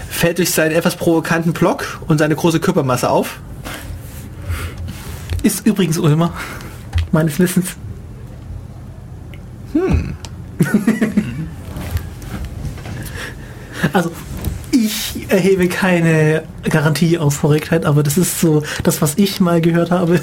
Fällt 0.10 0.40
durch 0.40 0.52
seinen 0.52 0.72
etwas 0.72 0.96
provokanten 0.96 1.54
Blog 1.54 2.02
und 2.08 2.18
seine 2.18 2.36
große 2.36 2.60
Körpermasse 2.60 3.10
auf. 3.10 3.40
Ist 5.44 5.66
übrigens 5.66 5.98
Ulmer. 5.98 6.34
Meines 7.12 7.40
Wissens. 7.40 7.76
also, 13.94 14.12
ich 14.72 15.28
erhebe 15.30 15.70
keine 15.70 16.44
Garantie 16.64 17.18
auf 17.18 17.40
Korrektheit, 17.42 17.86
aber 17.86 18.04
das 18.04 18.18
ist 18.18 18.42
so 18.42 18.64
das, 18.84 19.02
was 19.02 19.14
ich 19.18 19.40
mal 19.40 19.62
gehört 19.62 19.92
habe. 19.92 20.20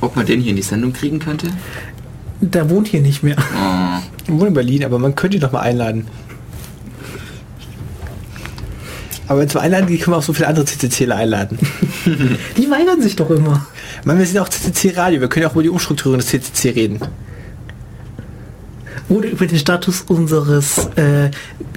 Ob 0.00 0.14
man 0.16 0.26
den 0.26 0.40
hier 0.40 0.50
in 0.50 0.56
die 0.56 0.62
Sendung 0.62 0.92
kriegen 0.92 1.18
könnte? 1.18 1.48
Der 2.40 2.70
wohnt 2.70 2.86
hier 2.88 3.00
nicht 3.00 3.24
mehr. 3.24 3.36
Oh. 3.38 3.98
Ich 4.24 4.32
wohne 4.32 4.48
in 4.48 4.54
Berlin, 4.54 4.84
aber 4.84 4.98
man 4.98 5.14
könnte 5.14 5.36
ihn 5.38 5.40
doch 5.40 5.52
mal 5.52 5.60
einladen. 5.60 6.06
Aber 9.28 9.40
wenn 9.40 9.48
es 9.48 9.54
mal 9.54 9.60
einladen 9.60 9.86
geht, 9.86 10.00
können 10.00 10.14
wir 10.14 10.18
auch 10.18 10.22
so 10.22 10.32
viele 10.32 10.48
andere 10.48 10.64
CCCler 10.64 11.16
einladen. 11.16 11.58
Die 12.56 12.70
weigern 12.70 13.02
sich 13.02 13.14
doch 13.14 13.30
immer. 13.30 13.66
Meine, 14.04 14.20
wir 14.20 14.26
sind 14.26 14.38
auch 14.38 14.48
CCC 14.48 14.96
Radio, 14.96 15.20
wir 15.20 15.28
können 15.28 15.42
ja 15.42 15.48
auch 15.48 15.52
über 15.52 15.62
die 15.62 15.68
Umstrukturierung 15.68 16.18
des 16.18 16.28
CCC 16.28 16.70
reden. 16.70 17.00
Oder 19.10 19.28
über 19.28 19.46
den 19.46 19.58
Status 19.58 20.02
unseres 20.02 20.86
äh, 20.96 21.30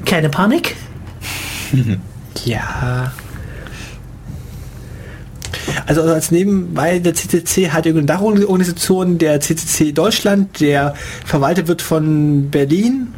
Keine 0.05 0.29
Panik. 0.29 0.75
Ja. 2.45 3.11
Also 5.85 6.01
als 6.01 6.31
nebenbei 6.31 6.99
der 6.99 7.13
CCC 7.13 7.69
hat 7.71 7.85
eine 7.85 8.03
Dachorganisation 8.03 9.17
der 9.17 9.39
CCC 9.39 9.91
Deutschland, 9.91 10.59
der 10.61 10.95
verwaltet 11.25 11.67
wird 11.67 11.81
von 11.81 12.49
Berlin. 12.49 13.13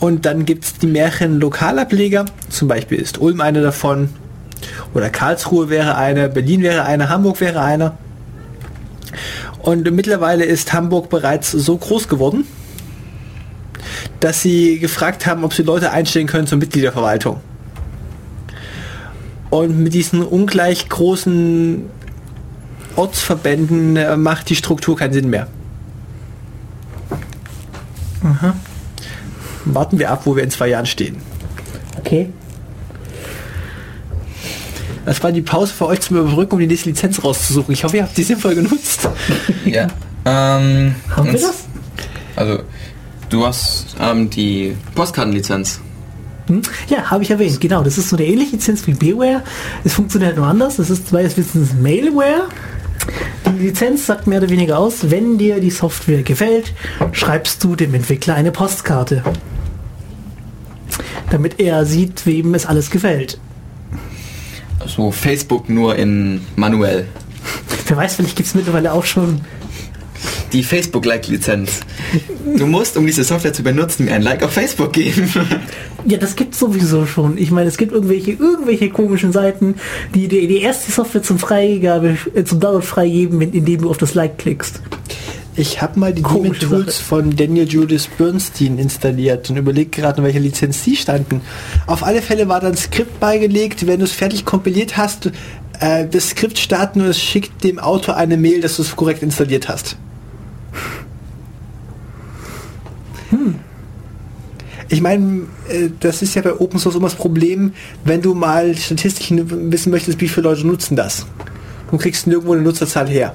Und 0.00 0.26
dann 0.26 0.44
gibt 0.44 0.64
es 0.64 0.74
die 0.74 0.86
mehreren 0.86 1.40
Lokalableger, 1.40 2.26
zum 2.48 2.68
Beispiel 2.68 2.98
ist 2.98 3.18
Ulm 3.18 3.40
eine 3.40 3.62
davon, 3.62 4.10
oder 4.94 5.10
Karlsruhe 5.10 5.68
wäre 5.70 5.96
eine, 5.96 6.28
Berlin 6.28 6.62
wäre 6.62 6.84
eine, 6.84 7.08
Hamburg 7.08 7.40
wäre 7.40 7.60
eine. 7.60 7.92
Und 9.60 9.90
mittlerweile 9.90 10.44
ist 10.44 10.72
Hamburg 10.72 11.08
bereits 11.10 11.50
so 11.50 11.76
groß 11.76 12.08
geworden, 12.08 12.44
dass 14.20 14.40
sie 14.40 14.78
gefragt 14.78 15.26
haben, 15.26 15.44
ob 15.44 15.52
sie 15.52 15.62
Leute 15.62 15.90
einstellen 15.90 16.26
können 16.26 16.46
zur 16.46 16.58
Mitgliederverwaltung. 16.58 17.40
Und 19.50 19.78
mit 19.78 19.94
diesen 19.94 20.22
ungleich 20.22 20.88
großen 20.88 21.84
Ortsverbänden 22.96 23.96
äh, 23.96 24.16
macht 24.16 24.50
die 24.50 24.56
Struktur 24.56 24.96
keinen 24.96 25.12
Sinn 25.12 25.30
mehr. 25.30 25.46
Warten 29.74 29.98
wir 29.98 30.10
ab, 30.10 30.22
wo 30.24 30.36
wir 30.36 30.42
in 30.42 30.50
zwei 30.50 30.68
Jahren 30.68 30.86
stehen. 30.86 31.16
Okay. 31.98 32.30
Das 35.04 35.22
war 35.22 35.32
die 35.32 35.40
Pause 35.40 35.72
für 35.72 35.86
euch 35.86 36.00
zum 36.00 36.18
Überbrücken, 36.18 36.54
um 36.54 36.60
die 36.60 36.66
nächste 36.66 36.90
Lizenz 36.90 37.24
rauszusuchen. 37.24 37.72
Ich 37.72 37.82
hoffe, 37.82 37.96
ihr 37.96 38.02
habt 38.02 38.16
die 38.16 38.22
sinnvoll 38.22 38.54
genutzt. 38.54 39.08
Ja. 39.64 39.88
Ähm, 40.24 40.94
Haben 41.14 41.26
wir 41.26 41.32
das? 41.32 41.64
Also, 42.36 42.60
du 43.28 43.46
hast 43.46 43.96
ähm, 44.00 44.30
die 44.30 44.76
Postkartenlizenz. 44.94 45.80
Hm? 46.48 46.62
Ja, 46.88 47.10
habe 47.10 47.22
ich 47.22 47.30
erwähnt. 47.30 47.60
Genau, 47.60 47.82
das 47.82 47.98
ist 47.98 48.10
so 48.10 48.16
eine 48.16 48.26
ähnliche 48.26 48.52
Lizenz 48.52 48.86
wie 48.86 48.94
Beware. 48.94 49.42
Es 49.84 49.94
funktioniert 49.94 50.36
nur 50.36 50.46
anders. 50.46 50.76
Das 50.76 50.90
ist 50.90 51.12
meines 51.12 51.36
Wissens 51.36 51.74
Mailware. 51.74 52.48
Die 53.46 53.66
Lizenz 53.66 54.06
sagt 54.06 54.26
mehr 54.26 54.38
oder 54.38 54.50
weniger 54.50 54.78
aus, 54.78 55.10
wenn 55.10 55.38
dir 55.38 55.60
die 55.60 55.70
Software 55.70 56.22
gefällt, 56.22 56.74
schreibst 57.12 57.64
du 57.64 57.76
dem 57.76 57.94
Entwickler 57.94 58.34
eine 58.34 58.52
Postkarte. 58.52 59.22
Damit 61.30 61.60
er 61.60 61.84
sieht, 61.84 62.24
wem 62.26 62.54
es 62.54 62.66
alles 62.66 62.90
gefällt. 62.90 63.38
So 64.86 65.10
Facebook 65.10 65.68
nur 65.68 65.96
in 65.96 66.40
manuell. 66.56 67.06
Wer 67.86 67.96
weiß, 67.96 68.16
vielleicht 68.16 68.36
gibt 68.36 68.48
es 68.48 68.54
mittlerweile 68.54 68.92
auch 68.92 69.04
schon. 69.04 69.40
Die 70.52 70.62
Facebook-Like-Lizenz. 70.62 71.80
Du 72.56 72.66
musst, 72.66 72.96
um 72.96 73.06
diese 73.06 73.22
Software 73.22 73.52
zu 73.52 73.62
benutzen, 73.62 74.06
mir 74.06 74.14
ein 74.14 74.22
Like 74.22 74.42
auf 74.42 74.52
Facebook 74.52 74.94
geben. 74.94 75.28
Ja, 76.06 76.16
das 76.16 76.36
gibt 76.36 76.54
sowieso 76.54 77.04
schon. 77.06 77.36
Ich 77.36 77.50
meine, 77.50 77.68
es 77.68 77.76
gibt 77.76 77.92
irgendwelche, 77.92 78.32
irgendwelche 78.32 78.88
komischen 78.88 79.32
Seiten, 79.32 79.74
die 80.14 80.26
dir 80.28 80.48
die 80.48 80.58
erste 80.62 80.90
Software 80.90 81.22
zum 81.22 81.38
Freigabe, 81.38 82.16
äh, 82.34 82.44
zum 82.44 82.60
Download 82.60 82.86
freigeben, 82.86 83.38
wenn- 83.40 83.52
indem 83.52 83.82
du 83.82 83.90
auf 83.90 83.98
das 83.98 84.14
Like 84.14 84.38
klickst. 84.38 84.80
Ich 85.58 85.82
habe 85.82 85.98
mal 85.98 86.14
die 86.14 86.22
Demon 86.22 86.52
Tools 86.52 86.98
von 86.98 87.34
Daniel 87.34 87.66
Julius 87.66 88.06
Bernstein 88.06 88.78
installiert 88.78 89.50
und 89.50 89.56
überlegt 89.56 89.90
gerade, 89.90 90.18
in 90.18 90.24
welcher 90.24 90.38
Lizenz 90.38 90.84
die 90.84 90.94
standen. 90.94 91.40
Auf 91.88 92.04
alle 92.04 92.22
Fälle 92.22 92.46
war 92.46 92.60
da 92.60 92.68
ein 92.68 92.76
Skript 92.76 93.18
beigelegt, 93.18 93.84
wenn 93.88 93.98
du 93.98 94.04
es 94.04 94.12
fertig 94.12 94.44
kompiliert 94.44 94.96
hast, 94.96 95.32
äh, 95.80 96.06
das 96.06 96.30
Skript 96.30 96.60
starten 96.60 97.00
und 97.00 97.08
es 97.08 97.20
schickt 97.20 97.64
dem 97.64 97.80
Autor 97.80 98.16
eine 98.16 98.36
Mail, 98.36 98.60
dass 98.60 98.76
du 98.76 98.82
es 98.82 98.94
korrekt 98.94 99.20
installiert 99.24 99.68
hast. 99.68 99.96
Ich 104.88 105.00
meine, 105.00 105.40
äh, 105.68 105.90
das 105.98 106.22
ist 106.22 106.36
ja 106.36 106.42
bei 106.42 106.54
Open 106.54 106.78
Source 106.78 106.94
immer 106.94 107.08
das 107.08 107.16
Problem, 107.16 107.72
wenn 108.04 108.22
du 108.22 108.32
mal 108.32 108.76
Statistiken 108.76 109.72
wissen 109.72 109.90
möchtest, 109.90 110.20
wie 110.20 110.28
viele 110.28 110.50
Leute 110.50 110.64
nutzen 110.64 110.94
das. 110.94 111.26
Du 111.90 111.96
kriegst 111.98 112.28
nirgendwo 112.28 112.52
eine 112.52 112.62
Nutzerzahl 112.62 113.08
her. 113.08 113.34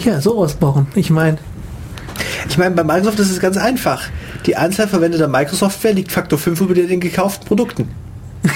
Ja, 0.00 0.20
sowas 0.20 0.54
brauchen. 0.54 0.86
Ich 0.94 1.10
meine, 1.10 1.38
Ich 2.48 2.56
meine, 2.58 2.74
bei 2.74 2.82
Microsoft 2.84 3.18
ist 3.20 3.30
es 3.30 3.40
ganz 3.40 3.56
einfach. 3.56 4.02
Die 4.46 4.56
Anzahl 4.56 4.88
verwendeter 4.88 5.28
Microsoft-Software 5.28 5.92
liegt 5.92 6.10
Faktor 6.12 6.38
5 6.38 6.60
über 6.62 6.74
den 6.74 7.00
gekauften 7.00 7.46
Produkten. 7.46 7.88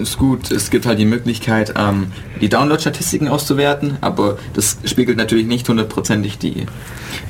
Ist 0.00 0.16
gut, 0.16 0.50
es 0.50 0.70
gibt 0.70 0.86
halt 0.86 0.98
die 0.98 1.04
Möglichkeit, 1.04 1.74
ähm, 1.76 2.06
die 2.40 2.48
Download-Statistiken 2.48 3.28
auszuwerten, 3.28 3.98
aber 4.00 4.38
das 4.54 4.78
spiegelt 4.86 5.18
natürlich 5.18 5.46
nicht 5.46 5.68
hundertprozentig 5.68 6.38
die 6.38 6.66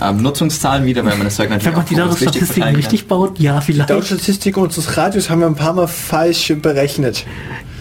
ähm, 0.01 0.23
Nutzungszahlen 0.23 0.85
wieder, 0.85 1.05
weil 1.05 1.17
man 1.17 1.25
das 1.25 1.35
Zeug 1.35 1.51
natürlich 1.51 1.67
wenn 1.67 1.73
man 1.75 1.83
auch 1.83 1.89
die 1.89 1.97
fokussiert 1.97 2.31
Statistiken 2.31 2.47
verteilen 2.47 2.75
kann. 2.75 2.81
richtig 2.83 3.09
baut, 3.09 3.39
ja, 3.41 3.59
Die 3.59 3.67
vielleicht. 3.67 3.91
Download-Statistik 3.91 4.57
unseres 4.57 4.97
Radios 4.97 5.29
haben 5.29 5.41
wir 5.41 5.49
ein 5.49 5.57
paar 5.57 5.73
Mal 5.73 5.89
falsch 5.89 6.53
berechnet. 6.63 7.27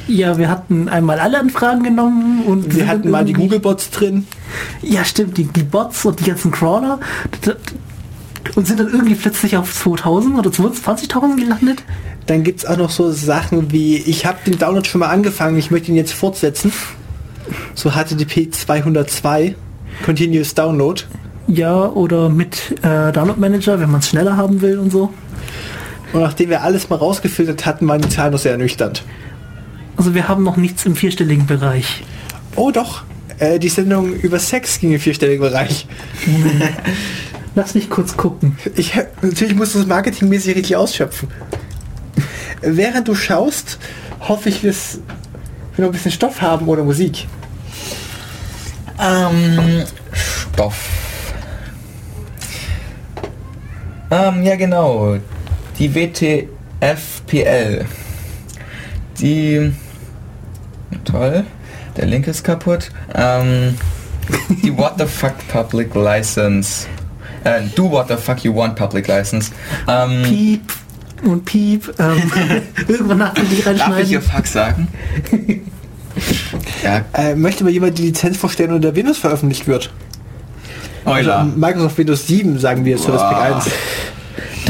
Ja, 0.07 0.37
wir 0.37 0.49
hatten 0.49 0.89
einmal 0.89 1.19
alle 1.19 1.39
Anfragen 1.39 1.83
genommen 1.83 2.43
und 2.45 2.75
Wir 2.75 2.87
hatten 2.87 3.09
mal 3.09 3.23
die 3.23 3.33
Google-Bots 3.33 3.91
drin. 3.91 4.27
Ja, 4.81 5.05
stimmt, 5.05 5.37
die, 5.37 5.45
die 5.45 5.63
Bots 5.63 6.05
und 6.05 6.19
die 6.19 6.25
ganzen 6.25 6.51
Crawler 6.51 6.99
und 8.55 8.67
sind 8.67 8.79
dann 8.79 8.87
irgendwie 8.87 9.15
plötzlich 9.15 9.55
auf 9.57 9.73
2000 9.73 10.37
oder 10.37 10.49
20.000 10.49 11.39
gelandet. 11.39 11.83
Dann 12.25 12.43
gibt 12.43 12.59
es 12.59 12.65
auch 12.65 12.77
noch 12.77 12.89
so 12.89 13.11
Sachen 13.11 13.71
wie, 13.71 13.97
ich 13.97 14.25
habe 14.25 14.37
den 14.45 14.57
Download 14.57 14.87
schon 14.87 14.99
mal 14.99 15.09
angefangen, 15.09 15.57
ich 15.57 15.71
möchte 15.71 15.91
ihn 15.91 15.97
jetzt 15.97 16.13
fortsetzen. 16.13 16.71
So 17.73 17.91
HTTP 17.91 18.51
202, 18.51 19.55
Continuous 20.05 20.53
Download. 20.53 21.01
Ja, 21.47 21.85
oder 21.85 22.29
mit 22.29 22.77
äh, 22.83 23.11
Download 23.11 23.39
Manager, 23.39 23.79
wenn 23.79 23.91
man 23.91 23.99
es 23.99 24.09
schneller 24.09 24.37
haben 24.37 24.61
will 24.61 24.79
und 24.79 24.91
so. 24.91 25.11
Und 26.13 26.21
nachdem 26.21 26.49
wir 26.49 26.61
alles 26.61 26.89
mal 26.89 26.97
rausgefiltert 26.97 27.65
hatten, 27.65 27.87
waren 27.87 28.01
die 28.01 28.09
Zahlen 28.09 28.33
noch 28.33 28.39
sehr 28.39 28.51
ernüchternd. 28.51 29.03
Also 29.97 30.15
wir 30.15 30.27
haben 30.27 30.43
noch 30.43 30.57
nichts 30.57 30.85
im 30.85 30.95
vierstelligen 30.95 31.45
Bereich. 31.45 32.03
Oh 32.55 32.71
doch, 32.71 33.03
äh, 33.39 33.59
die 33.59 33.69
Sendung 33.69 34.13
über 34.13 34.39
Sex 34.39 34.79
ging 34.79 34.93
im 34.93 34.99
vierstelligen 34.99 35.41
Bereich. 35.41 35.87
Lass 37.55 37.75
mich 37.75 37.89
kurz 37.89 38.15
gucken. 38.15 38.57
Ich, 38.75 38.93
natürlich 39.21 39.55
musst 39.55 39.75
du 39.75 39.79
das 39.79 39.87
marketingmäßig 39.87 40.55
richtig 40.55 40.75
ausschöpfen. 40.75 41.27
Während 42.61 43.07
du 43.07 43.15
schaust, 43.15 43.79
hoffe 44.21 44.49
ich, 44.49 44.61
dass 44.61 44.99
wir 45.75 45.83
noch 45.83 45.89
ein 45.89 45.93
bisschen 45.93 46.11
Stoff 46.11 46.41
haben 46.41 46.67
oder 46.67 46.83
Musik. 46.83 47.27
Ähm, 48.99 49.83
Stoff. 50.13 50.89
Ähm, 54.11 54.43
ja 54.43 54.55
genau. 54.55 55.17
Die 55.79 55.95
WTFPL. 55.95 57.85
Die... 59.19 59.73
Toll. 61.05 61.43
Der 61.97 62.05
Link 62.05 62.27
ist 62.27 62.43
kaputt. 62.43 62.89
Ähm, 63.15 63.75
die 64.63 64.75
What 64.77 64.93
the 64.97 65.05
Fuck 65.05 65.33
Public 65.47 65.93
License. 65.95 66.87
Äh, 67.43 67.61
do 67.75 67.89
What 67.91 68.07
the 68.09 68.15
Fuck 68.17 68.43
You 68.43 68.55
Want 68.55 68.75
Public 68.75 69.07
License. 69.07 69.51
Ähm, 69.87 70.23
Piep 70.23 70.61
und 71.23 71.43
Piep. 71.45 71.93
Ähm, 71.99 72.21
irgendwann 72.87 73.17
nachträglich 73.19 73.63
darf 73.63 73.73
ich 73.75 73.81
reinschneiden. 73.81 74.07
hier 74.07 74.21
Fuck 74.21 74.47
sagen? 74.47 74.87
ja, 76.83 77.05
Äh, 77.13 77.35
möchte 77.35 77.63
mal 77.63 77.71
jemand 77.71 77.97
die 77.97 78.03
Lizenz 78.03 78.37
vorstellen, 78.37 78.71
unter 78.73 78.95
Windows 78.95 79.17
veröffentlicht 79.17 79.67
wird? 79.67 79.91
Euler. 81.05 81.39
Also 81.39 81.51
Microsoft 81.57 81.97
Windows 81.97 82.27
7, 82.27 82.59
sagen 82.59 82.85
wir, 82.85 82.97
Service 82.97 83.21
Pack 83.21 83.49
Boah. 83.49 83.55
1. 83.57 83.71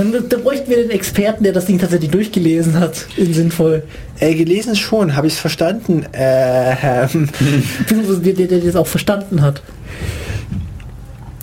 Dann, 0.02 0.30
dann 0.30 0.42
bräuchten 0.42 0.68
wir 0.68 0.78
den 0.78 0.90
Experten, 0.90 1.44
der 1.44 1.54
das 1.54 1.66
Ding 1.66 1.78
tatsächlich 1.78 2.10
durchgelesen 2.10 2.80
hat. 2.80 3.06
In 3.18 3.34
sinnvoll. 3.34 3.84
Äh, 4.20 4.34
gelesen 4.34 4.76
schon, 4.76 5.16
habe 5.16 5.28
ich 5.28 5.34
es 5.34 5.40
verstanden. 5.40 6.06
Äh, 6.12 7.06
ähm, 7.06 7.30
der, 8.24 8.34
der, 8.34 8.48
der 8.48 8.60
das 8.60 8.76
auch 8.76 8.88
verstanden 8.88 9.42
hat. 9.44 9.62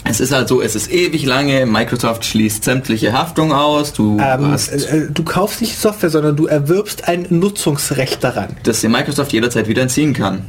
Es 0.03 0.19
ist 0.19 0.33
halt 0.33 0.49
so, 0.49 0.61
es 0.61 0.75
ist 0.75 0.91
ewig 0.91 1.25
lange, 1.25 1.67
Microsoft 1.67 2.25
schließt 2.25 2.65
sämtliche 2.65 3.13
Haftung 3.13 3.53
aus, 3.53 3.93
du 3.93 4.19
ähm, 4.19 4.51
hast 4.51 4.71
äh, 4.71 5.07
du 5.13 5.23
kaufst 5.23 5.61
nicht 5.61 5.79
Software, 5.79 6.09
sondern 6.09 6.35
du 6.35 6.47
erwirbst 6.47 7.07
ein 7.07 7.27
Nutzungsrecht 7.29 8.25
daran. 8.25 8.57
das 8.63 8.81
dir 8.81 8.89
Microsoft 8.89 9.35
jederzeit 9.35 9.69
wieder 9.69 9.83
entziehen 9.83 10.15
kann. 10.15 10.45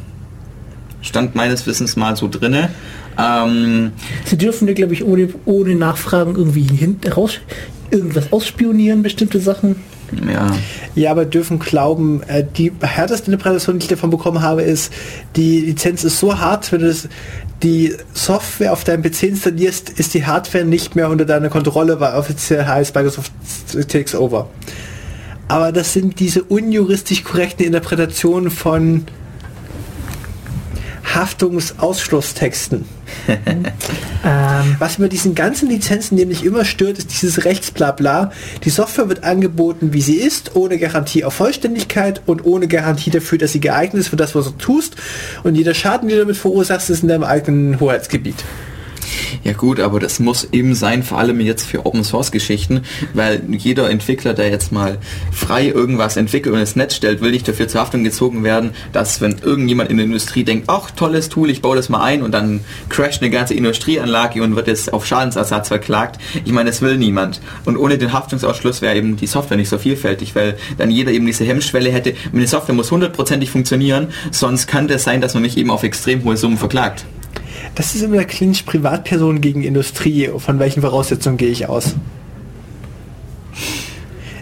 Stand 1.01 1.36
meines 1.36 1.68
Wissens 1.68 1.97
mal 1.97 2.16
so 2.16 2.30
drinne. 2.30 2.70
Ähm, 3.20 3.91
Sie 4.26 4.38
dürfen 4.38 4.68
ja, 4.68 4.74
glaube 4.74 4.93
ich, 4.93 5.03
ohne, 5.03 5.30
ohne 5.45 5.76
Nachfragen 5.76 6.36
irgendwie 6.36 6.64
hin, 6.64 6.99
raus, 7.14 7.39
irgendwas 7.91 8.31
ausspionieren, 8.31 9.03
bestimmte 9.03 9.39
Sachen. 9.39 9.77
ja. 10.31 10.51
Ja, 10.95 11.11
aber 11.11 11.25
dürfen 11.25 11.59
glauben, 11.59 12.23
äh, 12.27 12.43
die 12.43 12.71
härteste 12.81 13.31
Interpretation, 13.31 13.79
die 13.79 13.83
ich 13.83 13.89
davon 13.89 14.09
bekommen 14.09 14.41
habe, 14.41 14.63
ist, 14.63 14.91
die 15.35 15.59
Lizenz 15.61 16.03
ist 16.03 16.19
so 16.19 16.39
hart, 16.39 16.71
wenn 16.71 16.81
du 16.81 16.87
das, 16.87 17.07
die 17.63 17.95
Software 18.13 18.73
auf 18.73 18.83
deinem 18.83 19.03
PC 19.03 19.23
installierst, 19.23 19.91
ist 19.91 20.13
die 20.13 20.25
Hardware 20.25 20.65
nicht 20.65 20.95
mehr 20.95 21.09
unter 21.09 21.25
deiner 21.25 21.49
Kontrolle, 21.49 21.99
weil 21.99 22.15
offiziell 22.15 22.65
heißt 22.65 22.95
Microsoft 22.95 23.31
takes 23.87 24.15
over. 24.15 24.49
Aber 25.47 25.71
das 25.71 25.93
sind 25.93 26.19
diese 26.19 26.43
unjuristisch 26.43 27.23
korrekten 27.23 27.65
Interpretationen 27.65 28.51
von 28.51 29.05
Haftungsausschlusstexten. 31.16 32.86
Ähm, 34.22 34.76
Was 34.80 34.97
bei 34.97 35.07
diesen 35.07 35.34
ganzen 35.34 35.70
Lizenzen 35.70 36.16
nämlich 36.16 36.43
immer 36.43 36.66
stört, 36.66 36.97
ist 36.97 37.10
dieses 37.10 37.45
Rechtsblabla. 37.45 38.34
Die 38.66 38.70
Software 38.70 39.07
wird 39.07 39.24
angeboten, 39.24 39.93
wie 39.93 40.01
sie 40.01 40.18
ist, 40.18 40.57
ohne 40.57 40.78
Garantie 40.78 41.24
auf 41.24 41.36
Vollständigkeit 41.36 42.22
und 42.26 42.43
ohne 42.43 42.68
Garantie 42.68 43.12
dafür, 43.12 43.38
dass 43.38 43.53
sie 43.53 43.62
geeignet 43.62 44.01
ist 44.01 44.10
für 44.10 44.18
das, 44.18 44.36
was 44.36 44.45
du 44.45 44.51
tust. 44.51 44.97
Und 45.43 45.55
jeder 45.55 45.74
Schaden, 45.74 46.10
den 46.10 46.18
du 46.18 46.24
damit 46.24 46.36
verursachst, 46.36 46.89
ist 46.89 47.01
in 47.01 47.07
deinem 47.07 47.24
eigenen 47.24 47.80
Hoheitsgebiet. 47.80 48.43
Ja 49.43 49.53
gut, 49.53 49.79
aber 49.79 50.01
das 50.01 50.19
muss 50.19 50.49
eben 50.51 50.75
sein, 50.75 51.01
vor 51.01 51.17
allem 51.17 51.39
jetzt 51.39 51.65
für 51.65 51.85
Open 51.85 52.03
Source 52.03 52.31
Geschichten, 52.31 52.81
weil 53.13 53.41
jeder 53.49 53.89
Entwickler, 53.89 54.33
der 54.33 54.49
jetzt 54.49 54.73
mal 54.73 54.97
frei 55.31 55.67
irgendwas 55.67 56.17
entwickelt 56.17 56.53
und 56.53 56.59
ins 56.59 56.75
Netz 56.75 56.95
stellt, 56.95 57.21
will 57.21 57.31
nicht 57.31 57.47
dafür 57.47 57.69
zur 57.69 57.79
Haftung 57.79 58.03
gezogen 58.03 58.43
werden, 58.43 58.71
dass 58.91 59.21
wenn 59.21 59.37
irgendjemand 59.41 59.89
in 59.89 59.97
der 59.97 60.05
Industrie 60.05 60.43
denkt, 60.43 60.65
ach 60.67 60.91
tolles 60.91 61.29
Tool, 61.29 61.49
ich 61.49 61.61
baue 61.61 61.77
das 61.77 61.87
mal 61.87 62.03
ein 62.03 62.21
und 62.21 62.33
dann 62.33 62.59
crasht 62.89 63.21
eine 63.21 63.31
ganze 63.31 63.53
Industrieanlage 63.53 64.43
und 64.43 64.57
wird 64.57 64.67
jetzt 64.67 64.91
auf 64.91 65.05
Schadensersatz 65.05 65.69
verklagt. 65.69 66.19
Ich 66.43 66.51
meine, 66.51 66.69
das 66.69 66.81
will 66.81 66.97
niemand. 66.97 67.39
Und 67.63 67.77
ohne 67.77 67.97
den 67.97 68.11
Haftungsausschluss 68.11 68.81
wäre 68.81 68.97
eben 68.97 69.15
die 69.15 69.27
Software 69.27 69.57
nicht 69.57 69.69
so 69.69 69.77
vielfältig, 69.77 70.35
weil 70.35 70.57
dann 70.77 70.91
jeder 70.91 71.11
eben 71.11 71.25
diese 71.25 71.45
Hemmschwelle 71.45 71.91
hätte, 71.91 72.13
die 72.33 72.47
Software 72.47 72.75
muss 72.75 72.91
hundertprozentig 72.91 73.49
funktionieren, 73.49 74.07
sonst 74.31 74.67
kann 74.67 74.87
das 74.87 75.03
sein, 75.05 75.21
dass 75.21 75.33
man 75.33 75.43
mich 75.43 75.57
eben 75.57 75.71
auf 75.71 75.83
extrem 75.83 76.23
hohe 76.25 76.35
Summen 76.35 76.57
verklagt. 76.57 77.05
Das 77.76 77.95
ist 77.95 78.01
immer 78.01 78.17
der 78.17 78.26
Clinch 78.26 78.65
Privatperson 78.65 79.41
gegen 79.41 79.63
Industrie. 79.63 80.30
Von 80.38 80.59
welchen 80.59 80.82
Voraussetzungen 80.82 81.38
gehe 81.38 81.49
ich 81.49 81.67
aus? 81.67 81.95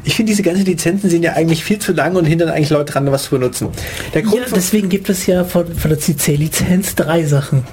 Ich 0.07 0.15
finde, 0.15 0.31
diese 0.31 0.41
ganzen 0.41 0.63
Lizenzen 0.63 1.09
sind 1.09 1.21
ja 1.21 1.33
eigentlich 1.33 1.65
viel 1.65 1.79
zu 1.79 1.91
lang 1.91 2.15
und 2.15 2.23
hindern 2.23 2.47
eigentlich 2.47 2.69
Leute 2.69 2.93
dran, 2.93 3.11
was 3.11 3.23
zu 3.23 3.31
benutzen. 3.31 3.67
Der 4.13 4.21
Grund, 4.21 4.47
ja, 4.47 4.55
deswegen 4.55 4.87
gibt 4.87 5.09
es 5.09 5.25
ja 5.25 5.43
von, 5.43 5.67
von 5.75 5.89
der 5.89 5.99
CC-Lizenz 5.99 6.95
drei 6.95 7.25
Sachen. 7.25 7.63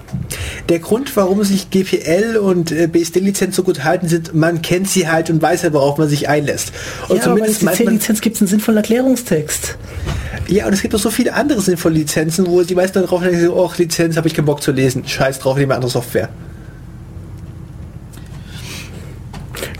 der 0.68 0.80
Grund, 0.80 1.16
warum 1.16 1.45
sich 1.45 1.70
GPL 1.70 2.37
und 2.37 2.72
äh, 2.72 2.89
BSD-Lizenz 2.89 3.55
so 3.55 3.62
gut 3.62 3.85
halten, 3.85 4.09
sind, 4.09 4.35
man 4.35 4.62
kennt 4.62 4.89
sie 4.89 5.07
halt 5.07 5.30
und 5.30 5.41
weiß 5.41 5.62
ja, 5.62 5.72
worauf 5.72 5.97
man 5.97 6.09
sich 6.09 6.28
einlässt. 6.28 6.72
Und 7.09 7.18
ja, 7.18 7.26
aber 7.26 7.39
bei 7.39 7.47
der 7.47 7.55
zumindest 7.55 7.78
CC-Lizenz 7.78 8.20
gibt 8.20 8.35
es 8.35 8.43
einen 8.43 8.49
sinnvollen 8.49 8.78
Erklärungstext. 8.78 9.78
ja, 10.49 10.66
und 10.66 10.72
es 10.72 10.82
gibt 10.82 10.93
auch 10.97 10.99
so 10.99 11.11
viele 11.11 11.35
andere 11.35 11.61
sinnvolle 11.61 11.95
Lizenzen, 11.95 12.49
wo 12.49 12.62
die 12.62 12.74
meisten 12.74 12.99
dann 12.99 13.07
drauf 13.07 13.22
denken, 13.22 13.49
oh, 13.49 13.70
Lizenz 13.76 14.16
habe 14.16 14.26
ich 14.26 14.35
keinen 14.35 14.47
Bock 14.47 14.61
zu 14.61 14.72
lesen. 14.72 15.07
Scheiß 15.07 15.39
drauf, 15.39 15.57
nehme 15.57 15.72
andere 15.76 15.93
Software. 15.93 16.30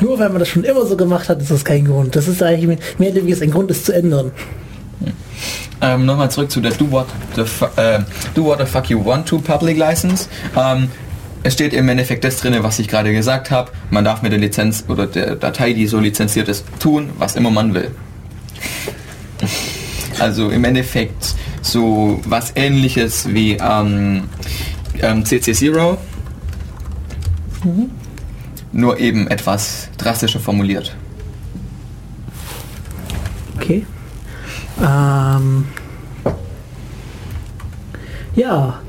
Nur 0.01 0.18
weil 0.18 0.28
man 0.28 0.38
das 0.38 0.49
schon 0.49 0.64
immer 0.64 0.84
so 0.86 0.97
gemacht 0.97 1.28
hat, 1.28 1.40
ist 1.40 1.51
das 1.51 1.64
kein 1.64 1.84
Grund. 1.84 2.16
Das 2.16 2.28
ist 2.28 2.42
eigentlich 2.42 2.78
mehr 2.99 3.11
oder 3.11 3.22
weniger 3.22 3.42
ein 3.42 3.51
Grund, 3.51 3.70
es 3.70 3.84
zu 3.84 3.92
ändern. 3.92 4.32
Ähm, 5.80 6.07
Nochmal 6.07 6.30
zurück 6.30 6.51
zu 6.51 6.61
der 6.61 6.72
Do 6.72 6.90
What 6.90 7.07
the, 7.36 7.42
äh, 7.76 8.01
Do 8.34 8.45
What 8.45 8.59
the 8.61 8.66
Fuck 8.66 8.90
You 8.90 9.05
Want 9.05 9.28
to 9.28 9.38
Public 9.38 9.76
License. 9.76 10.28
Ähm, 10.57 10.88
es 11.42 11.53
steht 11.53 11.74
im 11.74 11.88
Endeffekt 11.88 12.24
das 12.24 12.38
drin, 12.38 12.57
was 12.61 12.78
ich 12.78 12.88
gerade 12.88 13.12
gesagt 13.12 13.51
habe. 13.51 13.70
Man 13.90 14.05
darf 14.05 14.22
mit 14.22 14.32
der 14.32 14.38
Lizenz 14.38 14.84
oder 14.88 15.07
der 15.07 15.36
Datei, 15.36 15.74
die 15.74 15.86
so 15.86 16.01
lizenziert 16.01 16.49
ist, 16.49 16.64
tun, 16.80 17.11
was 17.18 17.36
immer 17.36 17.51
man 17.51 17.74
will. 17.74 17.90
Also 20.18 20.51
im 20.51 20.64
Endeffekt 20.64 21.34
so 21.61 22.20
was 22.24 22.53
ähnliches 22.57 23.28
wie 23.32 23.59
ähm, 23.61 24.24
ähm, 25.01 25.24
CC0, 25.24 25.99
nur 28.75 28.99
eben 28.99 29.29
etwas 29.29 29.89
drastischer 29.97 30.41
formuliert. 30.41 30.95
Okay. 33.57 33.87
Ähm, 34.83 35.66
ja, 38.35 38.81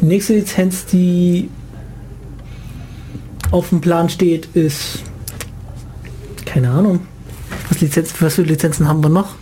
die 0.00 0.06
nächste 0.06 0.34
Lizenz, 0.34 0.86
die 0.86 1.48
auf 3.50 3.70
dem 3.70 3.80
Plan 3.80 4.10
steht, 4.10 4.46
ist 4.54 5.04
keine 6.44 6.70
Ahnung. 6.70 7.06
Was, 7.68 7.80
Lizenz, 7.80 8.12
was 8.20 8.34
für 8.34 8.42
Lizenzen 8.42 8.88
haben 8.88 9.02
wir 9.02 9.10
noch? 9.10 9.36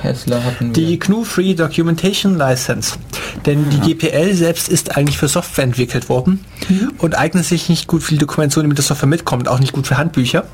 Tesla 0.00 0.42
hatten 0.42 0.74
wir. 0.74 0.86
Die 0.86 0.98
GNU 0.98 1.24
Free 1.24 1.54
Documentation 1.54 2.36
License. 2.36 2.96
Denn 3.46 3.68
die 3.70 3.80
GPL 3.80 4.34
selbst 4.34 4.68
ist 4.68 4.96
eigentlich 4.96 5.18
für 5.18 5.28
Software 5.28 5.64
entwickelt 5.64 6.08
worden 6.08 6.44
und 6.98 7.16
eignet 7.16 7.44
sich 7.44 7.68
nicht 7.68 7.86
gut 7.86 8.02
für 8.02 8.12
die 8.12 8.18
Dokumentation, 8.18 8.64
die 8.64 8.68
mit 8.68 8.78
der 8.78 8.84
Software 8.84 9.08
mitkommt, 9.08 9.48
auch 9.48 9.60
nicht 9.60 9.72
gut 9.72 9.86
für 9.86 9.96
Handbücher. 9.96 10.44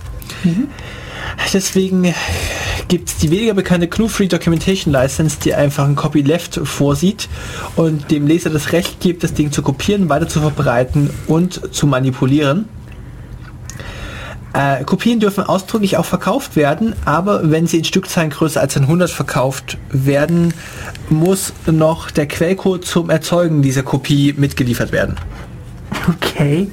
Deswegen 1.52 2.14
gibt 2.88 3.08
es 3.08 3.16
die 3.16 3.30
weniger 3.30 3.54
bekannte 3.54 3.88
GNU 3.88 4.08
Free 4.08 4.26
Documentation 4.26 4.92
License, 4.92 5.38
die 5.42 5.54
einfach 5.54 5.84
ein 5.86 5.96
Copyleft 5.96 6.60
vorsieht 6.64 7.28
und 7.76 8.10
dem 8.10 8.26
Leser 8.26 8.50
das 8.50 8.72
Recht 8.72 9.00
gibt, 9.00 9.24
das 9.24 9.34
Ding 9.34 9.50
zu 9.50 9.62
kopieren, 9.62 10.08
weiter 10.08 10.28
zu 10.28 10.40
verbreiten 10.40 11.10
und 11.26 11.74
zu 11.74 11.86
manipulieren. 11.86 12.68
Äh, 14.54 14.84
Kopien 14.84 15.18
dürfen 15.18 15.42
ausdrücklich 15.42 15.96
auch 15.96 16.04
verkauft 16.04 16.54
werden, 16.54 16.94
aber 17.04 17.50
wenn 17.50 17.66
sie 17.66 17.78
in 17.78 17.84
Stückzahlen 17.84 18.30
größer 18.30 18.60
als 18.60 18.76
100 18.76 19.10
verkauft 19.10 19.78
werden, 19.90 20.54
muss 21.10 21.52
noch 21.66 22.12
der 22.12 22.28
Quellcode 22.28 22.84
zum 22.84 23.10
Erzeugen 23.10 23.62
dieser 23.62 23.82
Kopie 23.82 24.32
mitgeliefert 24.36 24.92
werden. 24.92 25.16
Okay. 26.08 26.68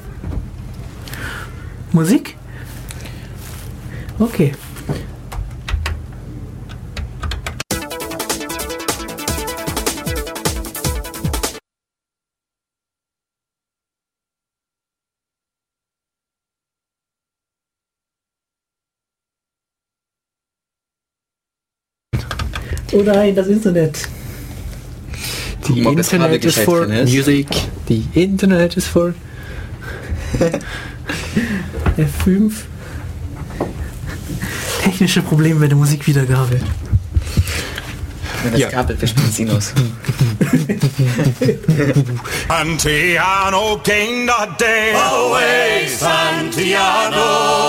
Musik? 1.91 2.37
Okay. 4.19 4.51
Oh 22.93 23.01
nein, 23.03 23.35
das 23.35 23.47
Internet. 23.47 24.07
Die 25.67 25.83
das 25.83 26.11
Internet 26.11 26.43
is 26.43 26.57
for 26.57 26.87
ist. 26.87 27.13
Music. 27.13 27.47
Die 27.87 28.05
Internet 28.13 28.75
is 28.75 28.85
for... 28.85 29.13
F5. 31.97 32.51
Technische 34.83 35.21
Probleme 35.21 35.59
bei 35.59 35.67
der 35.67 35.77
Musikwiedergabe. 35.77 36.59
Mir 38.43 38.51
das 38.51 38.71
Kabel 38.71 38.95
bestimmt 38.95 39.33
Sinus. 39.33 39.73
Santiano 42.47 43.77
gained 43.83 44.29
a 44.29 44.47
day. 44.57 44.93
Away, 44.93 45.87
Santiano. 45.87 47.27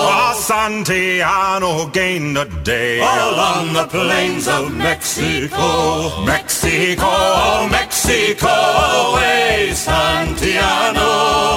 Ah, 0.09 0.33
Santiano 0.35 1.91
gained 1.91 2.37
a 2.37 2.45
day. 2.63 2.99
All 3.01 3.39
on 3.39 3.73
the 3.73 3.85
plains 3.87 4.47
of 4.47 4.71
Mexico. 4.73 6.23
Mexico, 6.25 7.67
Mexico. 7.69 8.47
Away, 8.47 9.71
Santiano. 9.73 11.09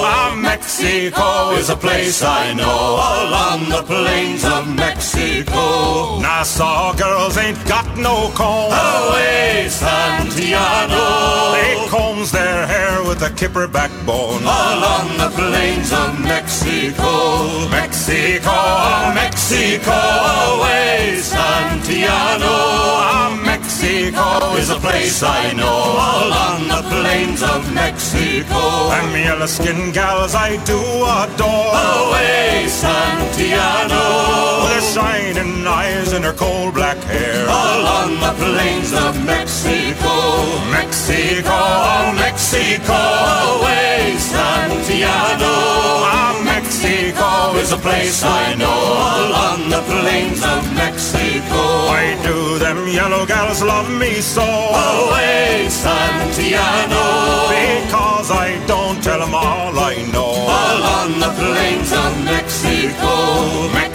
Ah, 0.03 0.33
Mexico 0.35 1.51
is 1.55 1.69
a 1.69 1.75
place 1.75 2.23
I 2.23 2.53
know. 2.53 2.65
All 2.67 3.33
on 3.33 3.69
the 3.69 3.83
plains 3.83 4.43
of 4.45 4.67
Mexico. 4.75 6.19
Nassau 6.19 6.93
girls 6.93 7.37
ain't 7.37 7.57
got 7.67 7.86
no 7.97 8.29
comb. 8.35 8.71
Away, 8.71 9.67
Santiano. 9.69 11.53
They 11.53 11.87
combs 11.89 12.31
their 12.31 12.67
hair 12.67 13.03
with 13.03 13.21
a 13.23 13.29
kipper 13.31 13.67
backbone. 13.67 14.43
All 14.45 14.83
on 14.83 15.17
the 15.17 15.29
plains 15.35 15.91
of 15.91 16.19
Mexico. 16.19 17.67
Mexico, 17.69 18.57
Mexico, 19.13 19.97
away, 20.53 21.17
Santiano. 21.19 22.55
Ah, 23.09 23.41
Mexico 23.43 24.55
is 24.55 24.69
a 24.69 24.79
place 24.79 25.23
I 25.23 25.53
know. 25.53 25.79
All 26.07 26.33
on 26.33 26.67
the 26.67 26.83
plains 26.89 27.41
of 27.43 27.73
Mexico. 27.73 28.91
And 28.91 29.13
the 29.13 29.19
yellow 29.19 29.45
skin 29.45 29.91
gals 29.91 30.35
I 30.35 30.57
do 30.65 30.79
adore. 31.21 31.73
Away, 31.73 32.65
Santiano. 32.67 34.05
With 34.63 34.73
her 34.77 34.87
shining 34.93 35.65
eyes 35.65 36.13
and 36.13 36.23
her 36.25 36.33
coal 36.33 36.71
black 36.87 37.03
hair. 37.11 37.47
All 37.49 37.83
on 37.99 38.11
the 38.25 38.33
plains 38.43 38.93
of 38.93 39.13
Mexico. 39.25 40.13
Mexico, 40.71 41.59
Mexico, 42.23 43.01
away, 43.55 44.15
Santiano. 44.31 45.55
Ah, 46.15 46.33
Mexico 46.45 47.57
is 47.61 47.71
a 47.71 47.77
place 47.77 48.23
I 48.23 48.55
know. 48.55 48.79
All 49.07 49.33
on 49.49 49.69
the 49.69 49.81
plains 49.91 50.41
of 50.43 50.61
Mexico. 50.75 51.61
Why 51.91 52.05
do 52.23 52.57
them 52.59 52.87
yellow 52.87 53.25
gals 53.25 53.61
love 53.61 53.89
me 53.89 54.13
so? 54.21 54.43
Away, 54.43 55.67
Santiano. 55.83 57.05
Because 57.55 58.29
I 58.31 58.49
don't 58.65 58.99
tell 59.03 59.19
them 59.19 59.33
all 59.33 59.73
I 59.91 59.95
know. 60.13 60.31
All 60.59 60.81
on 60.99 61.19
the 61.19 61.31
plains 61.41 61.91
of 61.91 62.11
Mexico. 62.23 62.47
Mexico, 63.73 63.86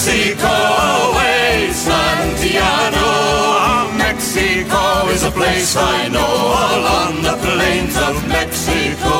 Mexico, 0.00 0.48
away, 1.08 1.70
Santiano. 1.72 3.08
Ah, 3.58 3.94
Mexico 3.96 5.08
is 5.08 5.22
a 5.22 5.30
place 5.30 5.76
I 5.76 6.08
know. 6.08 6.20
All 6.20 6.84
on 7.00 7.22
the 7.22 7.36
plains 7.40 7.96
of 7.96 8.14
Mexico. 8.28 9.14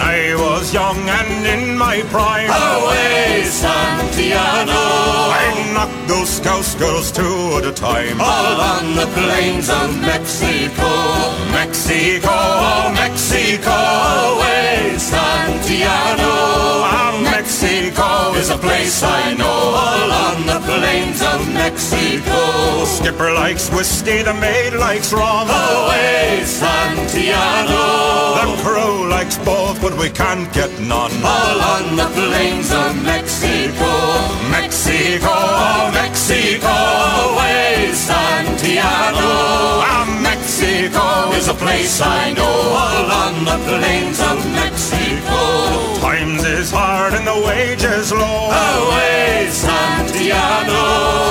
I 0.00 0.34
was 0.36 0.72
young 0.72 0.98
and 1.08 1.46
in 1.46 1.78
my 1.78 2.02
prime. 2.12 2.50
Away, 2.50 3.44
Santiano. 3.44 4.84
I 5.42 5.72
knocked 5.74 6.08
those 6.08 6.28
scouse 6.28 6.74
girls 6.74 7.10
two 7.10 7.58
at 7.58 7.64
a 7.64 7.72
time. 7.72 8.20
All 8.20 8.60
on 8.60 8.94
the 8.94 9.06
plains 9.18 9.68
of 9.70 9.98
Mexico. 10.00 10.23
Mexico, 11.50 12.38
Mexico, 12.94 13.76
away, 14.34 14.94
Santiano. 14.96 16.34
Ah, 16.86 17.20
Mexico 17.22 18.34
is 18.38 18.50
a 18.50 18.58
place 18.58 19.02
I 19.02 19.34
know. 19.34 19.46
All 19.46 20.12
on 20.12 20.46
the 20.46 20.60
plains 20.60 21.20
of 21.22 21.40
Mexico. 21.52 22.84
Skipper 22.84 23.32
likes 23.32 23.68
whiskey, 23.70 24.22
the 24.22 24.34
maid 24.34 24.74
likes 24.74 25.12
rum. 25.12 25.48
Away, 25.50 26.42
Santiano. 26.44 27.84
The 28.40 28.62
crew 28.62 29.08
likes 29.08 29.36
both, 29.38 29.80
but 29.82 29.96
we 29.98 30.10
can't 30.10 30.52
get 30.52 30.70
none. 30.78 31.12
All 31.24 31.60
on 31.74 31.96
the 31.96 32.08
plains 32.14 32.70
of 32.70 32.94
Mexico. 33.02 33.90
Mexico, 34.50 34.73
Mexico, 34.84 35.90
Mexico, 35.92 36.76
away, 37.32 37.88
Santiano. 37.92 39.32
Ah, 39.80 40.04
Mexico 40.20 41.32
is 41.32 41.48
a 41.48 41.54
place 41.54 42.02
I 42.02 42.34
know. 42.34 42.44
All 42.44 43.10
on 43.24 43.44
the 43.46 43.58
plains 43.64 44.20
of 44.20 44.36
Mexico. 44.52 45.40
Times 46.04 46.44
is 46.44 46.70
hard 46.70 47.14
and 47.14 47.26
the 47.26 47.38
wages 47.46 48.12
low. 48.12 48.52
Away, 48.52 49.48
Santiano. 49.48 50.84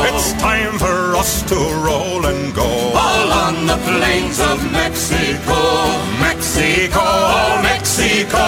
It's 0.10 0.34
time 0.41 0.80
for 0.80 1.16
us 1.16 1.43
to 1.43 1.56
roll 1.86 2.26
and 2.26 2.56
go. 2.56 2.66
All 2.66 3.32
on 3.45 3.68
the 3.68 3.78
plains 3.86 4.39
of 4.39 4.58
Mexico. 4.72 5.62
Mexico, 6.20 7.06
Mexico, 7.62 8.45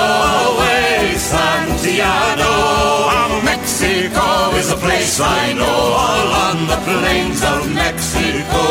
away, 0.49 1.14
Santiano. 1.14 2.53
Ah, 3.14 3.44
Mexico 3.95 4.51
is 4.57 4.71
a 4.71 4.75
place 4.75 5.19
I 5.21 5.53
know. 5.53 5.79
All 6.05 6.27
on 6.47 6.67
the 6.67 6.79
plains 6.83 7.41
of 7.43 7.73
Mexico. 7.73 8.63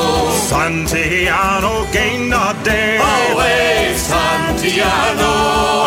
Santiano 0.52 1.90
gained 1.92 2.34
a 2.34 2.52
day. 2.62 2.98
Away, 3.00 3.94
Santiano. 3.96 5.32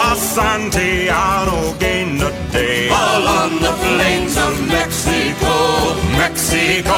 Ah, 0.01 0.15
Santiano 0.17 1.77
gained 1.77 2.21
a 2.23 2.31
day. 2.51 2.89
All 2.89 3.27
on 3.27 3.61
the 3.61 3.73
plains 3.85 4.35
of 4.37 4.53
Mexico. 4.67 5.53
Mexico, 6.17 6.97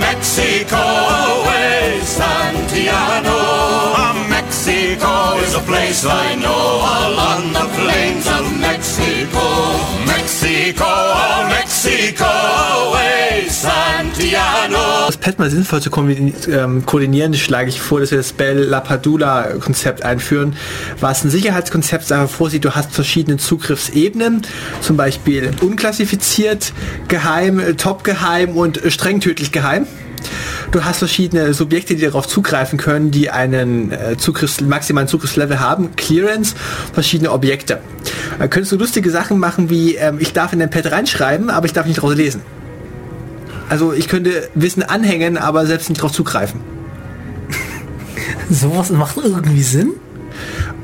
Mexico, 0.00 0.84
away, 1.32 2.00
Santiano. 2.04 3.38
Ah, 4.04 4.29
Is 5.38 5.54
a 5.54 5.60
place 5.60 6.04
I 6.04 6.34
know. 6.36 6.50
All 6.50 7.42
the 7.52 7.66
plains 7.78 8.26
of 8.26 8.44
Mexico. 8.58 9.90
Mexico, 10.40 10.84
oh, 10.86 11.48
Mexico, 11.48 12.24
away, 12.24 13.48
Santiano. 13.48 15.06
das 15.06 15.16
Pad 15.16 15.38
mal 15.38 15.50
sinnvoll 15.50 15.82
zu 15.82 15.90
ähm, 16.48 16.86
koordinieren, 16.86 17.34
schlage 17.34 17.68
ich 17.68 17.80
vor, 17.80 18.00
dass 18.00 18.10
wir 18.10 18.18
das 18.18 18.32
Bell 18.32 18.58
Lapadula 18.58 19.48
Konzept 19.60 20.02
einführen, 20.02 20.56
was 21.00 21.24
ein 21.24 21.30
Sicherheitskonzept 21.30 22.10
einfach 22.12 22.30
vorsieht. 22.30 22.64
Du 22.64 22.74
hast 22.74 22.92
verschiedene 22.92 23.36
Zugriffsebenen, 23.36 24.42
zum 24.80 24.96
Beispiel 24.96 25.50
unklassifiziert, 25.60 26.72
geheim, 27.08 27.58
äh, 27.58 27.74
top 27.74 28.04
geheim 28.04 28.56
und 28.56 28.80
streng 28.88 29.20
tödlich 29.20 29.52
geheim. 29.52 29.86
Du 30.70 30.84
hast 30.84 30.98
verschiedene 30.98 31.52
Subjekte, 31.52 31.96
die 31.96 32.02
darauf 32.02 32.28
zugreifen 32.28 32.78
können, 32.78 33.10
die 33.10 33.30
einen 33.30 33.90
äh, 33.90 34.16
Zugriffs 34.16 34.60
maximalen 34.60 35.08
Zugriffslevel 35.08 35.60
haben, 35.60 35.96
Clearance, 35.96 36.54
verschiedene 36.92 37.32
Objekte. 37.32 37.80
Da 38.38 38.46
könntest 38.46 38.72
du 38.72 38.76
lustige 38.76 39.10
Sachen 39.10 39.38
machen 39.38 39.70
wie, 39.70 39.96
ähm, 39.96 40.18
ich 40.20 40.32
darf 40.32 40.52
in 40.52 40.60
dein 40.60 40.70
Pad 40.70 40.92
reinschreiben, 40.92 41.50
aber 41.50 41.66
ich 41.66 41.72
darf 41.72 41.86
nicht 41.86 42.00
draus 42.00 42.14
lesen. 42.14 42.42
Also 43.68 43.92
ich 43.92 44.08
könnte 44.08 44.48
Wissen 44.54 44.82
anhängen, 44.82 45.36
aber 45.36 45.66
selbst 45.66 45.88
nicht 45.88 46.02
drauf 46.02 46.12
zugreifen. 46.12 46.60
Sowas 48.50 48.90
macht 48.90 49.16
irgendwie 49.16 49.62
Sinn. 49.62 49.92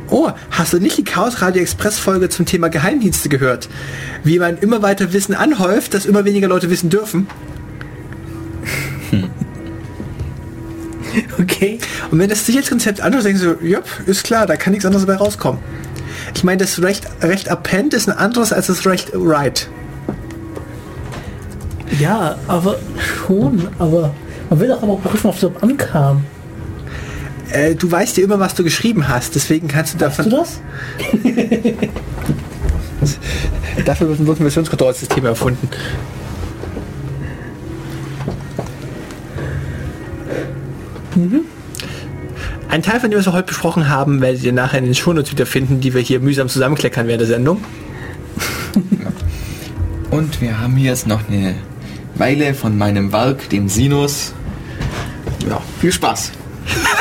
Oh, 0.08 0.30
hast 0.50 0.72
du 0.72 0.78
nicht 0.78 0.96
die 0.98 1.04
Chaos 1.04 1.42
Radio 1.42 1.62
Express 1.62 1.98
Folge 1.98 2.28
zum 2.28 2.46
Thema 2.46 2.68
Geheimdienste 2.68 3.28
gehört? 3.28 3.68
Wie 4.22 4.38
man 4.38 4.56
immer 4.58 4.82
weiter 4.82 5.12
Wissen 5.12 5.34
anhäuft, 5.34 5.94
dass 5.94 6.06
immer 6.06 6.24
weniger 6.24 6.46
Leute 6.46 6.70
wissen 6.70 6.90
dürfen? 6.90 7.26
Und 12.16 12.20
wenn 12.22 12.30
das 12.30 12.46
Sicherheitskonzept 12.46 13.02
anschaut, 13.02 13.26
denkst 13.26 13.42
du, 13.42 13.58
ja, 13.62 13.80
ist 14.06 14.24
klar, 14.24 14.46
da 14.46 14.56
kann 14.56 14.70
nichts 14.70 14.86
anderes 14.86 15.04
dabei 15.04 15.18
rauskommen. 15.18 15.60
Ich 16.34 16.44
meine, 16.44 16.56
das 16.56 16.80
Recht, 16.80 17.06
Recht 17.20 17.50
Append 17.50 17.92
ist 17.92 18.08
ein 18.08 18.16
anderes 18.16 18.54
als 18.54 18.68
das 18.68 18.86
Recht 18.86 19.10
Right. 19.12 19.68
Ja, 22.00 22.38
aber 22.48 22.78
schon, 22.96 23.68
aber 23.78 24.14
man 24.48 24.60
will 24.60 24.68
doch 24.68 24.82
aber 24.82 24.94
auch 24.94 25.02
prüfen, 25.02 25.26
ob 25.26 25.36
es 25.36 25.42
überhaupt 25.42 25.62
ankam. 25.62 26.24
Äh, 27.50 27.74
du 27.74 27.92
weißt 27.92 28.16
ja 28.16 28.24
immer, 28.24 28.40
was 28.40 28.54
du 28.54 28.64
geschrieben 28.64 29.08
hast, 29.08 29.34
deswegen 29.34 29.68
kannst 29.68 29.92
du 29.92 30.00
Weißt 30.00 30.20
du 30.20 30.30
davon... 30.30 30.38
das? 30.38 30.62
Dafür 33.84 34.08
wird 34.08 34.20
ein 34.20 34.36
Versionskontrollsystem 34.36 35.26
erfunden. 35.26 35.68
Ein 42.76 42.82
Teil 42.82 43.00
von 43.00 43.10
dem, 43.10 43.18
was 43.18 43.24
wir 43.24 43.32
heute 43.32 43.46
besprochen 43.46 43.88
haben, 43.88 44.20
werdet 44.20 44.42
ihr 44.42 44.52
nachher 44.52 44.76
in 44.80 44.84
den 44.84 44.94
Shownotes 44.94 45.32
wiederfinden, 45.32 45.80
die 45.80 45.94
wir 45.94 46.02
hier 46.02 46.20
mühsam 46.20 46.50
zusammenkleckern 46.50 47.06
während 47.06 47.22
der 47.22 47.26
Sendung. 47.26 47.64
Und 50.10 50.42
wir 50.42 50.60
haben 50.60 50.76
hier 50.76 50.90
jetzt 50.90 51.06
noch 51.06 51.26
eine 51.26 51.54
Weile 52.16 52.52
von 52.52 52.76
meinem 52.76 53.12
Werk, 53.12 53.48
dem 53.48 53.70
Sinus. 53.70 54.34
Ja, 55.48 55.62
viel 55.80 55.90
Spaß. 55.90 56.32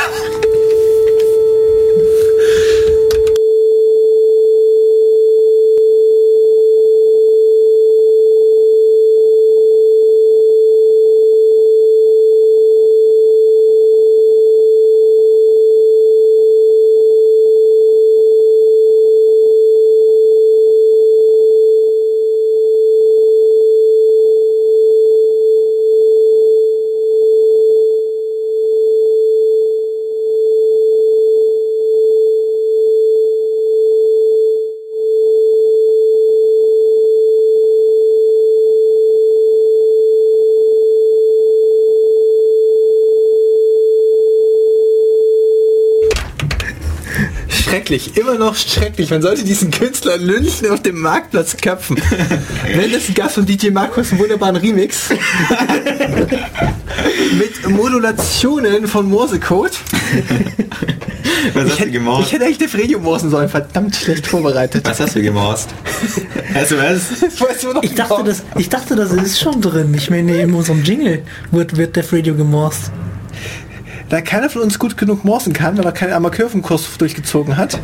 schrecklich, 48.00 48.18
immer 48.18 48.36
noch 48.36 48.56
schrecklich. 48.56 49.10
Man 49.10 49.22
sollte 49.22 49.44
diesen 49.44 49.72
Künstler 49.72 50.18
lynchen 50.18 50.70
auf 50.70 50.82
dem 50.82 51.00
Marktplatz 51.00 51.58
köpfen. 51.58 51.98
Wenn 52.76 52.92
das 52.92 53.08
ein 53.08 53.14
Gast 53.14 53.36
von 53.36 53.46
DJ 53.46 53.70
Markus 53.70 54.12
einen 54.12 54.20
wunderbaren 54.20 54.56
Remix 54.56 55.10
mit 57.38 57.70
Modulationen 57.70 58.88
von 58.88 59.08
Morsecode. 59.10 59.72
Was 61.54 61.66
Ich 61.66 61.72
hast 61.72 61.80
du 61.80 61.84
hätte, 61.84 61.92
gemorst? 61.92 62.28
ich 62.28 62.34
hätte 62.34 62.46
echt 62.46 62.64
auf 62.64 62.74
Radio 62.74 63.00
morsen 63.00 63.30
sollen, 63.30 63.50
verdammt 63.50 63.96
schlecht 63.96 64.28
vorbereitet. 64.28 64.88
Was 64.88 65.00
hast 65.00 65.16
du 65.16 65.22
gemorst? 65.22 65.70
SMS? 66.54 67.10
Das 67.22 67.42
weißt 67.42 67.64
du 67.64 67.74
noch 67.74 67.84
Ich 67.84 67.96
dachte, 67.96 68.24
das, 68.24 68.44
ich 68.58 68.70
dachte, 68.70 68.96
das 68.96 69.12
ist 69.12 69.40
schon 69.40 69.62
drin. 69.62 69.94
Ich 69.96 70.10
meine, 70.10 70.42
in 70.42 70.54
unserem 70.54 70.84
Jingle 70.84 71.24
wird, 71.52 71.78
wird 71.78 71.96
Def 71.96 72.12
Radio 72.14 72.36
gemorst. 72.36 72.92
Da 74.10 74.22
keiner 74.22 74.50
von 74.50 74.62
uns 74.62 74.78
gut 74.78 74.98
genug 74.98 75.26
morsen 75.26 75.54
kann, 75.54 75.78
weil 75.78 75.86
er 75.86 75.92
keinen 75.92 76.14
Amateurfunkurs 76.14 76.98
durchgezogen 76.98 77.58
hat. 77.58 77.80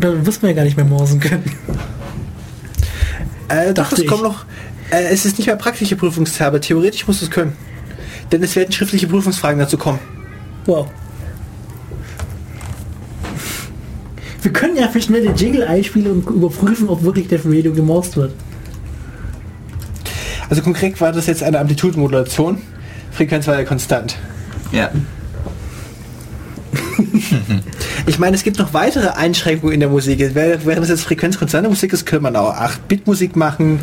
Dann 0.00 0.26
wirst 0.26 0.42
man 0.42 0.50
ja 0.50 0.56
gar 0.56 0.64
nicht 0.64 0.76
mehr 0.76 0.84
morsen 0.84 1.20
können. 1.20 1.44
Äh, 3.48 3.72
doch, 3.72 3.90
es 3.92 4.06
kommt 4.06 4.22
noch. 4.22 4.44
Äh, 4.90 5.04
es 5.04 5.24
ist 5.24 5.38
nicht 5.38 5.46
mehr 5.46 5.56
praktische 5.56 5.96
Prüfungsteil, 5.96 6.48
aber 6.48 6.60
theoretisch 6.60 7.06
musst 7.06 7.22
du 7.22 7.26
es 7.26 7.30
können. 7.30 7.52
Denn 8.30 8.42
es 8.42 8.56
werden 8.56 8.72
schriftliche 8.72 9.06
Prüfungsfragen 9.06 9.58
dazu 9.58 9.78
kommen. 9.78 10.00
Wow. 10.66 10.88
Wir 14.42 14.52
können 14.52 14.76
ja 14.76 14.88
für 14.88 15.00
schnell 15.00 15.22
den 15.22 15.34
Jingle 15.34 15.64
einspielen 15.64 16.12
und 16.12 16.28
überprüfen, 16.28 16.88
ob 16.88 17.02
wirklich 17.02 17.28
Def 17.28 17.44
Radio 17.46 17.72
gemorst 17.72 18.16
wird. 18.16 18.32
Also 20.48 20.62
konkret 20.62 21.00
war 21.00 21.12
das 21.12 21.26
jetzt 21.26 21.42
eine 21.42 21.58
Amplitudenmodulation. 21.58 22.58
Frequenz 23.16 23.46
war 23.46 23.58
ja 23.58 23.64
konstant. 23.64 24.16
Ja. 24.72 24.90
Ich 28.08 28.20
meine, 28.20 28.36
es 28.36 28.44
gibt 28.44 28.60
noch 28.60 28.72
weitere 28.72 29.08
Einschränkungen 29.08 29.74
in 29.74 29.80
der 29.80 29.88
Musik. 29.88 30.20
Während 30.34 30.84
es 30.84 30.88
jetzt 30.88 31.02
frequenzkonstante 31.02 31.68
Musik 31.68 31.92
ist, 31.92 32.06
könnte 32.06 32.22
man 32.22 32.36
auch 32.36 32.54
8-Bit-Musik 32.54 33.34
machen 33.34 33.80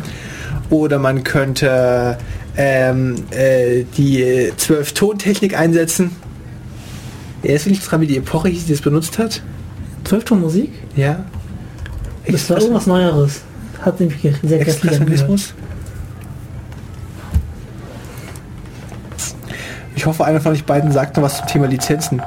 oder 0.70 0.98
man 0.98 1.24
könnte 1.24 2.16
ähm, 2.56 3.16
äh, 3.30 3.84
die 3.98 4.50
12-Ton-Technik 4.56 5.58
einsetzen. 5.58 6.12
Ist 7.42 7.66
wirklich 7.66 7.84
dran, 7.84 8.00
wie 8.00 8.06
die 8.06 8.16
Epoche 8.16 8.48
hieß, 8.48 8.64
die 8.64 8.72
das 8.72 8.80
benutzt 8.80 9.18
hat. 9.18 9.42
12 10.04 10.24
Ton 10.24 10.40
Musik? 10.40 10.72
Ja. 10.96 11.26
Das 12.26 12.48
war 12.48 12.58
irgendwas 12.58 12.86
Neueres. 12.86 13.42
Hat 13.82 14.00
nämlich 14.00 14.20
sehr. 14.42 14.60
Expressionismus. 14.60 15.52
Ich 20.04 20.06
hoffe, 20.06 20.26
einer 20.26 20.38
von 20.38 20.52
euch 20.52 20.66
beiden 20.66 20.92
sagt 20.92 21.16
noch 21.16 21.22
was 21.22 21.38
zum 21.38 21.46
Thema 21.46 21.66
Lizenzen. 21.66 22.20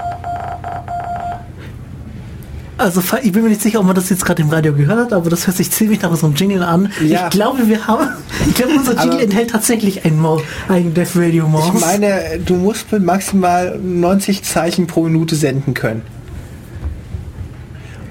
Also 2.79 3.03
ich 3.21 3.31
bin 3.31 3.43
mir 3.43 3.49
nicht 3.49 3.61
sicher, 3.61 3.79
ob 3.79 3.85
man 3.85 3.93
das 3.93 4.09
jetzt 4.09 4.25
gerade 4.25 4.41
im 4.41 4.49
Radio 4.49 4.73
gehört 4.73 4.97
hat, 4.99 5.13
aber 5.13 5.29
das 5.29 5.45
hört 5.45 5.57
sich 5.57 5.69
ziemlich 5.69 6.01
nach 6.01 6.09
unserem 6.09 6.33
Jingle 6.33 6.63
an. 6.63 6.91
Ja. 7.05 7.25
Ich 7.25 7.29
glaube, 7.29 7.67
wir 7.67 7.85
haben. 7.85 8.07
Ich 8.47 8.55
glaube, 8.55 8.73
unser 8.77 8.93
Jingle 8.93 9.11
Aber- 9.13 9.21
enthält 9.21 9.51
tatsächlich 9.51 10.05
ein, 10.05 10.19
Mo 10.19 10.41
ein 10.69 10.95
Def 10.95 11.15
Radio 11.15 11.47
Morse. 11.47 11.73
Ich 11.75 11.81
meine, 11.81 12.39
du 12.43 12.55
musst 12.55 12.91
mit 12.91 13.03
maximal 13.03 13.77
90 13.77 14.41
Zeichen 14.43 14.87
pro 14.87 15.03
Minute 15.03 15.35
senden 15.35 15.75
können. 15.75 16.01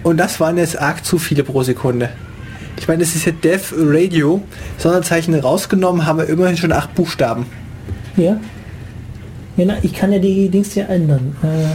Und 0.05 0.19
das 0.19 0.39
waren 0.39 0.59
jetzt 0.59 0.81
arg 0.81 1.05
zu 1.05 1.19
viele 1.19 1.43
pro 1.43 1.65
Sekunde. 1.65 2.11
Ich 2.79 2.87
meine, 2.87 3.01
das 3.03 3.17
ist 3.17 3.25
ja 3.27 3.33
Dev 3.33 3.75
Radio. 3.77 4.43
Sonderzeichen 4.79 5.35
rausgenommen, 5.35 6.07
haben 6.07 6.19
wir 6.21 6.29
immerhin 6.29 6.57
schon 6.57 6.71
acht 6.71 6.95
Buchstaben. 6.95 7.47
Ja. 8.17 8.37
Ich 9.83 9.95
kann 9.95 10.13
ja 10.13 10.19
die 10.19 10.49
Dings 10.51 10.73
hier 10.73 10.89
ändern. 10.89 11.35
Äh, 11.43 11.75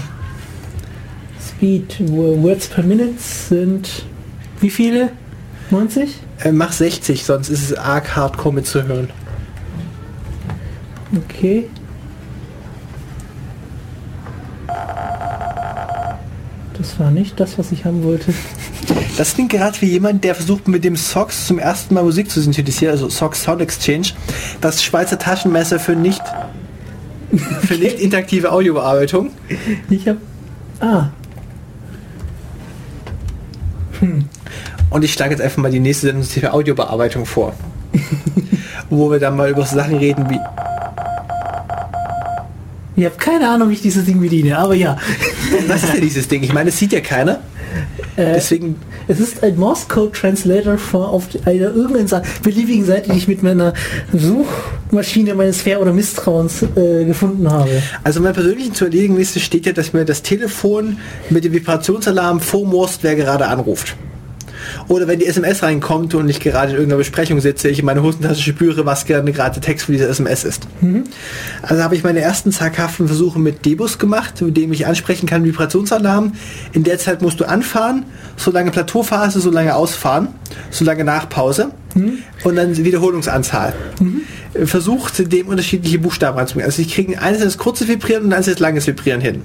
Speed, 1.42 1.98
wo- 2.12 2.42
Words 2.44 2.68
per 2.68 2.84
Minute 2.84 3.14
sind 3.20 4.06
wie 4.60 4.70
viele? 4.70 5.10
90? 5.72 6.16
Äh, 6.44 6.52
mach 6.52 6.72
60, 6.72 7.24
sonst 7.26 7.50
ist 7.50 7.64
es 7.72 7.74
arg 7.78 8.16
hardcore 8.16 8.54
mitzuhören. 8.54 9.10
Okay. 11.28 11.68
Das 16.78 17.00
war 17.00 17.12
nicht 17.12 17.40
das, 17.40 17.58
was 17.60 17.72
ich 17.72 17.86
haben 17.86 18.04
wollte. 18.04 18.34
Das 19.18 19.34
klingt 19.36 19.52
gerade 19.52 19.80
wie 19.82 19.88
jemand, 19.88 20.24
der 20.24 20.34
versucht 20.36 20.68
mit 20.70 20.84
dem 20.86 20.96
Sox 20.96 21.46
zum 21.46 21.60
ersten 21.60 21.94
Mal 21.94 22.02
Musik 22.04 22.32
zu 22.32 22.42
synthetisieren, 22.42 22.94
also 22.94 23.10
Sox 23.10 23.44
Sound 23.44 23.62
Exchange, 23.62 24.08
das 24.62 24.82
Schweizer 24.82 25.20
Taschenmesser 25.20 25.80
für 25.80 25.96
nicht 25.96 26.22
für 27.38 27.76
nicht 27.76 28.00
interaktive 28.00 28.52
Audiobearbeitung. 28.52 29.32
Ich 29.90 30.08
habe. 30.08 30.20
Ah, 30.80 31.10
Und 34.90 35.04
ich 35.04 35.14
schlage 35.14 35.32
jetzt 35.32 35.42
einfach 35.42 35.62
mal 35.62 35.72
die 35.72 35.80
nächste 35.80 36.08
Sendung 36.08 36.28
Thema 36.28 36.54
Audiobearbeitung 36.54 37.26
vor. 37.26 37.54
Wo 38.90 39.10
wir 39.12 39.20
dann 39.20 39.38
mal 39.38 39.50
über 39.50 39.66
so 39.66 39.76
Sachen 39.76 39.98
reden 39.98 40.30
wie. 40.30 40.40
ich 42.96 43.06
habe 43.06 43.16
keine 43.18 43.50
Ahnung, 43.50 43.70
wie 43.70 43.74
ich 43.74 43.82
dieses 43.82 44.06
Ding 44.06 44.20
bediene, 44.20 44.58
aber 44.58 44.74
ja. 44.76 44.98
Was 45.68 45.84
ist 45.84 45.94
denn 45.94 46.02
dieses 46.02 46.28
Ding? 46.28 46.44
Ich 46.44 46.54
meine, 46.54 46.70
es 46.70 46.78
sieht 46.78 46.92
ja 46.92 47.00
keiner. 47.00 47.40
Äh, 48.22 48.34
Deswegen. 48.36 48.76
Es 49.08 49.20
ist 49.20 49.44
ein 49.44 49.58
Morse 49.58 49.86
Code 49.88 50.12
Translator 50.12 50.78
von 50.78 51.02
auf 51.04 51.28
einer 51.46 51.74
irgendeiner 51.74 52.08
Sa- 52.08 52.22
beliebigen 52.44 52.86
Seite, 52.86 53.12
die 53.12 53.18
ich 53.18 53.28
mit 53.28 53.42
meiner 53.44 53.74
Suchmaschine 54.14 55.34
meines 55.36 55.62
Fair- 55.62 55.82
oder 55.82 55.94
Misstrauens 55.94 56.64
äh, 56.76 57.06
gefunden 57.06 57.50
habe. 57.50 57.70
Also 58.04 58.20
in 58.20 58.24
meiner 58.24 58.34
persönlichen 58.36 58.74
zu 58.74 58.86
erledigen 58.86 59.18
Liste 59.18 59.40
steht 59.40 59.66
ja, 59.66 59.74
dass 59.74 59.94
mir 59.94 60.06
das 60.06 60.22
Telefon 60.22 60.98
mit 61.30 61.44
dem 61.44 61.54
Vibrationsalarm 61.54 62.40
vormorst, 62.40 63.00
wer 63.04 63.16
gerade 63.16 63.48
anruft. 63.48 63.96
Oder 64.88 65.08
wenn 65.08 65.20
die 65.20 65.26
SMS 65.28 65.64
reinkommt 65.64 66.14
und 66.16 66.30
ich 66.30 66.40
gerade 66.40 66.72
in 66.72 66.76
irgendeiner 66.76 66.98
Besprechung 67.00 67.40
sitze, 67.40 67.70
ich 67.70 67.80
in 67.80 67.86
meine 67.86 68.04
Hosentasche 68.04 68.42
spüre, 68.42 68.86
was 68.86 69.06
gerade 69.06 69.32
der 69.32 69.62
Text 69.62 69.86
für 69.86 69.92
diese 69.92 70.08
SMS 70.08 70.44
ist. 70.44 70.68
Also 71.62 71.84
habe 71.84 71.96
ich 71.96 72.04
meine 72.04 72.20
ersten 72.20 72.52
zaghaften 72.52 73.08
Versuche 73.08 73.40
mit 73.40 73.66
Debus 73.66 73.98
gemacht, 74.00 74.42
mit 74.42 74.58
dem 74.58 74.74
ich 74.74 74.88
ansprechen 74.88 75.26
kann, 75.28 75.44
Vibrationsalarm. 75.44 76.34
In 76.74 76.84
der 76.84 76.98
Zeit 76.98 77.22
musst 77.22 77.40
du 77.40 77.46
anfahren, 77.46 78.06
solange 78.38 78.72
Plateauphase, 78.72 79.40
solange 79.40 79.76
ausfahren, 79.76 80.30
solange 80.70 81.04
Nachpause 81.04 81.72
und 82.44 82.56
dann 82.56 82.78
Wiederholungsanzahl. 82.78 83.74
Versucht 84.66 85.32
dem 85.32 85.48
unterschiedliche 85.48 86.00
Buchstaben 86.00 86.38
anzubringen. 86.38 86.66
Also 86.66 86.82
ich 86.82 86.94
kriege 86.94 87.22
eines 87.22 87.42
das 87.42 87.58
kurze 87.58 87.88
Vibrieren 87.88 88.26
und 88.26 88.34
eines 88.34 88.48
das 88.48 88.60
langes 88.60 88.88
Vibrieren 88.88 89.22
hin. 89.22 89.44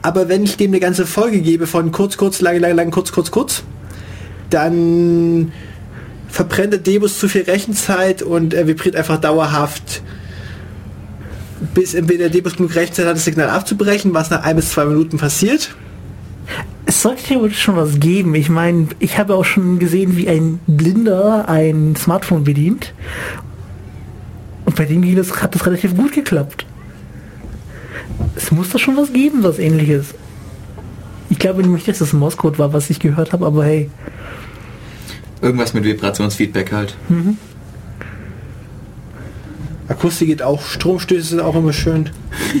Aber 0.00 0.28
wenn 0.30 0.44
ich 0.44 0.56
dem 0.56 0.70
eine 0.70 0.80
ganze 0.80 1.04
Folge 1.04 1.40
gebe 1.40 1.66
von 1.66 1.92
kurz, 1.92 2.16
kurz, 2.16 2.40
lange, 2.40 2.58
lange, 2.58 2.74
lang, 2.74 2.90
kurz, 2.90 3.12
kurz, 3.12 3.30
kurz, 3.30 3.64
dann 4.50 5.52
verbrennt 6.28 6.72
der 6.72 6.80
Debus 6.80 7.18
zu 7.18 7.28
viel 7.28 7.42
Rechenzeit 7.42 8.22
und 8.22 8.54
er 8.54 8.66
vibriert 8.66 8.96
einfach 8.96 9.20
dauerhaft, 9.20 10.02
bis 11.74 11.94
entweder 11.94 12.24
der 12.24 12.30
Debus 12.30 12.56
genug 12.56 12.74
Rechenzeit 12.74 13.06
hat, 13.06 13.16
das 13.16 13.24
Signal 13.24 13.50
abzubrechen, 13.50 14.14
was 14.14 14.30
nach 14.30 14.44
ein 14.44 14.56
bis 14.56 14.70
zwei 14.70 14.84
Minuten 14.84 15.16
passiert. 15.16 15.74
Es 16.86 17.02
sollte 17.02 17.22
theoretisch 17.22 17.60
schon 17.60 17.76
was 17.76 18.00
geben. 18.00 18.34
Ich 18.34 18.48
meine, 18.48 18.88
ich 18.98 19.18
habe 19.18 19.34
auch 19.34 19.44
schon 19.44 19.78
gesehen, 19.78 20.16
wie 20.16 20.28
ein 20.28 20.60
Blinder 20.66 21.48
ein 21.48 21.96
Smartphone 21.96 22.44
bedient. 22.44 22.94
Und 24.64 24.76
bei 24.76 24.84
dem 24.84 25.02
hat 25.04 25.54
das 25.54 25.66
relativ 25.66 25.96
gut 25.96 26.12
geklappt. 26.12 26.64
Es 28.36 28.50
muss 28.50 28.70
da 28.70 28.78
schon 28.78 28.96
was 28.96 29.12
geben, 29.12 29.42
was 29.42 29.58
ähnliches. 29.58 30.14
Ich 31.38 31.42
glaube 31.42 31.62
nämlich, 31.62 31.84
dass 31.84 31.98
das 31.98 32.12
ein 32.12 32.18
Morse-Code 32.18 32.58
war, 32.58 32.72
was 32.72 32.90
ich 32.90 32.98
gehört 32.98 33.32
habe, 33.32 33.46
aber 33.46 33.64
hey. 33.64 33.88
Irgendwas 35.40 35.72
mit 35.72 35.84
Vibrationsfeedback 35.84 36.72
halt. 36.72 36.96
Akustik 39.86 40.26
geht 40.26 40.42
auch, 40.42 40.60
Stromstöße 40.60 41.28
sind 41.28 41.40
auch 41.40 41.54
immer 41.54 41.72
schön. 41.72 42.10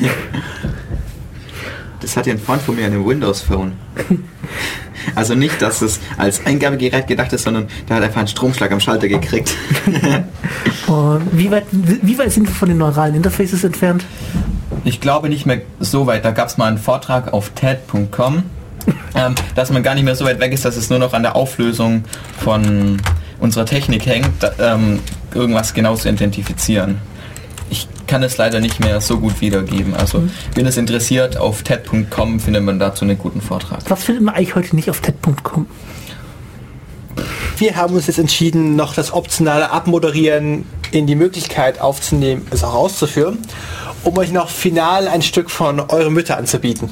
Das 2.00 2.16
hat 2.16 2.28
ja 2.28 2.32
ein 2.32 2.38
Freund 2.38 2.62
von 2.62 2.76
mir 2.76 2.86
an 2.86 2.92
dem 2.92 3.04
Windows 3.04 3.42
Phone. 3.42 3.72
Also 5.16 5.34
nicht, 5.34 5.60
dass 5.60 5.82
es 5.82 5.98
als 6.16 6.46
Eingabegerät 6.46 7.08
gedacht 7.08 7.32
ist, 7.32 7.42
sondern 7.42 7.66
der 7.88 7.96
hat 7.96 8.04
einfach 8.04 8.18
einen 8.18 8.28
Stromschlag 8.28 8.70
am 8.70 8.78
Schalter 8.78 9.08
gekriegt. 9.08 9.54
Und 10.86 11.22
wie 11.32 11.50
weit, 11.50 11.64
wie 11.72 12.16
weit 12.16 12.32
sind 12.32 12.46
wir 12.46 12.54
von 12.54 12.68
den 12.68 12.78
neuralen 12.78 13.16
Interfaces 13.16 13.64
entfernt? 13.64 14.06
Ich 14.84 15.00
glaube 15.00 15.28
nicht 15.28 15.44
mehr 15.44 15.62
so 15.80 16.06
weit. 16.06 16.24
Da 16.24 16.30
gab 16.30 16.48
es 16.48 16.56
mal 16.56 16.66
einen 16.66 16.78
Vortrag 16.78 17.32
auf 17.32 17.50
TED.com, 17.50 18.44
ähm, 19.14 19.34
dass 19.54 19.70
man 19.70 19.82
gar 19.82 19.94
nicht 19.94 20.04
mehr 20.04 20.16
so 20.16 20.24
weit 20.24 20.40
weg 20.40 20.52
ist, 20.52 20.64
dass 20.64 20.76
es 20.76 20.90
nur 20.90 20.98
noch 20.98 21.12
an 21.12 21.22
der 21.22 21.36
Auflösung 21.36 22.04
von 22.38 23.00
unserer 23.40 23.66
Technik 23.66 24.06
hängt, 24.06 24.30
da, 24.40 24.52
ähm, 24.58 25.00
irgendwas 25.34 25.74
genau 25.74 25.94
zu 25.96 26.08
identifizieren. 26.08 26.98
Ich 27.70 27.86
kann 28.06 28.22
es 28.22 28.38
leider 28.38 28.60
nicht 28.60 28.80
mehr 28.80 29.00
so 29.00 29.18
gut 29.18 29.40
wiedergeben. 29.40 29.94
Also, 29.94 30.24
wenn 30.54 30.66
es 30.66 30.76
interessiert, 30.76 31.36
auf 31.36 31.62
TED.com 31.62 32.40
findet 32.40 32.64
man 32.64 32.78
dazu 32.78 33.04
einen 33.04 33.18
guten 33.18 33.42
Vortrag. 33.42 33.80
Was 33.88 34.04
findet 34.04 34.24
man 34.24 34.34
eigentlich 34.34 34.54
heute 34.54 34.74
nicht 34.74 34.88
auf 34.88 35.00
TED.com? 35.00 35.66
Wir 37.58 37.76
haben 37.76 37.94
uns 37.94 38.06
jetzt 38.06 38.18
entschieden, 38.18 38.76
noch 38.76 38.94
das 38.94 39.12
optionale 39.12 39.70
Abmoderieren 39.70 40.64
in 40.92 41.06
die 41.06 41.16
Möglichkeit 41.16 41.80
aufzunehmen, 41.80 42.46
es 42.50 42.64
auch 42.64 42.74
auszuführen. 42.74 43.38
Um 44.04 44.16
euch 44.18 44.32
noch 44.32 44.48
final 44.48 45.08
ein 45.08 45.22
Stück 45.22 45.50
von 45.50 45.80
Eure 45.80 46.10
Mütter 46.10 46.36
anzubieten. 46.36 46.88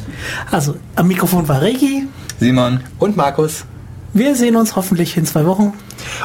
Also, 0.50 0.76
am 0.94 1.08
Mikrofon 1.08 1.48
war 1.48 1.62
Regi. 1.62 2.06
Simon. 2.40 2.80
Und 2.98 3.16
Markus. 3.16 3.64
Wir 4.12 4.34
sehen 4.34 4.56
uns 4.56 4.76
hoffentlich 4.76 5.16
in 5.16 5.26
zwei 5.26 5.44
Wochen. 5.44 5.74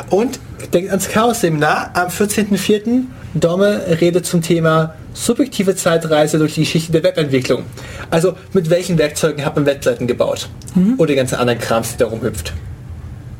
Und 0.10 0.40
denkt 0.74 0.90
ans 0.90 1.10
Chaos-Seminar 1.10 1.92
am 1.94 2.08
14.04. 2.08 3.04
Domme 3.34 3.82
Rede 4.02 4.22
zum 4.22 4.42
Thema 4.42 4.94
subjektive 5.14 5.76
Zeitreise 5.76 6.38
durch 6.38 6.56
die 6.56 6.62
Geschichte 6.62 6.92
der 6.92 7.04
Webentwicklung. 7.04 7.64
Also 8.10 8.34
mit 8.54 8.70
welchen 8.70 8.98
Werkzeugen 8.98 9.46
hat 9.46 9.56
man 9.56 9.66
Webseiten 9.66 10.08
gebaut? 10.08 10.50
Oder 10.98 11.08
die 11.08 11.16
ganzen 11.16 11.36
anderen 11.36 11.60
Krams, 11.60 11.94
die 11.94 11.98
da 11.98 12.06
rumhüpft. 12.08 12.54